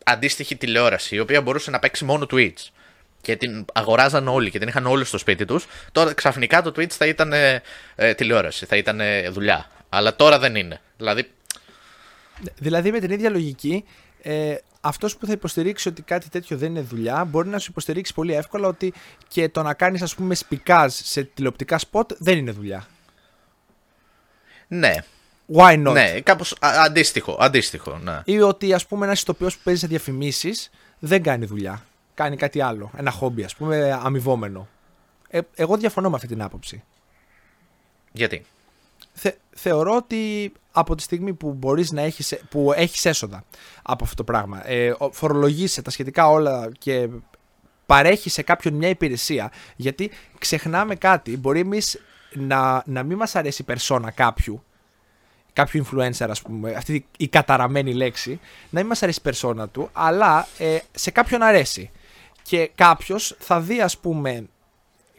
αντίστοιχη 0.08 0.56
τηλεόραση 0.56 1.16
η 1.16 1.20
οποία 1.20 1.42
μπορούσε 1.42 1.72
να 1.72 1.80
παίξει 1.80 2.06
μόνο 2.06 2.26
Twitch 2.32 2.70
και 3.22 3.36
την 3.36 3.66
αγοράζαν 3.74 4.28
όλοι 4.28 4.50
και 4.50 4.60
την 4.60 4.68
είχαν 4.68 4.86
όλοι 4.86 5.06
στο 5.06 5.18
σπίτι 5.18 5.46
τους, 5.46 5.66
τώρα 5.92 6.14
ξαφνικά 6.14 6.62
το 6.62 6.70
Twitch 6.76 6.92
θα 6.92 7.06
ήταν 7.06 7.34
ε, 7.34 7.62
ε, 7.96 8.14
τηλεόραση, 8.14 8.66
θα 8.66 8.76
ήταν 8.76 9.00
ε, 9.00 9.30
δουλειά. 9.30 9.70
Αλλά 9.90 10.16
τώρα 10.16 10.40
δεν 10.40 10.56
είναι. 10.56 10.82
Δηλαδή, 10.98 11.32
Δηλαδή 12.58 12.92
με 12.92 13.00
την 13.00 13.12
ίδια 13.12 13.30
λογική, 13.30 13.86
ε, 14.22 14.56
αυτός 14.82 15.18
που 15.18 15.26
θα 15.26 15.32
υποστηρίξει 15.32 15.88
ότι 15.88 16.02
κάτι 16.02 16.30
τέτοιο 16.30 16.58
δεν 16.58 16.70
είναι 16.70 16.82
δουλειά, 16.82 17.26
μπορεί 17.26 17.48
να 17.48 17.60
σου 17.60 17.68
υποστηρίξει 17.72 18.14
πολύ 18.14 18.34
εύκολα 18.34 18.68
ότι 18.68 18.94
και 19.28 19.50
το 19.50 19.62
να 19.64 19.74
κάνεις 19.74 20.02
ας 20.02 20.16
πούμε 20.16 20.36
σπικάζ 20.36 20.94
σε 20.94 21.24
τηλεοπτικά 21.24 21.78
σποτ 21.78 22.12
δεν 22.18 22.38
είναι 22.38 22.52
δουλειά. 22.52 22.88
ναι, 24.68 24.94
Why 25.54 25.74
not? 25.88 25.94
ναι, 25.94 26.22
κάπως 26.22 26.52
α, 26.52 26.70
αντίστοιχο, 26.86 27.38
αντίστοιχο, 27.40 27.98
ναι. 27.98 28.22
Ή 28.26 28.40
ότι 28.42 28.74
ας 28.74 28.86
πούμε 28.86 29.06
ένας 29.06 29.22
ηθοποιός 29.22 29.56
που 29.58 29.62
παίζει 29.64 29.80
σε 29.80 29.88
διαφημίσεις 29.88 30.70
δεν 31.00 31.24
κάνει 31.24 31.46
δουλειά. 31.46 31.86
Κάνει 32.14 32.36
κάτι 32.36 32.62
άλλο. 32.62 32.92
Ένα 32.98 33.12
χόμπι 33.12 33.44
ας 33.44 33.56
πούμε 33.56 34.00
αμοιβόμενο. 34.04 34.68
Ε, 35.30 35.40
εγώ 35.56 35.78
διαφωνώ 35.78 36.10
με 36.10 36.16
αυτή 36.16 36.28
την 36.28 36.42
άποψη. 36.42 36.84
Γιατί; 38.12 38.46
Θε, 39.14 39.32
θεωρώ 39.56 39.96
ότι 39.96 40.52
από 40.72 40.96
τη 40.96 41.02
στιγμή 41.04 41.34
που 41.34 41.54
μπορείς 41.54 41.92
να 41.92 42.02
έχεις, 42.02 42.36
που 42.50 42.72
έχεις 42.76 43.06
έσοδα 43.06 43.44
από 43.84 44.04
αυτό 44.04 44.16
το 44.16 44.24
πράγμα, 44.24 44.70
ε, 44.70 44.96
ο- 44.98 45.12
φορολογείσαι 45.12 45.82
τα 45.82 45.90
σχετικά 45.90 46.28
όλα 46.30 46.70
και 46.80 47.10
παρέχεις 47.86 48.34
σε 48.34 48.42
κάποιον 48.42 48.74
μια 48.74 48.90
υπηρεσία, 48.90 49.52
γιατί 49.76 50.12
ξεχνάμε 50.38 50.96
κάτι, 50.96 51.38
μπορεί 51.38 51.60
εμείς 51.60 52.02
να, 52.34 52.84
να 52.86 53.04
μην 53.04 53.18
μας 53.18 53.36
αρέσει 53.36 53.62
η 53.62 53.66
περσόνα 53.66 54.12
κάποιου, 54.12 54.64
κάποιου 55.56 55.86
influencer 55.86 56.28
ας 56.30 56.42
πούμε, 56.42 56.74
αυτή 56.74 57.06
η 57.18 57.28
καταραμένη 57.28 57.94
λέξη, 57.94 58.40
να 58.70 58.80
μην 58.80 58.88
μας 58.88 59.04
αρέσει 59.04 59.18
η 59.20 59.24
περσόνα 59.24 59.68
του, 59.68 59.90
αλλά 59.94 60.48
ε, 60.58 60.78
σε 60.92 61.12
κάποιον 61.12 61.42
αρέσει. 61.42 61.90
Και 62.42 62.72
κάποιος 62.76 63.36
θα 63.40 63.60
δει 63.60 63.82
ας 63.82 63.98
πούμε 63.98 64.48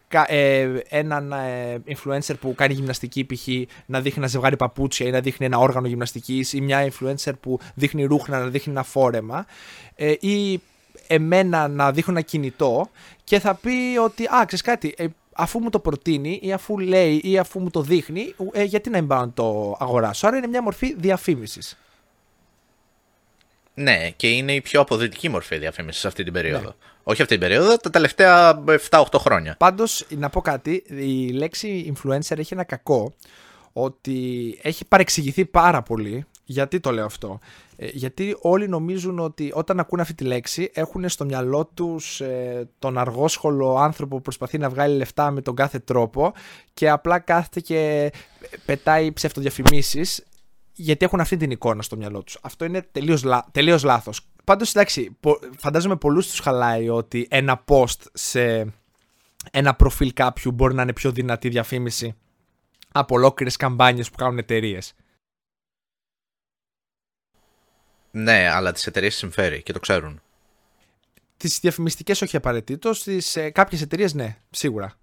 κα- 0.09 0.33
ε, 0.33 0.83
έναν 0.89 1.33
ε, 1.33 1.83
influencer 1.87 2.35
που 2.41 2.55
κάνει 2.55 2.75
γυμναστική 2.75 3.25
π.χ. 3.25 3.49
να 3.87 4.01
δείχνει 4.01 4.19
ένα 4.19 4.27
ζευγάρι 4.27 4.57
παπούτσια 4.57 5.07
ή 5.07 5.11
να 5.11 5.21
δείχνει 5.21 5.47
ένα 5.47 5.59
όργανο 5.59 5.87
γυμναστικής 5.87 6.53
ή 6.53 6.61
μια 6.61 6.89
influencer 6.93 7.33
που 7.41 7.59
δείχνει 7.75 8.05
ρούχνα 8.05 8.39
να 8.39 8.47
δείχνει 8.47 8.73
ένα 8.73 8.83
φόρεμα 8.83 9.47
ε, 9.95 10.15
ή 10.21 10.61
εμένα 11.07 11.69
να 11.69 11.93
δείχνω 11.93 12.13
ένα 12.13 12.21
κινητό 12.23 12.89
και 13.25 13.41
θα 13.41 13.55
πει 13.55 13.97
ότι 14.05 14.25
α, 14.25 14.43
ξέρεις 14.47 14.65
κάτι, 14.65 14.95
ε, 14.97 15.07
αφού 15.37 15.59
μου 15.59 15.71
το 15.71 15.79
προτείνει 15.79 16.39
ή 16.43 16.53
αφού 16.53 16.79
λέει 16.79 17.21
ή 17.25 17.39
αφού 17.39 17.61
μου 17.61 17.71
το 17.71 17.81
δείχνει, 17.83 18.35
ε, 18.53 18.63
γιατί 18.63 18.91
να 18.91 18.99
μην 18.99 19.07
πάω 19.07 19.21
να 19.21 19.33
το 19.33 19.77
αγοράσω. 19.79 20.27
Άρα 20.27 20.37
είναι 20.37 20.47
μια 20.47 20.63
μορφή 20.63 20.95
διαφήμισης. 20.99 21.79
Ναι, 23.75 24.11
και 24.11 24.29
είναι 24.31 24.53
η 24.55 24.61
πιο 24.61 24.81
αποδοτική 24.81 25.29
μορφή 25.29 25.59
διαφήμισης 25.59 26.01
σε 26.01 26.07
αυτή 26.07 26.25
την 26.25 26.33
περίοδο. 26.33 26.75
Όχι 27.03 27.23
αυτή 27.23 27.39
την 27.39 27.49
περίοδο, 27.49 27.77
τα 27.77 27.91
τελευταία 27.91 28.65
7-8 28.91 29.05
χρόνια. 29.19 29.57
Πάντως, 29.59 30.07
να 30.09 30.29
πω 30.31 30.41
κάτι, 30.41 30.85
η 30.89 31.29
λέξη 31.29 31.95
influencer 31.95 32.39
έχει 32.39 32.55
ένα 32.55 32.65
κακό 32.65 33.15
ότι 33.73 34.59
έχει 34.63 34.85
παρεξηγηθεί 34.85 35.45
πάρα 35.45 35.83
πολύ. 35.83 36.27
Γιατί 36.49 36.81
το 36.81 36.91
λέω 36.91 37.05
αυτό; 37.05 37.39
Ε, 37.77 37.87
γιατί 37.93 38.37
όλοι 38.41 38.69
νομίζουν 38.69 39.19
ότι 39.19 39.51
όταν 39.55 39.81
ακούν 39.81 40.01
αυτή 40.01 40.15
τη 40.15 40.25
λέξη 40.25 40.71
έχουν 40.75 41.09
στο 41.09 41.25
μυαλό 41.25 41.67
τους 41.75 42.21
ε, 42.21 42.69
τον 42.79 42.99
αργόσχολο 42.99 43.77
άνθρωπο 43.77 44.17
που 44.17 44.23
προσπαθεί 44.23 44.59
να 44.59 44.69
βγάλει 44.69 44.97
λεφτά 44.97 45.31
με 45.31 45.41
τον 45.43 45.55
κάθε 45.55 45.79
τρόπο 45.79 46.33
και 46.75 46.91
απλά 46.91 47.19
κάθεται 47.19 47.61
και 47.61 48.13
πετάει 48.65 49.13
ψευτοδιαφημίσεις 49.13 50.25
γιατί 50.73 51.05
έχουν 51.05 51.21
αυτή 51.21 51.37
την 51.37 51.51
εικόνα 51.51 51.83
στο 51.83 51.97
μυαλό 51.97 52.23
τους. 52.23 52.39
Αυτό 52.43 52.65
είναι 52.65 52.89
τελείως, 52.93 53.23
λα... 53.23 53.47
τελείως 53.53 53.83
λάθος. 53.83 54.21
Πάντως, 54.45 54.71
εντάξει, 54.75 55.17
πο- 55.21 55.39
φαντάζομαι 55.59 55.97
πολλούς 55.97 56.29
τους 56.29 56.39
χαλάει 56.39 56.89
ότι 56.89 57.27
ένα 57.31 57.65
post 57.69 58.01
σε 58.13 58.73
ένα 59.51 59.75
προφίλ 59.75 60.13
κάποιου 60.13 60.53
μπορεί 60.53 60.75
να 60.75 60.83
είναι 60.83 60.93
πιο 60.93 61.13
δυνατή 61.13 61.49
διαφήμιση 61.49 62.15
από 62.93 63.15
ολόκληρες 63.15 63.57
καμπάνιες 63.57 64.11
που 64.11 64.17
κάνουν 64.17 64.39
εταιρείες. 64.39 64.95
Ναι, 68.19 68.49
αλλά 68.49 68.73
τις 68.73 68.87
εταιρείες 68.87 69.15
συμφέρει 69.15 69.63
και 69.63 69.73
το 69.73 69.81
ξέρουν. 69.81 70.21
Τις 71.37 71.59
διαφημιστικές 71.61 72.23
όχι 72.23 72.37
απαραίτητος, 72.37 72.99
στι 72.99 73.23
ε, 73.35 73.51
κάποιες 73.51 73.81
εταιρείες 73.81 74.15
ναι, 74.15 74.37
σίγουρα. 74.51 74.95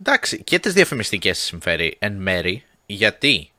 Εντάξει, 0.00 0.42
και 0.42 0.58
τις 0.58 0.72
διαφημιστικές 0.72 1.38
συμφέρει 1.38 1.96
εν 1.98 2.12
μέρη, 2.12 2.64
γιατί 2.86 3.50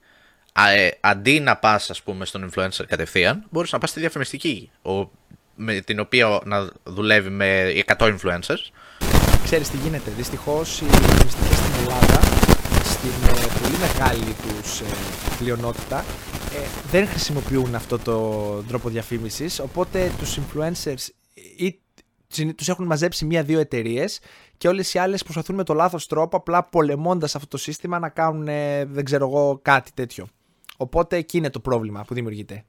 α, 0.54 0.70
ε, 0.70 0.98
αντί 1.00 1.40
να 1.40 1.58
πας, 1.58 1.90
ας 1.90 2.04
πούμε, 2.04 2.26
στον 2.26 2.50
influencer 2.50 2.86
κατευθείαν, 2.88 3.46
μπορείς 3.50 3.72
να 3.72 3.80
πας 3.80 3.90
στη 3.90 4.00
διαφημιστική, 4.00 4.72
ο, 4.82 5.10
με 5.56 5.80
την 5.80 6.00
οποία 6.00 6.42
να 6.46 6.70
δουλεύει 6.84 7.30
με 7.30 7.74
100 7.98 8.18
influencers. 8.18 8.72
Ξέρεις 9.44 9.70
τι 9.70 9.78
γίνεται, 9.78 10.12
δυστυχώς 10.12 10.82
οι 10.82 10.86
διαφημιστικές 10.86 11.58
στην 11.58 11.74
Ελλάδα, 11.80 12.20
στην 12.84 13.12
ε, 13.28 13.60
πολύ 13.62 13.78
μεγάλη 13.78 14.36
τους 14.42 14.80
ε, 14.80 14.86
πλειονότητα, 15.38 16.00
ε, 16.00 16.27
δεν 16.92 17.08
χρησιμοποιούν 17.08 17.76
αυτό 17.76 18.00
το 18.00 18.42
τρόπο 18.68 18.90
διαφήμισης, 18.90 19.60
οπότε 19.60 20.12
τους 20.18 20.40
influencers 20.40 21.08
ή 21.58 21.80
τους 22.56 22.70
έχουν 22.70 22.86
μαζέψει 22.86 23.26
μία-δύο 23.26 23.60
εταιρείες 23.60 24.20
και 24.58 24.68
όλες 24.68 24.94
οι 24.94 25.00
άλλες 25.00 25.24
προσπαθούν 25.24 25.56
με 25.56 25.64
το 25.64 25.74
λάθος 25.74 26.08
τρόπο, 26.08 26.38
απλά 26.38 26.64
πολεμώντας 26.64 27.36
αυτό 27.36 27.48
το 27.48 27.58
σύστημα 27.58 28.00
να 28.00 28.10
κάνουν, 28.10 28.48
ε, 28.48 28.86
δεν 28.86 29.06
ξέρω 29.06 29.28
εγώ, 29.28 29.60
κάτι 29.62 29.92
τέτοιο. 29.94 30.28
Οπότε 30.78 31.18
εκεί 31.18 31.38
είναι 31.38 31.50
το 31.50 31.60
πρόβλημα 31.60 32.04
που 32.08 32.14
δημιουργείται. 32.14 32.66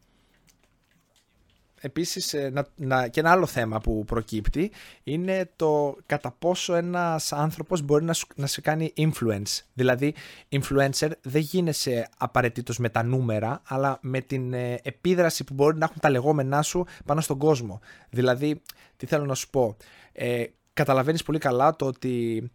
Επίσης, 1.80 2.34
ε, 2.34 2.50
να, 2.50 2.66
να, 2.76 3.08
και 3.08 3.20
ένα 3.20 3.30
άλλο 3.30 3.46
θέμα 3.46 3.80
που 3.80 4.04
προκύπτει 4.04 4.70
είναι 5.04 5.50
το 5.56 5.96
κατά 6.06 6.34
πόσο 6.38 6.74
ένας 6.74 7.32
άνθρωπος 7.32 7.82
μπορεί 7.82 8.04
να, 8.04 8.12
σου, 8.12 8.26
να 8.34 8.46
σε 8.46 8.60
κάνει 8.60 8.92
influence. 8.96 9.60
Δηλαδή, 9.72 10.14
influencer 10.50 11.10
δεν 11.22 11.40
γίνεσαι 11.40 12.08
απαραίτητος 12.18 12.78
με 12.78 12.88
τα 12.88 13.02
νούμερα, 13.02 13.62
αλλά 13.66 13.98
με 14.02 14.20
την 14.20 14.52
ε, 14.52 14.78
επίδραση 14.82 15.44
που 15.44 15.54
μπορεί 15.54 15.76
να 15.76 15.84
έχουν 15.84 16.00
τα 16.00 16.10
λεγόμενά 16.10 16.62
σου 16.62 16.86
πάνω 17.04 17.20
στον 17.20 17.38
κόσμο. 17.38 17.80
Δηλαδή, 18.10 18.62
τι 18.96 19.06
θέλω 19.06 19.24
να 19.24 19.34
σου 19.34 19.50
πω. 19.50 19.76
Ε, 20.12 20.44
καταλαβαίνεις 20.72 21.22
πολύ 21.22 21.38
καλά 21.38 21.76
το 21.76 21.86
ότι 21.86 22.50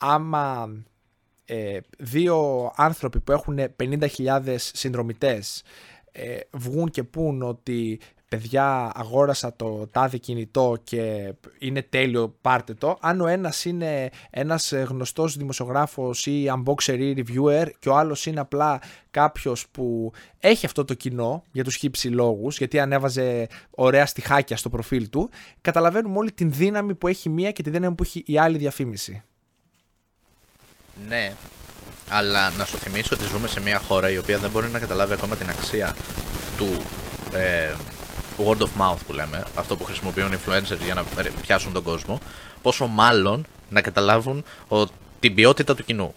άμα 0.00 0.70
ε, 1.44 1.78
δύο 1.98 2.70
άνθρωποι 2.76 3.20
που 3.20 3.32
έχουν 3.32 3.58
50.000 3.76 4.54
συνδρομητές 4.56 5.62
ε, 6.12 6.38
βγουν 6.50 6.90
και 6.90 7.02
πούν 7.02 7.42
ότι 7.42 8.00
παιδιά 8.28 8.92
αγόρασα 8.94 9.56
το 9.56 9.86
τάδε 9.86 10.16
κινητό 10.16 10.76
και 10.84 11.34
είναι 11.58 11.82
τέλειο 11.82 12.36
πάρτε 12.40 12.74
το. 12.74 12.98
Αν 13.00 13.20
ο 13.20 13.26
ένας 13.26 13.64
είναι 13.64 14.10
ένας 14.30 14.72
γνωστός 14.72 15.36
δημοσιογράφος 15.36 16.26
ή 16.26 16.44
unboxer 16.54 16.98
ή 16.98 17.14
reviewer 17.16 17.66
και 17.78 17.88
ο 17.88 17.96
άλλος 17.96 18.26
είναι 18.26 18.40
απλά 18.40 18.80
κάποιος 19.10 19.68
που 19.68 20.12
έχει 20.38 20.66
αυτό 20.66 20.84
το 20.84 20.94
κοινό 20.94 21.42
για 21.52 21.64
τους 21.64 21.76
χύψη 21.76 22.08
λόγους 22.08 22.58
γιατί 22.58 22.78
ανέβαζε 22.78 23.46
ωραία 23.70 24.06
στιχάκια 24.06 24.56
στο 24.56 24.68
προφίλ 24.68 25.08
του 25.08 25.30
καταλαβαίνουμε 25.60 26.18
όλη 26.18 26.32
την 26.32 26.52
δύναμη 26.52 26.94
που 26.94 27.08
έχει 27.08 27.28
μία 27.28 27.52
και 27.52 27.62
τη 27.62 27.70
δύναμη 27.70 27.94
που 27.94 28.02
έχει 28.02 28.22
η 28.26 28.38
άλλη 28.38 28.58
διαφήμιση. 28.58 29.22
Ναι, 31.08 31.32
αλλά 32.08 32.50
να 32.50 32.64
σου 32.64 32.76
θυμίσω 32.76 33.14
ότι 33.14 33.24
ζούμε 33.24 33.48
σε 33.48 33.60
μια 33.60 33.78
χώρα 33.78 34.10
η 34.10 34.18
οποία 34.18 34.38
δεν 34.38 34.50
μπορεί 34.50 34.68
να 34.68 34.78
καταλάβει 34.78 35.12
ακόμα 35.12 35.36
την 35.36 35.48
αξία 35.48 35.96
του 36.56 36.68
ε, 37.34 37.74
word 38.46 38.58
of 38.58 38.68
mouth 38.80 38.98
που 39.06 39.12
λέμε, 39.12 39.44
αυτό 39.54 39.76
που 39.76 39.84
χρησιμοποιούν 39.84 40.32
influencers 40.32 40.84
για 40.84 40.94
να 40.94 41.04
πιάσουν 41.42 41.72
τον 41.72 41.82
κόσμο, 41.82 42.20
πόσο 42.62 42.86
μάλλον 42.86 43.46
να 43.68 43.80
καταλάβουν 43.80 44.44
ο, 44.68 44.84
την 45.20 45.34
ποιότητα 45.34 45.74
του 45.74 45.84
κοινού. 45.84 46.14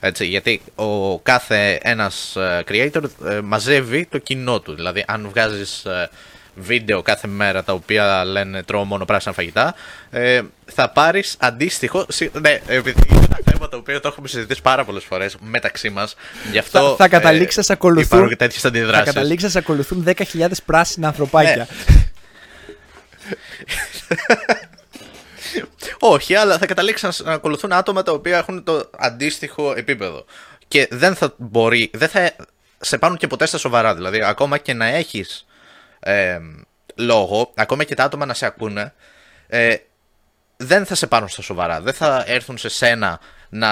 Έτσι, 0.00 0.26
γιατί 0.26 0.62
ο 0.74 1.18
κάθε 1.18 1.78
ένας 1.82 2.36
ε, 2.36 2.64
creator 2.68 3.02
ε, 3.24 3.40
μαζεύει 3.40 4.06
το 4.06 4.18
κοινό 4.18 4.60
του. 4.60 4.74
Δηλαδή, 4.74 5.04
αν 5.06 5.28
βγάζεις 5.28 5.84
ε, 5.84 6.10
βίντεο 6.54 7.02
κάθε 7.02 7.28
μέρα 7.28 7.64
τα 7.64 7.72
οποία 7.72 8.24
λένε 8.24 8.62
τρώω 8.62 8.84
μόνο 8.84 9.04
πράσινα 9.04 9.34
φαγητά, 9.34 9.74
ε, 10.10 10.40
θα 10.64 10.90
πάρεις 10.90 11.36
αντίστοιχο. 11.38 12.06
Ναι, 12.40 12.60
επειδή 12.66 13.02
είναι 13.10 13.24
ένα 13.24 13.38
θέμα 13.44 13.68
το 13.68 13.76
οποίο 13.76 14.00
το 14.00 14.08
έχουμε 14.08 14.28
συζητήσει 14.28 14.62
πάρα 14.62 14.84
πολλές 14.84 15.04
φορές 15.04 15.36
μεταξύ 15.40 15.90
μας. 15.90 16.16
Γι' 16.52 16.58
αυτό. 16.58 16.78
Θα, 16.80 16.96
θα 16.96 17.08
καταλήξεις 17.08 17.68
να 17.68 17.74
ε, 17.74 17.76
ακολουθούν. 17.78 18.28
και 18.28 18.36
τέτοιες 18.36 18.64
αντιδράσεις. 18.64 19.04
Θα 19.04 19.12
καταλήξεις 19.12 19.54
να 19.54 19.60
ακολουθούν 19.60 20.04
10.000 20.06 20.48
πράσινα 20.64 21.08
ανθρωπάκια. 21.08 21.56
Ναι. 21.56 21.66
Όχι, 25.98 26.34
αλλά 26.34 26.58
θα 26.58 26.66
καταλήξεις 26.66 27.20
να 27.20 27.32
ακολουθούν 27.32 27.72
άτομα 27.72 28.02
τα 28.02 28.12
οποία 28.12 28.38
έχουν 28.38 28.64
το 28.64 28.90
αντίστοιχο 28.98 29.74
επίπεδο. 29.76 30.24
Και 30.68 30.88
δεν 30.90 31.14
θα 31.14 31.34
μπορεί, 31.36 31.90
δεν 31.92 32.08
θα 32.08 32.32
σε 32.80 32.98
πάρουν 32.98 33.16
και 33.16 33.26
ποτέ 33.26 33.46
στα 33.46 33.58
σοβαρά. 33.58 33.94
Δηλαδή, 33.94 34.24
ακόμα 34.24 34.58
και 34.58 34.74
να 34.74 34.86
έχεις 34.86 35.46
ε, 36.04 36.38
λόγο, 36.94 37.52
ακόμα 37.54 37.84
και 37.84 37.94
τα 37.94 38.04
άτομα 38.04 38.26
να 38.26 38.34
σε 38.34 38.46
ακούνε, 38.46 38.94
ε, 39.46 39.76
δεν 40.56 40.86
θα 40.86 40.94
σε 40.94 41.06
πάρουν 41.06 41.28
στα 41.28 41.42
σοβαρά. 41.42 41.80
Δεν 41.80 41.92
θα 41.94 42.24
έρθουν 42.26 42.58
σε 42.58 42.68
σένα 42.68 43.20
να 43.48 43.70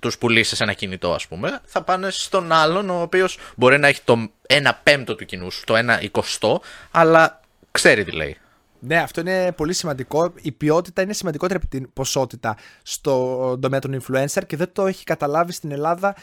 τους 0.00 0.18
πουλήσεις 0.18 0.60
ένα 0.60 0.72
κινητό, 0.72 1.12
ας 1.12 1.26
πούμε. 1.26 1.60
Θα 1.64 1.82
πάνε 1.82 2.10
στον 2.10 2.52
άλλον, 2.52 2.90
ο 2.90 3.00
οποίος 3.00 3.38
μπορεί 3.56 3.78
να 3.78 3.88
έχει 3.88 4.00
το 4.04 4.30
1 4.46 4.70
πέμπτο 4.82 5.14
του 5.14 5.24
κοινού 5.24 5.50
σου, 5.50 5.64
το 5.64 5.74
1 5.76 6.02
εικοστό, 6.02 6.60
αλλά 6.90 7.40
ξέρει 7.70 8.04
τι 8.04 8.10
λέει. 8.10 8.38
Ναι, 8.78 8.96
αυτό 8.96 9.20
είναι 9.20 9.52
πολύ 9.52 9.72
σημαντικό. 9.72 10.32
Η 10.42 10.52
ποιότητα 10.52 11.02
είναι 11.02 11.12
σημαντικότερη 11.12 11.58
από 11.62 11.68
την 11.68 11.92
ποσότητα 11.92 12.56
στο 12.82 13.58
τομέα 13.60 13.80
των 13.80 14.02
influencer 14.02 14.42
και 14.46 14.56
δεν 14.56 14.72
το 14.72 14.86
έχει 14.86 15.04
καταλάβει 15.04 15.52
στην 15.52 15.72
Ελλάδα 15.72 16.16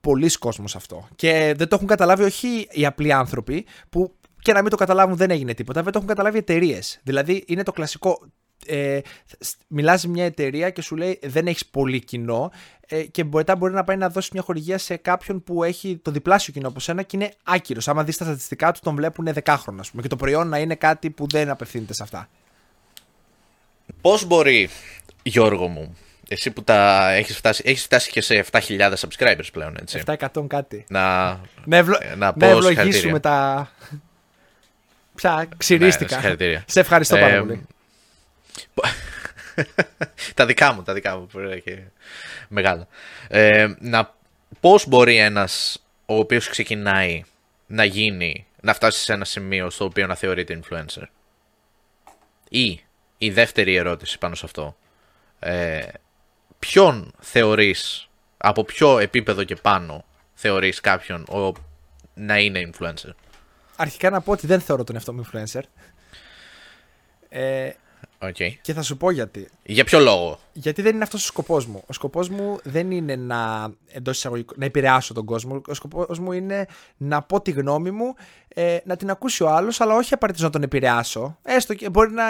πολλοί 0.00 0.38
κόσμος 0.38 0.76
αυτό. 0.76 1.08
Και 1.16 1.54
δεν 1.56 1.68
το 1.68 1.74
έχουν 1.74 1.86
καταλάβει 1.86 2.22
όχι 2.22 2.68
οι 2.70 2.86
απλοί 2.86 3.12
άνθρωποι 3.12 3.66
που 3.90 4.14
και 4.44 4.52
να 4.52 4.60
μην 4.60 4.70
το 4.70 4.76
καταλάβουν 4.76 5.16
δεν 5.16 5.30
έγινε 5.30 5.54
τίποτα. 5.54 5.82
Δεν 5.82 5.92
το 5.92 5.98
έχουν 5.98 6.10
καταλάβει 6.10 6.38
εταιρείες. 6.38 7.00
Δηλαδή 7.02 7.44
είναι 7.46 7.62
το 7.62 7.72
κλασικό. 7.72 8.22
Ε, 8.66 9.00
μιλάς 9.68 10.06
μια 10.06 10.24
εταιρεία 10.24 10.70
και 10.70 10.82
σου 10.82 10.96
λέει 10.96 11.18
δεν 11.22 11.46
έχεις 11.46 11.66
πολύ 11.66 12.04
κοινό 12.04 12.50
ε, 12.86 13.02
και 13.02 13.24
μπορεί, 13.24 13.44
μπορεί 13.58 13.72
να 13.72 13.84
πάει 13.84 13.96
να 13.96 14.08
δώσει 14.08 14.30
μια 14.32 14.42
χορηγία 14.42 14.78
σε 14.78 14.96
κάποιον 14.96 15.42
που 15.42 15.64
έχει 15.64 15.98
το 16.02 16.10
διπλάσιο 16.10 16.52
κοινό 16.52 16.68
από 16.68 16.80
σένα 16.80 17.02
και 17.02 17.16
είναι 17.16 17.32
άκυρος. 17.42 17.88
Άμα 17.88 18.04
δεις 18.04 18.16
τα 18.16 18.24
στατιστικά 18.24 18.72
του, 18.72 18.80
τον 18.82 18.94
βλέπουν 18.94 19.32
δεκάχρονα, 19.32 19.80
ας 19.80 19.90
πούμε, 19.90 20.02
και 20.02 20.08
το 20.08 20.16
προϊόν 20.16 20.48
να 20.48 20.58
είναι 20.58 20.74
κάτι 20.74 21.10
που 21.10 21.26
δεν 21.28 21.50
απευθύνεται 21.50 21.94
σε 21.94 22.02
αυτά. 22.02 22.28
Πώς 24.00 24.24
μπορεί, 24.24 24.68
Γιώργο 25.22 25.68
μου, 25.68 25.96
εσύ 26.28 26.50
που 26.50 26.62
τα 26.62 27.10
έχεις 27.12 27.36
φτάσει, 27.36 27.62
έχεις 27.66 27.82
φτάσει 27.82 28.10
και 28.10 28.20
σε 28.20 28.44
7.000 28.50 28.92
subscribers 28.96 29.48
πλέον, 29.52 29.76
έτσι. 29.80 30.02
700 30.06 30.46
κάτι. 30.46 30.84
Να, 30.88 31.26
να, 31.64 31.76
ευλο... 31.76 31.98
να, 32.16 32.32
να 32.36 32.46
ευλογήσουμε 32.46 33.20
τα... 33.20 33.68
Πια 35.14 35.48
ξυρίστηκα. 35.56 36.36
Ναι, 36.38 36.62
σε 36.66 36.80
ευχαριστώ 36.80 37.16
πάρα 37.16 37.40
πολύ. 37.40 37.66
τα 40.34 40.46
δικά 40.46 40.72
μου, 40.72 40.82
τα 40.82 40.92
δικά 40.92 41.16
μου. 41.16 41.28
Και 41.64 41.78
μεγάλα. 42.48 42.86
Ε, 43.28 43.74
να, 43.78 44.14
πώς 44.60 44.88
μπορεί 44.88 45.16
ένας 45.16 45.82
ο 46.06 46.14
οποίος 46.14 46.48
ξεκινάει 46.48 47.24
να 47.66 47.84
γίνει, 47.84 48.46
να 48.60 48.74
φτάσει 48.74 49.02
σε 49.02 49.12
ένα 49.12 49.24
σημείο 49.24 49.70
στο 49.70 49.84
οποίο 49.84 50.06
να 50.06 50.14
θεωρείται 50.14 50.60
influencer; 50.62 51.02
Ή 52.48 52.80
η 53.18 53.30
δεύτερη 53.30 53.74
ερώτηση 53.74 54.18
πάνω 54.18 54.34
σε 54.34 54.44
αυτό. 54.44 54.76
Ε, 55.38 55.82
ποιον 56.58 57.14
θεωρείς, 57.20 58.08
από 58.36 58.64
ποιο 58.64 58.98
επίπεδο 58.98 59.44
και 59.44 59.56
πάνω 59.56 60.04
θεωρείς 60.34 60.80
κάποιον 60.80 61.22
ο, 61.22 61.52
να 62.14 62.38
είναι 62.38 62.70
influencer; 62.70 63.10
Αρχικά 63.76 64.10
να 64.10 64.20
πω 64.20 64.32
ότι 64.32 64.46
δεν 64.46 64.60
θεωρώ 64.60 64.84
τον 64.84 64.94
εαυτό 64.94 65.12
μου 65.12 65.26
influencer. 65.26 65.60
Ε, 67.28 67.70
okay. 68.18 68.52
Και 68.60 68.72
θα 68.72 68.82
σου 68.82 68.96
πω 68.96 69.10
γιατί. 69.10 69.48
Για 69.62 69.84
ποιο 69.84 69.98
λόγο; 69.98 70.38
Γιατί 70.52 70.82
δεν 70.82 70.94
είναι 70.94 71.04
αυτός 71.04 71.22
ο 71.22 71.26
σκοπός 71.26 71.66
μου. 71.66 71.82
Ο 71.86 71.92
σκοπός 71.92 72.28
μου 72.28 72.58
δεν 72.62 72.90
είναι 72.90 73.16
να, 73.16 73.70
εντός 73.92 74.16
εισαγωγικών, 74.16 74.56
να 74.58 74.64
επηρεάσω 74.64 75.14
τον 75.14 75.24
κόσμο. 75.24 75.62
Ο 75.66 75.74
σκοπός 75.74 76.18
μου 76.18 76.32
είναι 76.32 76.66
να 76.96 77.22
πω 77.22 77.40
τη 77.40 77.50
γνώμη 77.50 77.90
μου, 77.90 78.14
ε, 78.48 78.78
να 78.84 78.96
την 78.96 79.10
ακούσει 79.10 79.42
ο 79.42 79.48
άλλος, 79.48 79.80
αλλά 79.80 79.94
όχι 79.94 80.14
απαραίτητος 80.14 80.46
να 80.46 80.52
τον 80.52 80.62
επηρεάσω. 80.62 81.38
Έστω 81.42 81.74
και 81.74 81.90
μπορεί 81.90 82.10
να 82.10 82.24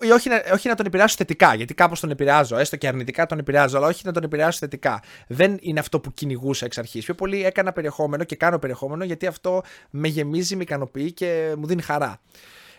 ή 0.00 0.10
όχι, 0.10 0.28
να, 0.28 0.42
όχι 0.52 0.68
να 0.68 0.74
τον 0.74 0.86
επηρεάσω 0.86 1.16
θετικά, 1.16 1.54
γιατί 1.54 1.74
κάπως 1.74 2.00
τον 2.00 2.10
επηρεάζω, 2.10 2.56
έστω 2.56 2.76
και 2.76 2.88
αρνητικά 2.88 3.26
τον 3.26 3.38
επηρεάζω, 3.38 3.76
αλλά 3.76 3.86
όχι 3.86 4.02
να 4.04 4.12
τον 4.12 4.22
επηρεάσω 4.22 4.58
θετικά. 4.58 5.02
Δεν 5.26 5.56
είναι 5.60 5.80
αυτό 5.80 6.00
που 6.00 6.12
κυνηγούσα 6.12 6.64
εξ 6.64 6.78
αρχής. 6.78 7.04
Πιο 7.04 7.14
πολύ 7.14 7.44
έκανα 7.44 7.72
περιεχόμενο 7.72 8.24
και 8.24 8.36
κάνω 8.36 8.58
περιεχόμενο 8.58 9.04
γιατί 9.04 9.26
αυτό 9.26 9.62
με 9.90 10.08
γεμίζει, 10.08 10.56
με 10.56 10.62
ικανοποιεί 10.62 11.12
και 11.12 11.54
μου 11.58 11.66
δίνει 11.66 11.82
χαρά. 11.82 12.20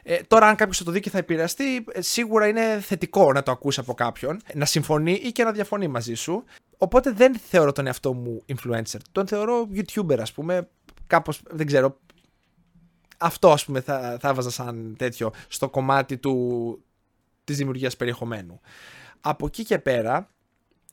Ε, 0.04 0.18
τώρα, 0.28 0.48
αν 0.48 0.56
κάποιος 0.56 0.78
θα 0.78 0.84
το 0.84 0.92
δει 0.92 1.00
και 1.00 1.10
θα 1.10 1.18
επηρεαστεί, 1.18 1.86
ε, 1.92 2.02
σίγουρα 2.02 2.48
είναι 2.48 2.80
θετικό 2.82 3.34
να 3.34 3.44
το 3.44 3.52
ακούσει 3.52 3.80
από 3.80 3.94
κάποιον, 3.94 4.42
να 4.54 4.66
συμφωνεί 4.66 5.12
ή 5.12 5.32
και 5.32 5.44
να 5.44 5.52
διαφωνεί 5.52 5.88
μαζί 5.88 6.14
σου. 6.14 6.44
Οπότε 6.78 7.12
δεν 7.12 7.36
θεωρώ 7.50 7.72
τον 7.72 7.88
εαυτό 7.88 8.14
μου 8.14 8.44
influencer. 8.48 9.00
Τον 9.12 9.28
θεωρώ 9.28 9.68
YouTuber, 9.76 10.18
ας 10.20 10.32
πούμε. 10.32 10.68
Κάπως, 11.08 11.42
δεν 11.50 11.66
ξέρω, 11.66 11.98
αυτό 13.18 13.52
ας 13.52 13.66
πούμε 13.66 13.82
θα, 13.82 14.18
θα 14.20 14.30
έβαζα 14.30 14.50
σαν 14.50 14.96
τέτοιο 14.98 15.32
στο 15.48 15.70
κομμάτι 15.70 16.18
του, 16.18 16.80
της 17.46 17.58
δημιουργίας 17.58 17.98
περιεχομένου. 17.98 18.60
Από 19.22 19.46
εκεί 19.46 19.64
και 19.64 19.80
πέρα, 19.80 20.30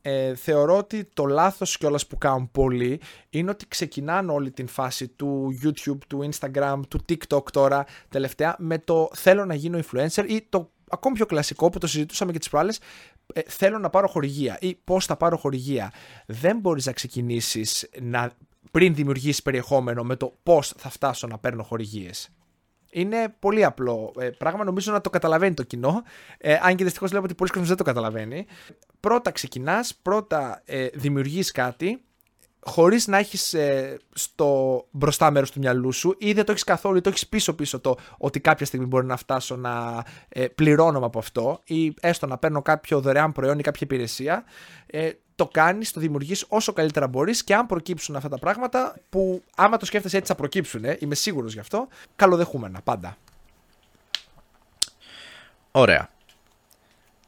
ε, 0.02 0.34
θεωρώ 0.34 0.76
ότι 0.76 1.04
το 1.14 1.24
λάθος 1.24 1.76
κιόλας 1.76 2.06
που 2.06 2.18
κάνουν 2.18 2.50
πολλοί 2.50 3.00
είναι 3.30 3.50
ότι 3.50 3.68
ξεκινάνε 3.68 4.32
όλη 4.32 4.50
την 4.50 4.66
φάση 4.66 5.08
του 5.08 5.58
YouTube, 5.62 5.98
του 6.06 6.28
Instagram, 6.30 6.80
του 6.88 7.04
TikTok 7.08 7.50
τώρα 7.52 7.86
τελευταία 8.08 8.56
με 8.58 8.78
το 8.78 9.08
θέλω 9.14 9.44
να 9.44 9.54
γίνω 9.54 9.78
influencer 9.78 10.24
ή 10.28 10.46
το 10.48 10.70
ακόμη 10.88 11.14
πιο 11.14 11.26
κλασικό 11.26 11.70
που 11.70 11.78
το 11.78 11.86
συζητούσαμε 11.86 12.32
και 12.32 12.38
τις 12.38 12.48
προάλλες 12.48 12.80
ε, 13.32 13.40
θέλω 13.46 13.78
να 13.78 13.90
πάρω 13.90 14.06
χορηγία 14.06 14.58
ή 14.60 14.74
πώς 14.84 15.06
θα 15.06 15.16
πάρω 15.16 15.36
χορηγία. 15.36 15.92
Δεν 16.26 16.58
μπορείς 16.58 16.86
να 16.86 16.92
ξεκινήσεις 16.92 17.88
να, 18.00 18.32
πριν 18.70 18.94
δημιουργήσεις 18.94 19.42
περιεχόμενο 19.42 20.02
με 20.02 20.16
το 20.16 20.34
πώς 20.42 20.74
θα 20.76 20.90
φτάσω 20.90 21.26
να 21.26 21.38
παίρνω 21.38 21.62
χορηγίες. 21.62 22.30
Είναι 22.94 23.34
πολύ 23.38 23.64
απλό 23.64 24.12
ε, 24.18 24.28
πράγμα. 24.28 24.64
Νομίζω 24.64 24.92
να 24.92 25.00
το 25.00 25.10
καταλαβαίνει 25.10 25.54
το 25.54 25.62
κοινό. 25.62 26.02
Ε, 26.38 26.58
αν 26.62 26.76
και 26.76 26.84
δυστυχώς 26.84 27.12
λέω 27.12 27.22
ότι 27.22 27.34
πολλοί 27.34 27.50
κόσμοι 27.50 27.66
δεν 27.66 27.76
το 27.76 27.84
καταλαβαίνει. 27.84 28.46
Πρώτα 29.00 29.30
ξεκινάς, 29.30 29.94
πρώτα 30.02 30.62
ε, 30.64 30.86
δημιουργείς 30.94 31.50
κάτι 31.50 32.02
χωρίς 32.64 33.06
να 33.06 33.18
έχεις 33.18 33.54
ε, 33.54 33.98
στο 34.12 34.84
μπροστά 34.90 35.30
μέρος 35.30 35.50
του 35.50 35.58
μυαλού 35.58 35.92
σου 35.92 36.14
ή 36.18 36.32
δεν 36.32 36.44
το 36.44 36.52
έχεις 36.52 36.64
καθόλου 36.64 36.96
ή 36.96 37.00
το 37.00 37.08
έχεις 37.08 37.28
πίσω-πίσω 37.28 37.80
το 37.80 37.96
ότι 38.18 38.40
κάποια 38.40 38.66
στιγμή 38.66 38.86
μπορεί 38.86 39.06
να 39.06 39.16
φτάσω 39.16 39.56
να 39.56 40.04
ε, 40.28 40.46
πληρώνω 40.46 40.98
από 41.06 41.18
αυτό 41.18 41.60
ή 41.64 41.94
έστω 42.00 42.26
να 42.26 42.38
παίρνω 42.38 42.62
κάποιο 42.62 43.00
δωρεάν 43.00 43.32
προϊόν 43.32 43.58
ή 43.58 43.62
κάποια 43.62 43.80
υπηρεσία. 43.82 44.44
Ε, 44.86 45.10
το 45.34 45.46
κάνεις, 45.46 45.92
το 45.92 46.00
δημιουργείς 46.00 46.44
όσο 46.48 46.72
καλύτερα 46.72 47.06
μπορείς 47.06 47.44
και 47.44 47.54
αν 47.54 47.66
προκύψουν 47.66 48.16
αυτά 48.16 48.28
τα 48.28 48.38
πράγματα 48.38 48.96
που 49.10 49.42
άμα 49.56 49.76
το 49.76 49.86
σκέφτεσαι 49.86 50.16
έτσι 50.16 50.32
θα 50.32 50.38
προκύψουν, 50.38 50.84
ε, 50.84 50.96
είμαι 51.00 51.14
σίγουρος 51.14 51.52
γι' 51.52 51.60
αυτό, 51.60 51.88
καλοδεχούμενα 52.16 52.80
πάντα. 52.84 53.16
Ωραία. 55.70 56.10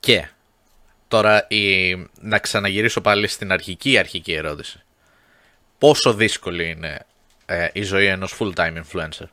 Και 0.01 0.29
τώρα 1.09 1.47
η... 1.49 1.94
να 2.20 2.38
ξαναγυρίσω 2.38 3.01
πάλι 3.01 3.27
στην 3.27 3.53
αρχική 3.53 3.99
αρχική 3.99 4.33
ερώτηση. 4.33 4.85
Πόσο 5.85 6.14
δύσκολη 6.14 6.70
είναι 6.70 7.07
ε, 7.47 7.68
η 7.73 7.83
ζωή 7.83 8.07
ενός 8.07 8.37
full-time 8.38 8.83
influencer. 8.83 9.27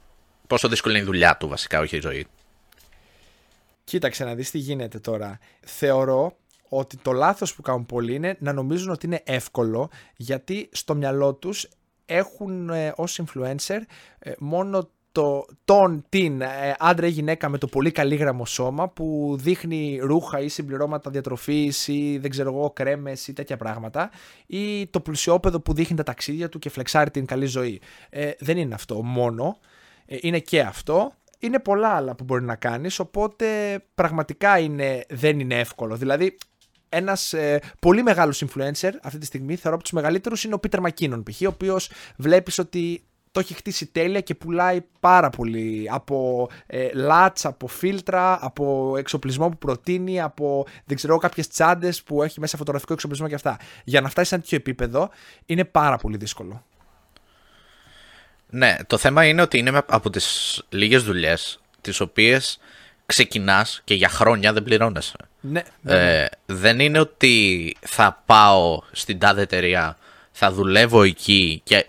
Πόσο 0.48 0.68
δύσκολη 0.68 0.94
είναι 0.94 1.04
η 1.04 1.06
δουλειά 1.06 1.38
του 1.38 1.48
βασικά, 1.48 1.80
όχι 1.80 1.98
η 1.98 2.00
ζωή. 2.00 2.28
Κοίταξε 3.84 4.24
να 4.24 4.36
δεις 4.36 4.52
τι 4.52 4.58
γίνεται 4.58 5.00
τώρα. 5.00 5.40
Θεωρώ 5.66 6.38
ότι 6.70 6.98
το 6.98 7.12
λάθος 7.12 7.56
που 7.56 7.62
κάνουν 7.62 7.86
πολλοί 7.86 8.14
είναι 8.16 8.36
να 8.40 8.54
νομίζουν 8.54 8.90
ότι 8.90 9.06
είναι 9.06 9.22
εύκολο 9.26 9.90
γιατί 10.16 10.70
στο 10.72 10.96
μυαλό 10.96 11.34
τους 11.34 11.68
έχουν 12.06 12.70
ε, 12.70 12.94
ως 12.96 13.22
influencer 13.24 13.80
ε, 14.20 14.32
μόνο 14.40 14.90
το, 15.12 15.46
τον, 15.66 16.06
την 16.10 16.42
ε, 16.42 16.76
άντρα 16.80 17.08
ή 17.08 17.10
γυναίκα 17.10 17.50
με 17.50 17.58
το 17.58 17.68
πολύ 17.68 17.92
καλή 17.92 18.20
σώμα 18.46 18.90
που 18.90 19.36
δείχνει 19.40 20.00
ρούχα 20.02 20.40
ή 20.40 20.48
συμπληρώματα 20.48 21.10
διατροφής 21.10 21.88
ή 21.88 22.18
δεν 22.22 22.30
ξέρω 22.30 22.50
εγώ 22.50 22.72
κρέμες 22.72 23.28
ή 23.28 23.34
τέτοια 23.34 23.58
πράγματα 23.58 24.10
ή 24.46 24.88
το 24.88 25.00
πλουσιόπεδο 25.00 25.60
που 25.60 25.74
δείχνει 25.74 25.96
τα 25.96 26.04
ταξίδια 26.04 26.50
του 26.50 26.60
και 26.60 26.70
φλεξάρει 26.70 27.12
την 27.12 27.26
καλή 27.26 27.46
ζωή. 27.46 27.82
Ε, 28.10 28.32
δεν 28.40 28.58
είναι 28.58 28.74
αυτό 28.74 29.04
μόνο, 29.04 29.58
ε, 30.06 30.18
είναι 30.22 30.40
και 30.40 30.62
αυτό. 30.62 31.14
Είναι 31.40 31.60
πολλά 31.60 31.88
άλλα 31.88 32.16
που 32.16 32.24
μπορεί 32.24 32.44
να 32.44 32.56
κάνεις, 32.56 33.00
οπότε 33.00 33.46
πραγματικά 33.96 34.60
είναι, 34.60 35.06
δεν 35.10 35.40
είναι 35.40 35.60
εύκολο. 35.60 35.96
Δηλαδή 35.96 36.38
ένας 36.90 37.34
ε, 37.34 37.62
πολύ 37.80 38.04
μεγάλος 38.04 38.44
influencer 38.46 38.92
αυτή 39.04 39.18
τη 39.18 39.26
στιγμή, 39.26 39.56
θεωρώ 39.56 39.76
από 39.76 39.84
τους 39.84 39.92
μεγαλύτερους, 39.92 40.44
είναι 40.44 40.54
ο 40.54 40.60
Πίτερ 40.60 40.80
Μακίνον 40.80 41.24
π.χ., 41.24 41.42
ο 41.42 41.48
οποίος 41.48 41.92
βλέπεις 42.16 42.58
ότι 42.60 43.04
το 43.32 43.40
έχει 43.40 43.54
χτίσει 43.54 43.86
τέλεια 43.86 44.22
και 44.22 44.36
πουλάει 44.36 44.82
πάρα 45.00 45.30
πολύ 45.30 45.88
από 45.92 46.50
ε, 46.68 46.90
λάτς, 46.94 47.46
από 47.46 47.68
φίλτρα, 47.68 48.46
από 48.46 48.96
εξοπλισμό 48.98 49.50
που 49.50 49.58
προτείνει, 49.58 50.22
από 50.22 50.66
δεν 50.86 50.96
ξέρω 50.98 51.18
κάποιες 51.18 51.48
τσάντες 51.48 52.04
που 52.04 52.24
έχει 52.24 52.40
μέσα 52.40 52.58
φωτογραφικό 52.58 52.94
εξοπλισμό 52.94 53.28
και 53.28 53.36
αυτά. 53.36 53.60
Για 53.84 54.02
να 54.02 54.10
φτάσει 54.10 54.28
σε 54.28 54.36
ένα 54.36 54.44
τέτοιο 54.44 54.58
επίπεδο 54.58 55.10
είναι 55.46 55.66
πάρα 55.66 55.98
πολύ 55.98 56.18
δύσκολο. 56.18 56.64
Ναι, 58.50 58.76
το 58.88 58.98
θέμα 58.98 59.26
είναι 59.26 59.42
ότι 59.42 59.58
είναι 59.58 59.82
από 59.86 60.10
τις 60.10 60.62
λίγες 60.70 61.04
δουλειές 61.04 61.60
τις 61.82 62.00
οποίες 62.00 62.60
ξεκινάς 63.06 63.82
και 63.84 63.94
για 63.94 64.10
χρόνια 64.10 64.54
δεν 64.54 64.64
πληρώνεσαι. 64.64 65.18
Ναι, 65.42 65.62
ε, 65.84 66.26
δεν 66.46 66.80
είναι 66.80 67.00
ότι 67.00 67.76
θα 67.80 68.24
πάω 68.26 68.82
στην 68.92 69.20
τάδε 69.20 69.42
εταιρεία, 69.42 69.98
θα 70.32 70.52
δουλεύω 70.52 71.04
εκεί 71.04 71.62
και 71.64 71.86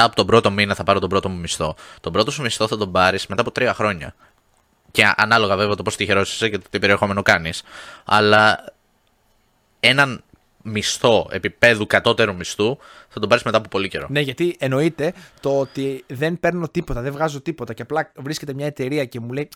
μετά 0.00 0.12
από 0.12 0.16
τον 0.16 0.26
πρώτο 0.26 0.50
μήνα 0.50 0.74
θα 0.74 0.82
πάρω 0.82 0.98
τον 0.98 1.08
πρώτο 1.08 1.28
μου 1.28 1.38
μισθό. 1.38 1.74
Τον 2.00 2.12
πρώτο 2.12 2.30
σου 2.30 2.42
μισθό 2.42 2.68
θα 2.68 2.76
τον 2.76 2.92
πάρεις 2.92 3.26
μετά 3.26 3.40
από 3.40 3.50
τρία 3.50 3.74
χρόνια. 3.74 4.14
Και 4.90 5.12
ανάλογα 5.16 5.56
βέβαια 5.56 5.74
το 5.74 5.82
πώς 5.82 5.96
τυχερός 5.96 6.32
είσαι 6.32 6.48
και 6.48 6.58
το 6.58 6.64
τι 6.70 6.78
περιεχόμενο 6.78 7.22
κάνεις. 7.22 7.62
Αλλά 8.04 8.64
έναν 9.80 10.22
μισθό 10.62 11.28
επίπεδου 11.30 11.86
κατώτερου 11.86 12.34
μισθού 12.34 12.78
θα 13.08 13.20
τον 13.20 13.28
πάρεις 13.28 13.44
μετά 13.44 13.56
από 13.56 13.68
πολύ 13.68 13.88
καιρό. 13.88 14.06
Ναι, 14.10 14.20
γιατί 14.20 14.56
εννοείται 14.58 15.12
το 15.40 15.58
ότι 15.58 16.04
δεν 16.06 16.40
παίρνω 16.40 16.68
τίποτα, 16.68 17.00
δεν 17.00 17.12
βγάζω 17.12 17.40
τίποτα 17.40 17.74
και 17.74 17.82
απλά 17.82 18.12
βρίσκεται 18.16 18.54
μια 18.54 18.66
εταιρεία 18.66 19.04
και 19.04 19.20
μου 19.20 19.32
λέει 19.32 19.48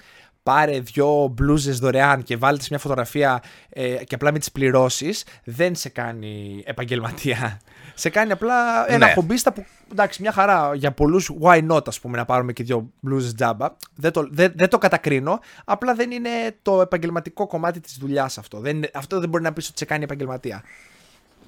πάρε 0.45 0.81
δυο 0.81 1.29
μπλούζες 1.33 1.79
δωρεάν 1.79 2.23
και 2.23 2.37
βάλτε 2.37 2.65
μια 2.71 2.79
φωτογραφία 2.79 3.43
ε, 3.69 4.05
και 4.05 4.15
απλά 4.15 4.33
με 4.33 4.39
τις 4.39 4.53
πληρώσεις, 4.53 5.25
δεν 5.45 5.75
σε 5.75 5.89
κάνει 5.89 6.63
επαγγελματία. 6.67 7.61
σε 7.95 8.09
κάνει 8.09 8.33
απλά 8.33 8.91
ένα 8.93 9.07
ναι. 9.07 9.13
χομπίστα 9.13 9.53
που 9.53 9.65
εντάξει, 9.91 10.23
μια 10.23 10.33
χαρά 10.33 10.75
για 10.75 10.93
πολλούς. 10.93 11.31
Why 11.41 11.71
not, 11.71 11.89
ας 11.89 12.01
πούμε, 12.01 12.17
να 12.17 12.25
πάρουμε 12.25 12.53
και 12.53 12.63
δύο 12.63 12.91
μπλούζες 13.01 13.35
τζάμπα. 13.35 13.77
Δεν 13.95 14.13
το, 14.13 14.29
δεν, 14.31 14.53
δεν 14.57 14.69
το 14.69 14.79
κατακρίνω. 14.79 15.41
Απλά 15.65 15.95
δεν 15.95 16.11
είναι 16.11 16.31
το 16.63 16.81
επαγγελματικό 16.81 17.47
κομμάτι 17.47 17.81
της 17.81 17.97
δουλειάς 18.01 18.39
αυτό. 18.39 18.59
Δεν, 18.59 18.83
αυτό 18.95 19.21
δεν 19.21 19.29
μπορεί 19.29 19.43
να 19.43 19.53
πεις 19.53 19.69
ότι 19.69 19.79
σε 19.79 19.85
κάνει 19.85 20.05
επαγγελματία. 20.05 20.63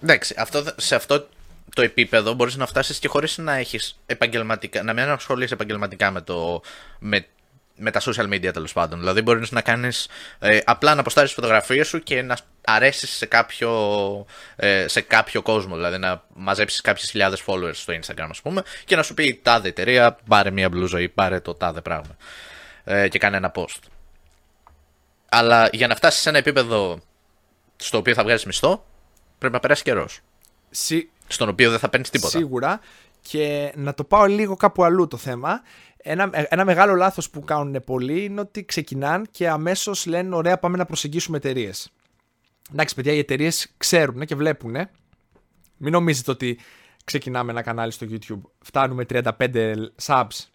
Εντάξει, 0.03 0.35
αυτό, 0.39 0.65
σε 0.77 0.95
αυτό 0.95 1.29
το 1.75 1.83
επίπεδο 1.83 2.33
μπορείς 2.33 2.57
να 2.57 2.67
φτάσεις 2.67 2.99
και 2.99 3.09
χωρίς 3.09 3.39
να 3.39 3.55
έχεις 3.55 3.99
επαγγελματικά, 4.07 4.83
να 4.83 4.93
μην 4.93 5.05
ασχολείσαι 5.05 5.55
επαγγελματικά 5.55 6.11
με, 6.11 6.21
το, 6.21 6.61
με 6.99 7.27
με 7.77 7.91
τα 7.91 8.01
social 8.01 8.29
media 8.29 8.53
τέλος 8.53 8.73
πάντων. 8.73 8.99
Δηλαδή 8.99 9.23
μπορείς 9.23 9.51
να 9.51 9.61
κάνεις 9.61 10.09
ε, 10.39 10.59
απλά 10.65 10.95
να 10.95 11.01
αποστάρεις 11.01 11.33
φωτογραφίες 11.33 11.89
σου 11.89 12.03
και 12.03 12.23
να 12.23 12.37
αρέσεις 12.65 13.11
σε 13.11 13.27
κάποιο, 13.27 13.71
ε, 14.57 14.89
σε 14.89 15.01
κάποιο 15.01 15.43
κόσμο. 15.43 15.75
Δηλαδή 15.75 15.99
να 15.99 16.25
μαζέψεις 16.35 16.81
κάποιες 16.81 17.11
χιλιάδες 17.11 17.43
followers 17.47 17.75
στο 17.75 17.93
Instagram, 17.93 18.27
ας 18.31 18.41
πούμε, 18.41 18.63
και 18.85 18.97
να 18.97 19.03
σου 19.03 19.15
πει 19.15 19.41
τάδε 19.43 19.69
εταιρεία, 19.69 20.19
πάρε 20.29 20.51
μία 20.51 20.69
μπλούζα 20.69 21.01
ή 21.01 21.09
πάρε 21.09 21.41
το 21.41 21.55
τάδε 21.55 21.81
πράγμα. 21.81 22.17
Ε, 22.85 23.09
και 23.09 23.19
κάνει 23.19 23.37
ένα 23.37 23.53
post. 23.55 23.81
Αλλά 25.29 25.69
για 25.73 25.87
να 25.87 25.95
φτάσεις 25.95 26.21
σε 26.21 26.29
ένα 26.29 26.39
επίπεδο 26.39 27.01
στο 27.77 27.99
οποίο 27.99 28.15
θα 28.15 28.23
βγάλεις 28.23 28.45
μισθό, 28.45 28.87
πρέπει 29.39 29.55
να 29.55 29.61
περάσει 29.61 29.83
καιρός. 29.83 30.21
Σι... 30.71 31.09
Στον 31.27 31.49
οποίο 31.49 31.71
δεν 31.71 31.79
θα 31.79 31.89
παίρνεις 31.89 32.11
τίποτα. 32.11 32.39
Σίγουρα. 32.39 32.81
Και 33.29 33.73
να 33.75 33.95
το 33.95 34.05
πάω 34.05 34.25
λίγο 34.25 34.57
κάπου 34.57 34.85
αλλού 34.85 35.07
το 35.07 35.17
θέμα 35.17 35.63
ένα, 36.07 36.31
ένα 36.33 36.65
μεγάλο 36.65 36.95
λάθος 36.95 37.31
που 37.31 37.41
κάνουν 37.41 37.85
πολλοί 37.85 38.25
είναι 38.25 38.41
ότι 38.41 38.65
ξεκινάνε 38.65 39.25
και 39.31 39.49
αμέσως 39.49 40.07
λένε: 40.07 40.35
Ωραία, 40.35 40.59
πάμε 40.59 40.77
να 40.77 40.85
προσεγγίσουμε 40.85 41.37
εταιρείες. 41.37 41.93
Εντάξει, 42.73 42.95
παιδιά, 42.95 43.13
οι 43.13 43.19
εταιρείες 43.19 43.75
ξέρουν 43.77 44.25
και 44.25 44.35
βλέπουν. 44.35 44.77
Μην 45.77 45.93
νομίζετε 45.93 46.31
ότι 46.31 46.59
ξεκινάμε 47.05 47.51
ένα 47.51 47.63
κανάλι 47.63 47.93
στο 47.93 48.07
YouTube. 48.11 48.41
Φτάνουμε 48.63 49.05
35 49.09 49.75
subs. 50.03 50.47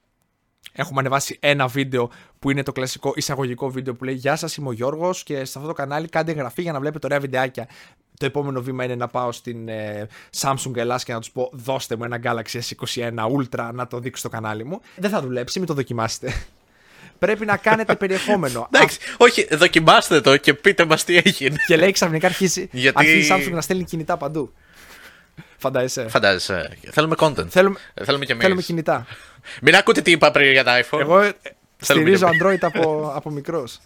Έχουμε 0.74 1.00
ανεβάσει 1.00 1.38
ένα 1.42 1.68
βίντεο 1.68 2.10
που 2.40 2.50
είναι 2.50 2.64
το 2.64 2.72
κλασικό 2.72 3.14
εισαγωγικό 3.16 3.70
βίντεο 3.70 3.96
που 3.96 4.04
λέει 4.04 4.16
Γεια 4.16 4.36
σας, 4.36 4.56
είμαι 4.56 4.68
ο 4.68 4.72
Γιώργος 4.72 5.24
και 5.24 5.46
σε 5.46 5.58
αυτό 5.58 5.68
το 5.68 5.74
κανάλι 5.74 6.08
κάντε 6.08 6.32
εγγραφή 6.32 6.62
για 6.62 6.72
να 6.72 6.80
βλέπετε 6.80 7.06
ωραία 7.06 7.20
βιντεάκια 7.20 7.68
το 8.22 8.28
επόμενο 8.28 8.62
βήμα 8.62 8.84
είναι 8.84 8.96
να 8.96 9.08
πάω 9.08 9.32
στην 9.32 9.70
ε, 9.70 10.08
Samsung 10.42 10.76
Ελλάς 10.76 11.04
και 11.04 11.14
να 11.14 11.20
τους 11.20 11.32
πω 11.32 11.50
δώστε 11.54 11.96
μου 11.96 12.04
ένα 12.04 12.20
Galaxy 12.24 12.60
S21 12.60 13.12
Ultra 13.14 13.70
να 13.74 13.88
το 13.88 14.00
δείξω 14.00 14.20
στο 14.20 14.30
κανάλι 14.30 14.64
μου. 14.64 14.82
Δεν 14.96 15.10
θα 15.10 15.22
δουλέψει, 15.22 15.60
μην 15.60 15.68
το 15.68 15.74
δοκιμάσετε. 15.74 16.34
Πρέπει 17.20 17.46
να 17.46 17.58
κάνετε 17.58 17.96
περιεχόμενο. 17.96 18.68
Εντάξει, 18.72 19.00
όχι, 19.18 19.48
δοκιμάστε 19.56 20.22
το 20.22 20.38
και 20.38 20.54
πείτε 20.54 20.86
μας 20.86 21.04
τι 21.04 21.18
έγινε. 21.18 21.56
Και 21.68 21.76
λέει 21.76 21.92
ξαφνικά 21.92 22.28
αρχίζει, 22.28 22.70
Γιατί... 22.72 22.98
αρχίζει 23.00 23.34
η 23.34 23.36
Samsung 23.36 23.52
να 23.52 23.62
στέλνει 23.62 23.84
κινητά 23.84 24.18
παντού. 24.18 24.54
Φαντάζεσαι. 25.58 26.08
Φαντάζεσαι. 26.08 26.78
Θέλουμε 26.92 27.16
content. 27.18 27.48
Θέλουμε, 27.50 27.80
θέλουμε, 28.04 28.26
και 28.26 28.36
θέλουμε 28.36 28.62
κινητά. 28.62 29.06
Μην 29.62 29.76
ακούτε 29.76 30.02
τι 30.02 30.12
είπα 30.12 30.32
πριν 30.32 30.52
για 30.52 30.64
τα 30.64 30.84
iPhone. 30.84 31.00
Εγώ 31.00 31.20
ε, 31.20 31.34
στηρίζω 31.78 32.28
Android 32.28 32.58
από, 32.62 33.12
από 33.16 33.30
μικρός. 33.30 33.80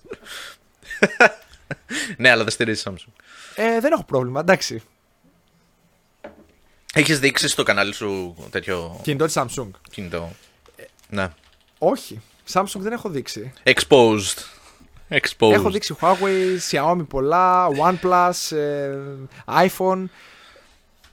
ναι, 2.17 2.29
αλλά 2.29 2.43
δεν 2.43 2.51
στηρίζει 2.51 2.83
Samsung. 2.85 3.24
Ε, 3.55 3.79
δεν 3.79 3.91
έχω 3.91 4.03
πρόβλημα, 4.03 4.39
εντάξει. 4.39 4.83
Έχεις 6.93 7.19
δείξει 7.19 7.47
στο 7.47 7.63
κανάλι 7.63 7.93
σου 7.93 8.35
τέτοιο. 8.49 8.99
Κινητό 9.03 9.25
της 9.25 9.37
Samsung. 9.37 9.69
Κινητό; 9.91 10.31
ναι. 11.09 11.27
Όχι. 11.77 12.21
Samsung 12.51 12.79
δεν 12.79 12.91
έχω 12.91 13.09
δείξει. 13.09 13.53
Exposed. 13.63 14.37
Exposed. 15.09 15.51
Έχω 15.51 15.69
δείξει 15.69 15.95
Huawei, 16.01 16.57
Xiaomi 16.71 17.05
πολλά, 17.07 17.67
OnePlus, 17.67 18.57
ε, 18.57 18.97
iPhone. 19.45 20.05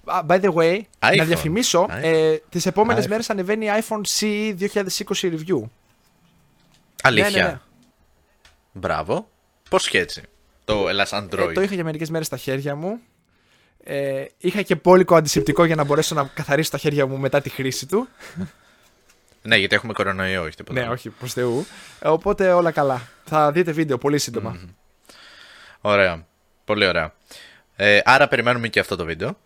By 0.05 0.41
the 0.41 0.53
way, 0.55 0.81
να 0.99 1.25
διαφημίσω, 1.25 1.87
ε, 1.91 2.37
τις 2.49 2.67
επόμενες 2.67 3.05
iPhone. 3.05 3.09
μέρες 3.09 3.31
ανεβαίνει 3.31 3.67
iPhone 3.81 4.01
CE 4.21 4.55
2020 4.59 5.31
review. 5.31 5.63
Αλήθεια. 7.03 7.31
Ναι, 7.31 7.43
ναι, 7.43 7.49
ναι. 7.49 7.61
Μπράβο. 8.73 9.29
Πώς 9.69 9.89
και 9.89 9.99
έτσι 9.99 10.23
το 10.65 10.89
Ελλάς 10.89 11.11
Android. 11.13 11.49
Ε, 11.49 11.53
το 11.53 11.63
είχα 11.63 11.75
για 11.75 11.85
μερικές 11.85 12.11
μέρες 12.11 12.27
στα 12.27 12.37
χέρια 12.37 12.75
μου. 12.75 13.01
Ε, 13.85 14.25
είχα 14.39 14.63
και 14.63 14.77
πόλικο 14.77 15.15
αντισηπτικό 15.15 15.65
για 15.65 15.75
να 15.77 15.85
μπορέσω 15.85 16.15
να 16.15 16.25
καθαρίσω 16.35 16.71
τα 16.71 16.79
χέρια 16.79 17.07
μου 17.07 17.19
μετά 17.19 17.41
τη 17.41 17.49
χρήση 17.49 17.87
του. 17.87 18.09
Ναι, 19.43 19.57
γιατί 19.57 19.75
έχουμε 19.75 19.93
κορονοϊό, 19.93 20.43
όχι 20.43 20.57
τίποτα. 20.57 20.81
ναι, 20.81 20.89
όχι, 20.89 21.11
προς 21.11 21.33
Θεού. 21.33 21.67
Ε, 22.01 22.09
οπότε 22.09 22.53
όλα 22.53 22.71
καλά. 22.71 23.09
Θα 23.25 23.53
δείτε 23.53 23.73
βίντεο 23.73 23.99
πολύ 23.99 24.19
σύντομα. 24.19 24.59
Ωραία. 25.81 26.27
Πολύ 26.65 26.87
ωραία. 26.87 27.15
Ε, 27.77 28.01
άρα 28.05 28.29
περιμένουμε 28.29 28.69
και 28.69 28.81
αυτό 28.81 28.97
το 28.97 29.05
βίντεο. 29.05 29.37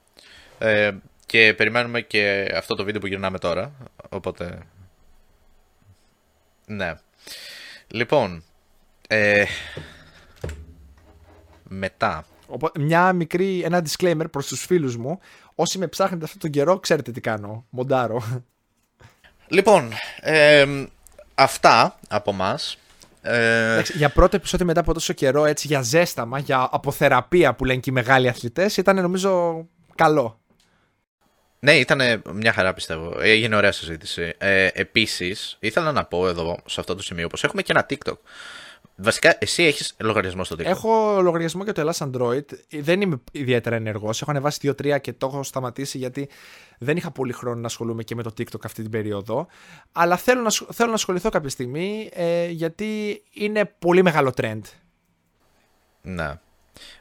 Ε, 0.58 0.92
και 1.26 1.54
περιμένουμε 1.54 2.00
και 2.00 2.52
αυτό 2.56 2.74
το 2.74 2.84
βίντεο 2.84 3.00
που 3.00 3.06
γυρνάμε 3.06 3.38
τώρα. 3.38 3.72
Οπότε. 4.08 4.58
Ναι. 6.66 6.94
Λοιπόν. 7.88 8.44
Ε, 9.08 9.44
μετά. 11.68 12.24
Οπότε, 12.46 12.80
μια 12.80 13.12
μικρή, 13.12 13.60
ένα 13.60 13.82
disclaimer 13.84 14.24
προς 14.30 14.46
τους 14.46 14.64
φίλους 14.64 14.96
μου. 14.96 15.20
Όσοι 15.54 15.78
με 15.78 15.86
ψάχνετε 15.86 16.24
αυτόν 16.24 16.40
τον 16.40 16.50
καιρό, 16.50 16.78
ξέρετε 16.78 17.10
τι 17.10 17.20
κάνω. 17.20 17.66
Μοντάρω. 17.70 18.22
Λοιπόν, 19.48 19.92
ε, 20.20 20.66
αυτά 21.34 21.98
από 22.08 22.32
μας. 22.32 22.78
Ε, 23.22 23.72
Εντάξει, 23.72 23.96
για 23.96 24.08
πρώτο 24.08 24.36
επεισόδιο 24.36 24.66
μετά 24.66 24.80
από 24.80 24.92
τόσο 24.92 25.12
καιρό, 25.12 25.44
έτσι 25.44 25.66
για 25.66 25.82
ζέσταμα, 25.82 26.38
για 26.38 26.68
αποθεραπεία 26.70 27.54
που 27.54 27.64
λένε 27.64 27.80
και 27.80 27.90
οι 27.90 27.92
μεγάλοι 27.92 28.28
αθλητές, 28.28 28.76
ήταν 28.76 28.96
νομίζω 29.02 29.64
καλό. 29.94 30.40
ναι, 31.58 31.72
ήταν 31.72 32.22
μια 32.32 32.52
χαρά 32.52 32.74
πιστεύω. 32.74 33.20
Έγινε 33.20 33.56
ωραία 33.56 33.72
συζήτηση. 33.72 34.34
Ε, 34.38 34.68
επίσης, 34.72 35.56
ήθελα 35.60 35.92
να 35.92 36.04
πω 36.04 36.28
εδώ, 36.28 36.58
σε 36.66 36.80
αυτό 36.80 36.94
το 36.94 37.02
σημείο, 37.02 37.28
πως 37.28 37.44
έχουμε 37.44 37.62
και 37.62 37.72
ένα 37.72 37.86
TikTok. 37.90 38.16
Βασικά, 38.99 39.36
εσύ 39.38 39.62
έχεις 39.62 39.94
λογαριασμό 39.99 40.44
στο 40.44 40.57
TikTok. 40.59 40.64
Έχω 40.64 41.18
λογαριασμό 41.22 41.64
για 41.64 41.72
το 41.72 41.80
Ελλάς 41.80 42.03
Android. 42.05 42.44
Δεν 42.70 43.01
είμαι 43.01 43.16
ιδιαίτερα 43.32 43.76
ενεργός. 43.76 44.22
Έχω 44.22 44.30
ανεβάσει 44.30 44.74
2-3 44.82 44.99
και 45.01 45.12
το 45.12 45.26
έχω 45.26 45.42
σταματήσει 45.42 45.99
γιατί 45.99 46.28
δεν 46.78 46.97
είχα 46.97 47.11
πολύ 47.11 47.32
χρόνο 47.32 47.61
να 47.61 47.66
ασχολούμαι 47.66 48.03
και 48.03 48.14
με 48.14 48.22
το 48.22 48.30
TikTok 48.38 48.64
αυτή 48.64 48.82
την 48.82 48.90
περίοδο. 48.90 49.47
Αλλά 49.92 50.16
θέλω 50.16 50.40
να, 50.40 50.47
ασχ- 50.47 50.72
θέλω 50.72 50.88
να 50.88 50.94
ασχοληθώ 50.94 51.28
κάποια 51.30 51.49
στιγμή 51.49 52.11
ε, 52.12 52.47
γιατί 52.47 53.22
είναι 53.32 53.72
πολύ 53.78 54.03
μεγάλο 54.03 54.32
trend. 54.36 54.61
Ναι. 56.03 56.30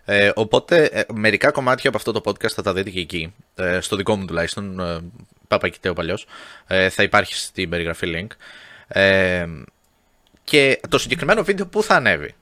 Ε, 0.06 0.32
οπότε, 0.36 0.84
ε, 0.86 1.04
μερικά 1.14 1.52
κομμάτια 1.52 1.89
από 1.89 1.98
αυτό 1.98 2.12
το 2.12 2.22
podcast 2.26 2.50
θα 2.52 2.62
τα 2.62 2.74
δείτε 2.74 2.89
και 2.89 3.00
εκεί. 3.00 3.34
Ε, 3.56 3.80
στο 3.80 3.96
δικό 3.96 4.16
μου 4.16 4.26
τουλάχιστον, 4.26 4.80
ε, 4.80 5.00
Παπακιτέο 5.48 5.93
παλιός. 5.93 6.26
Ε, 6.68 6.89
θα 6.89 7.04
υπάρχει 7.04 7.36
στην 7.36 7.70
περιγραφή 7.70 8.08
link. 8.16 8.28
Ε, 8.88 9.46
και 10.46 10.80
το 10.89 10.98
συγκεκριμένο 10.98 11.43
βίντεο 11.43 11.66
που 11.68 11.84
θα 11.84 11.96
ανέβει; 11.96 12.36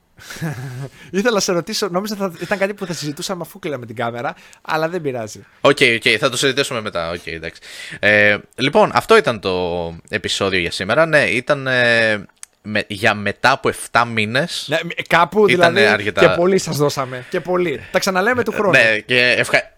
Ήθελα 1.10 1.34
να 1.34 1.40
σε 1.40 1.52
ρωτήσω, 1.52 1.88
νόμιζα 1.88 2.16
θα 2.16 2.32
ήταν 2.40 2.58
κάτι 2.58 2.74
που 2.74 2.86
θα 2.86 2.92
συζητούσαμε 2.92 3.42
αφού 3.42 3.58
κλείναμε 3.58 3.86
την 3.86 3.96
κάμερα, 3.96 4.34
αλλά 4.62 4.88
δεν 4.88 5.00
πειράζει. 5.00 5.44
OK, 5.60 5.78
OK, 5.94 6.02
θα 6.18 6.28
το 6.30 6.36
συζητήσουμε 6.36 6.80
μετά. 6.80 7.10
Οκ, 7.10 7.26
εντάξει. 7.26 7.60
Ε, 7.98 8.36
λοιπόν, 8.56 8.90
αυτό 8.94 9.16
ήταν 9.16 9.40
το 9.40 9.94
επεισόδιο 10.08 10.58
για 10.58 10.70
σήμερα. 10.70 11.06
Ναι, 11.06 11.24
ήταν 11.24 11.66
ε, 11.66 12.24
με, 12.62 12.84
για 12.88 13.14
μετά 13.14 13.50
από 13.50 13.70
7 13.90 14.04
μήνες. 14.12 14.66
Ναι, 14.68 14.78
κάπου 15.08 15.48
Ήτανε 15.48 15.78
δηλαδή 15.80 15.92
αρκετά. 15.92 16.20
και 16.20 16.28
πολύ 16.36 16.58
σας 16.58 16.76
δώσαμε. 16.76 17.24
Και 17.30 17.40
πολύ. 17.40 17.80
Τα 17.92 17.98
ξαναλέμε 17.98 18.42
του 18.44 18.52
χρόνου. 18.52 18.70
Ναι, 18.70 18.98
και 18.98 19.34
ευχα... 19.38 19.72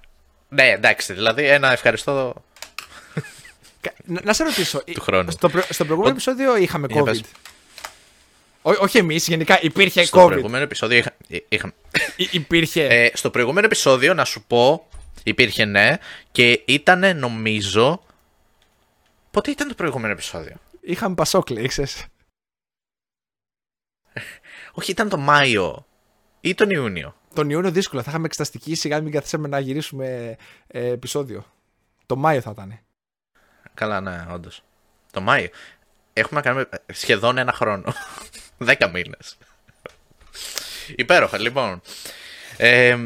ναι, 0.49 0.63
εντάξει, 0.71 1.13
δηλαδή 1.13 1.45
ένα 1.45 1.73
ευχαριστώ. 1.73 2.35
Κα- 3.81 3.93
Να, 4.05 4.21
να 4.25 4.33
σε 4.33 4.45
ρωτήσω. 4.45 4.85
Του 4.85 5.01
χρόνου. 5.01 5.31
Στο, 5.31 5.49
προ- 5.49 5.67
στο 5.71 5.85
προηγούμενο 5.85 6.09
Ο- 6.15 6.17
επεισόδιο 6.17 6.57
είχαμε 6.57 6.87
Για 6.91 7.03
COVID. 7.03 7.21
Πες. 8.71 8.79
Ό, 8.79 8.83
όχι 8.83 8.99
εμείς, 8.99 9.29
γενικά 9.29 9.63
υπήρχε 9.63 10.05
Στο 10.05 10.23
COVID. 10.25 10.27
προηγούμενο 10.27 10.65
επεισόδιο 10.65 10.99
είχα... 10.99 11.17
είχα... 11.49 11.73
Υ- 12.17 12.35
υπήρχε. 12.35 12.87
Ε, 12.87 13.11
στο 13.15 13.31
προηγούμενο 13.31 13.67
επεισόδιο, 13.67 14.15
να 14.15 14.25
σου 14.25 14.45
πω, 14.47 14.89
υπήρχε 15.23 15.65
ναι, 15.65 15.97
και 16.33 16.63
ήταν 16.65 17.19
νομίζω. 17.19 18.03
Πότε 19.31 19.51
ήταν 19.51 19.69
το 19.69 19.75
προηγούμενο 19.75 20.13
επεισόδιο; 20.13 20.57
Είχαμε 20.81 21.15
πασόκλε, 21.15 21.63
ήξερες. 21.63 22.05
Όχι, 24.73 24.91
ήταν 24.91 25.09
το 25.09 25.17
Μάιο 25.17 25.87
ή 26.41 26.55
τον 26.55 26.71
Ιούνιο. 26.71 27.17
Τον 27.35 27.51
Ιούνιο 27.51 27.71
δύσκολα. 27.71 28.03
Θα 28.03 28.11
είχαμε 28.11 28.27
εξεταστική 28.27 28.75
σιγά 28.75 29.01
μην 29.01 29.13
καθίσαμε 29.13 29.49
να 29.49 29.59
γυρίσουμε 29.59 30.37
ε, 30.67 30.87
επεισόδιο. 30.89 31.47
Το 32.07 32.17
Μάιο 32.17 32.41
θα 32.41 32.51
ήταν. 32.51 32.79
Καλά, 33.75 34.01
ναι, 34.01 34.27
όντως. 34.31 34.63
Το 35.13 35.21
Μάιο. 35.21 35.49
Έχουμε 36.13 36.41
να 36.41 36.47
κάνουμε 36.47 36.69
σχεδόν 36.93 37.39
ένα 37.39 37.53
χρόνο. 37.53 37.95
Δέκα 38.59 38.89
μήνες. 38.89 39.37
Υπέροχα, 40.97 41.39
λοιπόν. 41.39 41.81
Ε, 42.57 42.97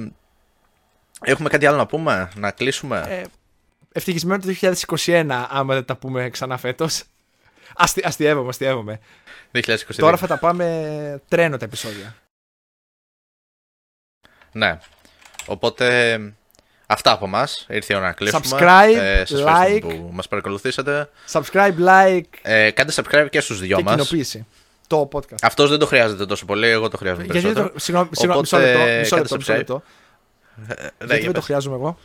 έχουμε 1.22 1.48
κάτι 1.48 1.66
άλλο 1.66 1.76
να 1.76 1.86
πούμε, 1.86 2.30
να 2.36 2.50
κλείσουμε; 2.50 3.04
Ε, 3.08 3.22
ευτυχισμένο 3.92 4.42
το 4.42 4.48
2021, 4.60 5.46
άμα 5.48 5.74
δεν 5.74 5.84
τα 5.84 5.96
πούμε 5.96 6.30
ξανά 6.30 6.56
φέτος. 6.56 7.02
Αστι, 7.76 8.02
αστειεύομαι, 8.04 8.48
αστειεύομαι. 8.48 9.00
2022. 9.52 9.76
Τώρα 9.96 10.16
θα 10.16 10.26
τα 10.26 10.38
πάμε 10.38 11.22
τρένο 11.28 11.56
τα 11.56 11.64
επεισόδια. 11.64 12.14
Ναι. 14.52 14.78
Οπότε 15.46 16.18
αυτά 16.86 17.12
από 17.12 17.24
εμά. 17.24 17.48
Ήρθε 17.68 17.94
η 17.94 17.96
ώρα 17.96 18.06
να 18.06 18.12
κλείσουμε. 18.12 18.40
Subscribe, 18.50 18.94
ε, 18.96 19.24
σας 19.24 19.38
ευχαριστούμε 19.40 19.94
like. 19.94 19.96
που 19.98 20.10
μας 20.12 20.28
παρακολουθήσατε. 20.28 21.10
Subscribe, 21.32 21.74
like 21.78 22.20
Ε, 22.42 22.70
κάντε 22.70 22.92
subscribe 22.96 23.26
και 23.30 23.40
στους 23.40 23.60
δυο 23.60 23.76
και 23.76 23.82
μας. 23.82 23.94
κοινοποίηση. 23.94 24.46
Το 24.90 25.08
podcast. 25.12 25.34
Αυτός 25.42 25.70
δεν 25.70 25.78
το 25.78 25.86
χρειάζεται 25.86 26.26
τόσο 26.26 26.44
πολύ, 26.44 26.68
εγώ 26.68 26.88
το 26.88 26.96
χρειάζομαι 26.96 27.24
Γιατί 27.24 27.38
δεν 27.40 27.52
περισσότερο. 27.52 27.72
το. 27.74 27.80
Συγγνώμη, 27.80 28.08
συγγνώμη, 28.12 28.40
μισό 28.40 28.56
Οπότε, 28.56 28.72
λεπτό. 28.72 28.98
Μισό 28.98 29.16
κάντε 29.16 29.22
λεπτό, 29.22 29.36
μισό 29.36 29.52
subscribe. 29.52 29.56
λεπτό. 29.56 29.82
Ε, 30.68 30.74
ναι, 30.74 30.88
Γιατί 30.98 31.06
για 31.06 31.16
δεν 31.16 31.26
το 31.26 31.32
πες. 31.32 31.44
χρειάζομαι 31.44 31.76
εγώ; 31.76 31.98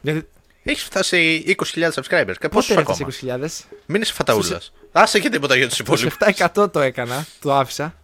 Γιατί 0.00 0.28
Έχεις 0.62 0.82
φτάσει 0.82 1.44
20.000 1.74 1.88
subscribers. 1.92 2.34
Και 2.40 2.48
πότε 2.48 2.48
πόσους 2.48 2.76
έφτασε 2.76 3.04
ακόμα; 3.26 3.46
20.000. 3.46 3.66
Μην 3.86 4.00
είσαι 4.02 4.12
φαταούλας. 4.12 4.72
Άσε 4.92 5.20
και 5.20 5.28
τίποτα 5.28 5.56
για 5.56 5.68
τους 5.68 5.78
υπόλοιπους. 5.78 6.16
27% 6.54 6.72
το 6.72 6.80
έκανα, 6.80 7.26
το 7.40 7.54
άφησα. 7.54 7.94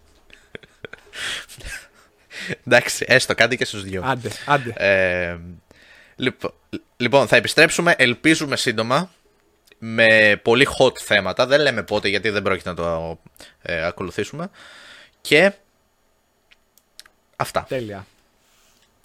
Εντάξει, 2.67 3.05
έστω, 3.09 3.35
κάντε 3.35 3.57
και 3.57 3.65
στους 3.65 3.83
δυο. 3.83 4.03
Άντε, 4.07 4.31
άντε. 4.47 4.73
Ε, 4.77 5.39
λοιπόν, 6.17 6.53
λοιπόν, 6.97 7.27
θα 7.27 7.37
επιστρέψουμε, 7.37 7.95
ελπίζουμε 7.99 8.57
σύντομα, 8.57 9.11
με 9.85 10.41
πολύ 10.43 10.67
hot 10.79 10.99
θέματα. 10.99 11.47
Δεν 11.47 11.61
λέμε 11.61 11.83
πότε 11.83 12.09
γιατί 12.09 12.31
δεν 12.31 12.43
πρόκειται 12.43 12.69
να 12.69 12.75
το 12.75 13.19
ε, 13.63 13.85
ακολουθήσουμε. 13.85 14.51
Και 15.21 15.53
αυτά. 17.37 17.65
Τέλεια. 17.69 18.07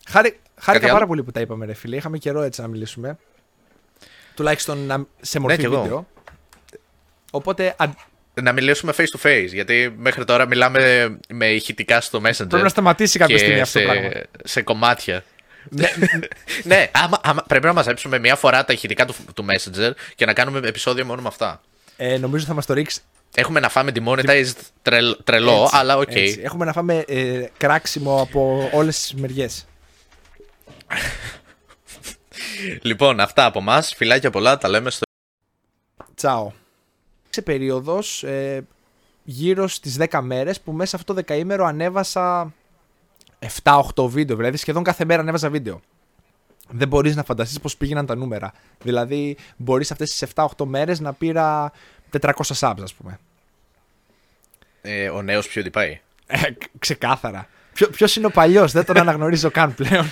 Χάρη, 0.08 0.40
χάρηκα 0.60 0.86
άλλο; 0.86 0.94
πάρα 0.94 1.08
πολύ 1.08 1.24
που 1.24 1.32
τα 1.32 1.40
είπαμε, 1.42 1.66
ρε 1.66 1.74
φίλε. 1.74 1.96
Είχαμε 1.96 2.18
καιρό 2.18 2.42
έτσι 2.42 2.62
να 2.62 2.68
μιλήσουμε. 2.68 3.18
Τουλάχιστον 4.36 4.86
να- 4.86 5.06
σε 5.22 5.40
μορφή 5.40 5.56
Ναι, 5.56 5.68
κι 5.68 5.74
εγώ. 5.74 5.82
βίντεο. 5.82 6.08
Οπότε 7.32 7.74
αν- 7.78 7.96
Να 8.42 8.52
μιλήσουμε 8.52 8.94
face 8.98 9.20
to 9.20 9.26
face, 9.30 9.50
γιατί 9.54 9.94
μέχρι 9.98 10.26
τώρα 10.26 10.46
μιλάμε 10.46 11.18
με 11.30 11.48
ηχητικά 11.48 12.02
στο 12.02 12.20
Messenger. 12.20 12.48
πρέπει 12.50 12.64
να 12.64 12.70
σταματήσει 12.70 13.20
κάποια 13.20 13.36
και 13.36 13.42
στιγμή 13.44 13.62
αυτό 13.62 13.80
σε, 13.80 13.86
το 13.86 13.92
πράγμα. 13.92 14.10
σε 14.44 14.62
κομμάτια. 14.62 15.24
Ναι, 15.70 15.90
ναι, 16.64 16.90
άμα, 16.94 17.20
άμα, 17.24 17.44
πρέπει 17.48 17.66
να 17.66 17.74
μαζέψουμε 17.74 18.20
μία 18.20 18.36
φορά 18.36 18.66
τα 18.66 18.74
ηχητικά 18.74 19.06
του, 19.06 19.16
του 19.34 19.46
Messenger 19.50 19.92
και 20.16 20.26
να 20.26 20.34
κάνουμε 20.34 20.68
επεισόδιο 20.68 21.06
μόνο 21.06 21.22
με 21.22 21.28
αυτά. 21.28 21.62
ε, 21.98 22.18
νομίζω 22.18 22.46
θα 22.46 22.54
μας 22.54 22.66
το 22.66 22.74
ρίξει. 22.74 23.02
Έχουμε 23.36 23.60
να 23.60 23.70
φάμε 23.70 23.92
demonetized 23.96 24.56
τρελ, 24.82 25.18
τρελό, 25.24 25.62
έτσι, 25.64 25.76
αλλά 25.78 25.98
οκ. 25.98 26.16
έτσι. 26.16 26.42
Έχουμε 26.44 26.66
να 26.66 26.74
φάμε 26.74 27.04
ε, 27.08 27.46
κράξιμο 27.58 28.22
από 28.22 28.70
όλες 28.74 29.00
τις 29.00 29.14
μεριές. 29.14 29.66
Λοιπόν, 32.82 33.20
αυτά 33.20 33.46
από 33.46 33.60
εμάς. 33.60 33.82
Φιλάκια 33.82 34.30
πολλά, 34.30 34.58
τα 34.58 34.68
λέμε 34.68 34.90
στο. 34.90 35.06
Τσάω. 36.16 36.52
Σε 37.30 37.42
περίοδος 37.42 38.24
ε, 38.24 38.66
γύρω 39.24 39.68
στις 39.68 39.98
10 40.10 40.20
μέρες 40.22 40.62
που 40.62 40.72
μέσα 40.72 40.96
αυτό 40.96 41.08
το 41.08 41.20
δεκαήμερο 41.20 41.66
ανέβασα 41.66 42.54
7-8 43.64 44.08
βίντεο. 44.08 44.36
Δηλαδή 44.36 44.58
σχεδόν 44.58 44.84
κάθε 44.84 45.06
μέρα 45.06 45.22
ανέβαζα 45.22 45.50
βίντεο. 45.50 45.82
Δεν 46.70 46.88
μπορείς 46.88 47.16
να 47.16 47.24
φανταστείς 47.24 47.60
πώς 47.60 47.78
πήγαιναν 47.78 48.06
τα 48.06 48.16
νούμερα. 48.16 48.52
Δηλαδή, 48.84 49.38
μπορείς 49.58 49.92
αυτές 49.92 50.10
τις 50.10 50.22
7-8 50.36 50.66
μέρες 50.66 51.00
να 51.00 51.14
πήρα 51.14 51.72
400 52.22 52.32
subs, 52.60 52.82
ας 52.84 52.94
πούμε. 52.94 53.20
Ε, 54.82 55.10
ο 55.10 55.22
νέος 55.22 55.50
PewDiePie. 55.56 55.94
Ε, 56.28 56.38
ξ- 56.38 56.72
ξεκάθαρα. 56.80 57.48
Ποιος 57.92 58.16
είναι 58.16 58.26
ο 58.26 58.30
παλιός, 58.32 58.72
δεν 58.72 58.86
τον 58.86 58.98
αναγνωρίζω 59.08 59.52
καν 59.52 59.76
πλέον. 59.76 60.06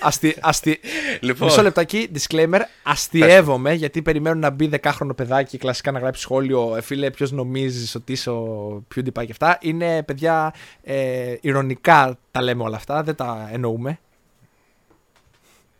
Αστι, 0.00 0.36
αστι... 0.40 0.80
Λοιπόν, 1.20 1.48
Μισό 1.48 1.62
λεπτάκι, 1.62 2.08
disclaimer. 2.14 2.60
Αστειεύομαι 2.82 3.72
γιατί 3.74 4.02
περιμένω 4.02 4.38
να 4.38 4.50
μπει 4.50 4.66
δεκάχρονο 4.66 5.14
παιδάκι 5.14 5.58
κλασικά 5.58 5.90
να 5.90 5.98
γράψει 5.98 6.22
σχόλιο. 6.22 6.76
Ε, 6.76 6.80
φίλε, 6.80 7.10
ποιος 7.10 7.32
νομίζεις 7.32 7.94
ότι 7.94 8.12
είσαι 8.12 8.30
ο 8.30 8.82
PewDiePie 8.94 9.24
και 9.24 9.32
αυτά. 9.32 9.58
Είναι 9.60 10.02
παιδιά, 10.02 10.54
ε, 10.82 11.34
ηρωνικά 11.40 12.18
τα 12.30 12.42
λέμε 12.42 12.62
όλα 12.62 12.76
αυτά, 12.76 13.02
δεν 13.02 13.14
τα 13.14 13.48
εννοούμε. 13.52 13.98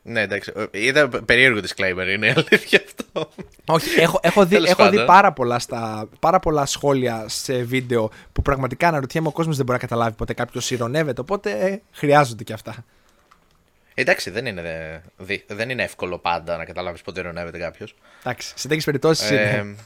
ναι, 0.03 0.21
εντάξει. 0.21 0.53
ε, 0.57 0.65
Είδα 0.71 1.09
περίεργο 1.09 1.61
disclaimer, 1.61 2.13
είναι 2.15 2.27
η 2.27 2.31
αλήθεια 2.37 2.83
αυτό. 2.87 3.31
Όχι, 3.67 4.01
έχω, 4.01 4.21
έχω, 4.23 4.45
δει, 4.47 4.55
Τέλος 4.55 4.71
έχω 4.71 4.83
δει 4.85 4.91
πάντων. 4.97 5.07
πάρα, 5.07 5.33
πολλά 5.33 5.59
στα, 5.59 6.09
πάρα 6.21 6.39
πολλά 6.41 6.67
σχόλια 6.67 7.25
σε 7.29 7.63
βίντεο 7.63 8.11
που 8.33 8.43
πραγματικά 8.43 8.89
αναρωτιέμαι 8.89 9.29
ο 9.29 9.33
κόσμος 9.33 9.57
δεν 9.57 9.65
μπορεί 9.67 9.79
να 9.81 9.87
καταλάβει 9.87 10.17
ποτέ 10.17 10.33
κάποιος 10.35 10.71
ηρωνεύεται. 10.71 11.21
Οπότε 11.21 11.51
ε, 11.51 11.81
χρειάζονται 11.93 12.45
και 12.45 12.53
αυτά. 12.53 12.85
Εντάξει, 13.95 14.31
δεν 14.31 14.47
είναι, 14.47 15.03
δεν 15.47 15.71
είναι 15.71 15.83
εύκολο 15.83 16.19
πάντα 16.19 16.57
να 16.57 16.65
καταλάβεις 16.65 17.03
πότε 17.03 17.21
ειρωνεύεται 17.21 17.59
κάποιος. 17.59 17.95
Εντάξει, 18.21 18.53
σε 18.57 18.67
τέτοιες 18.67 18.85
περιπτώσεις 18.85 19.31
Ε, 19.31 19.35
είναι. 19.35 19.77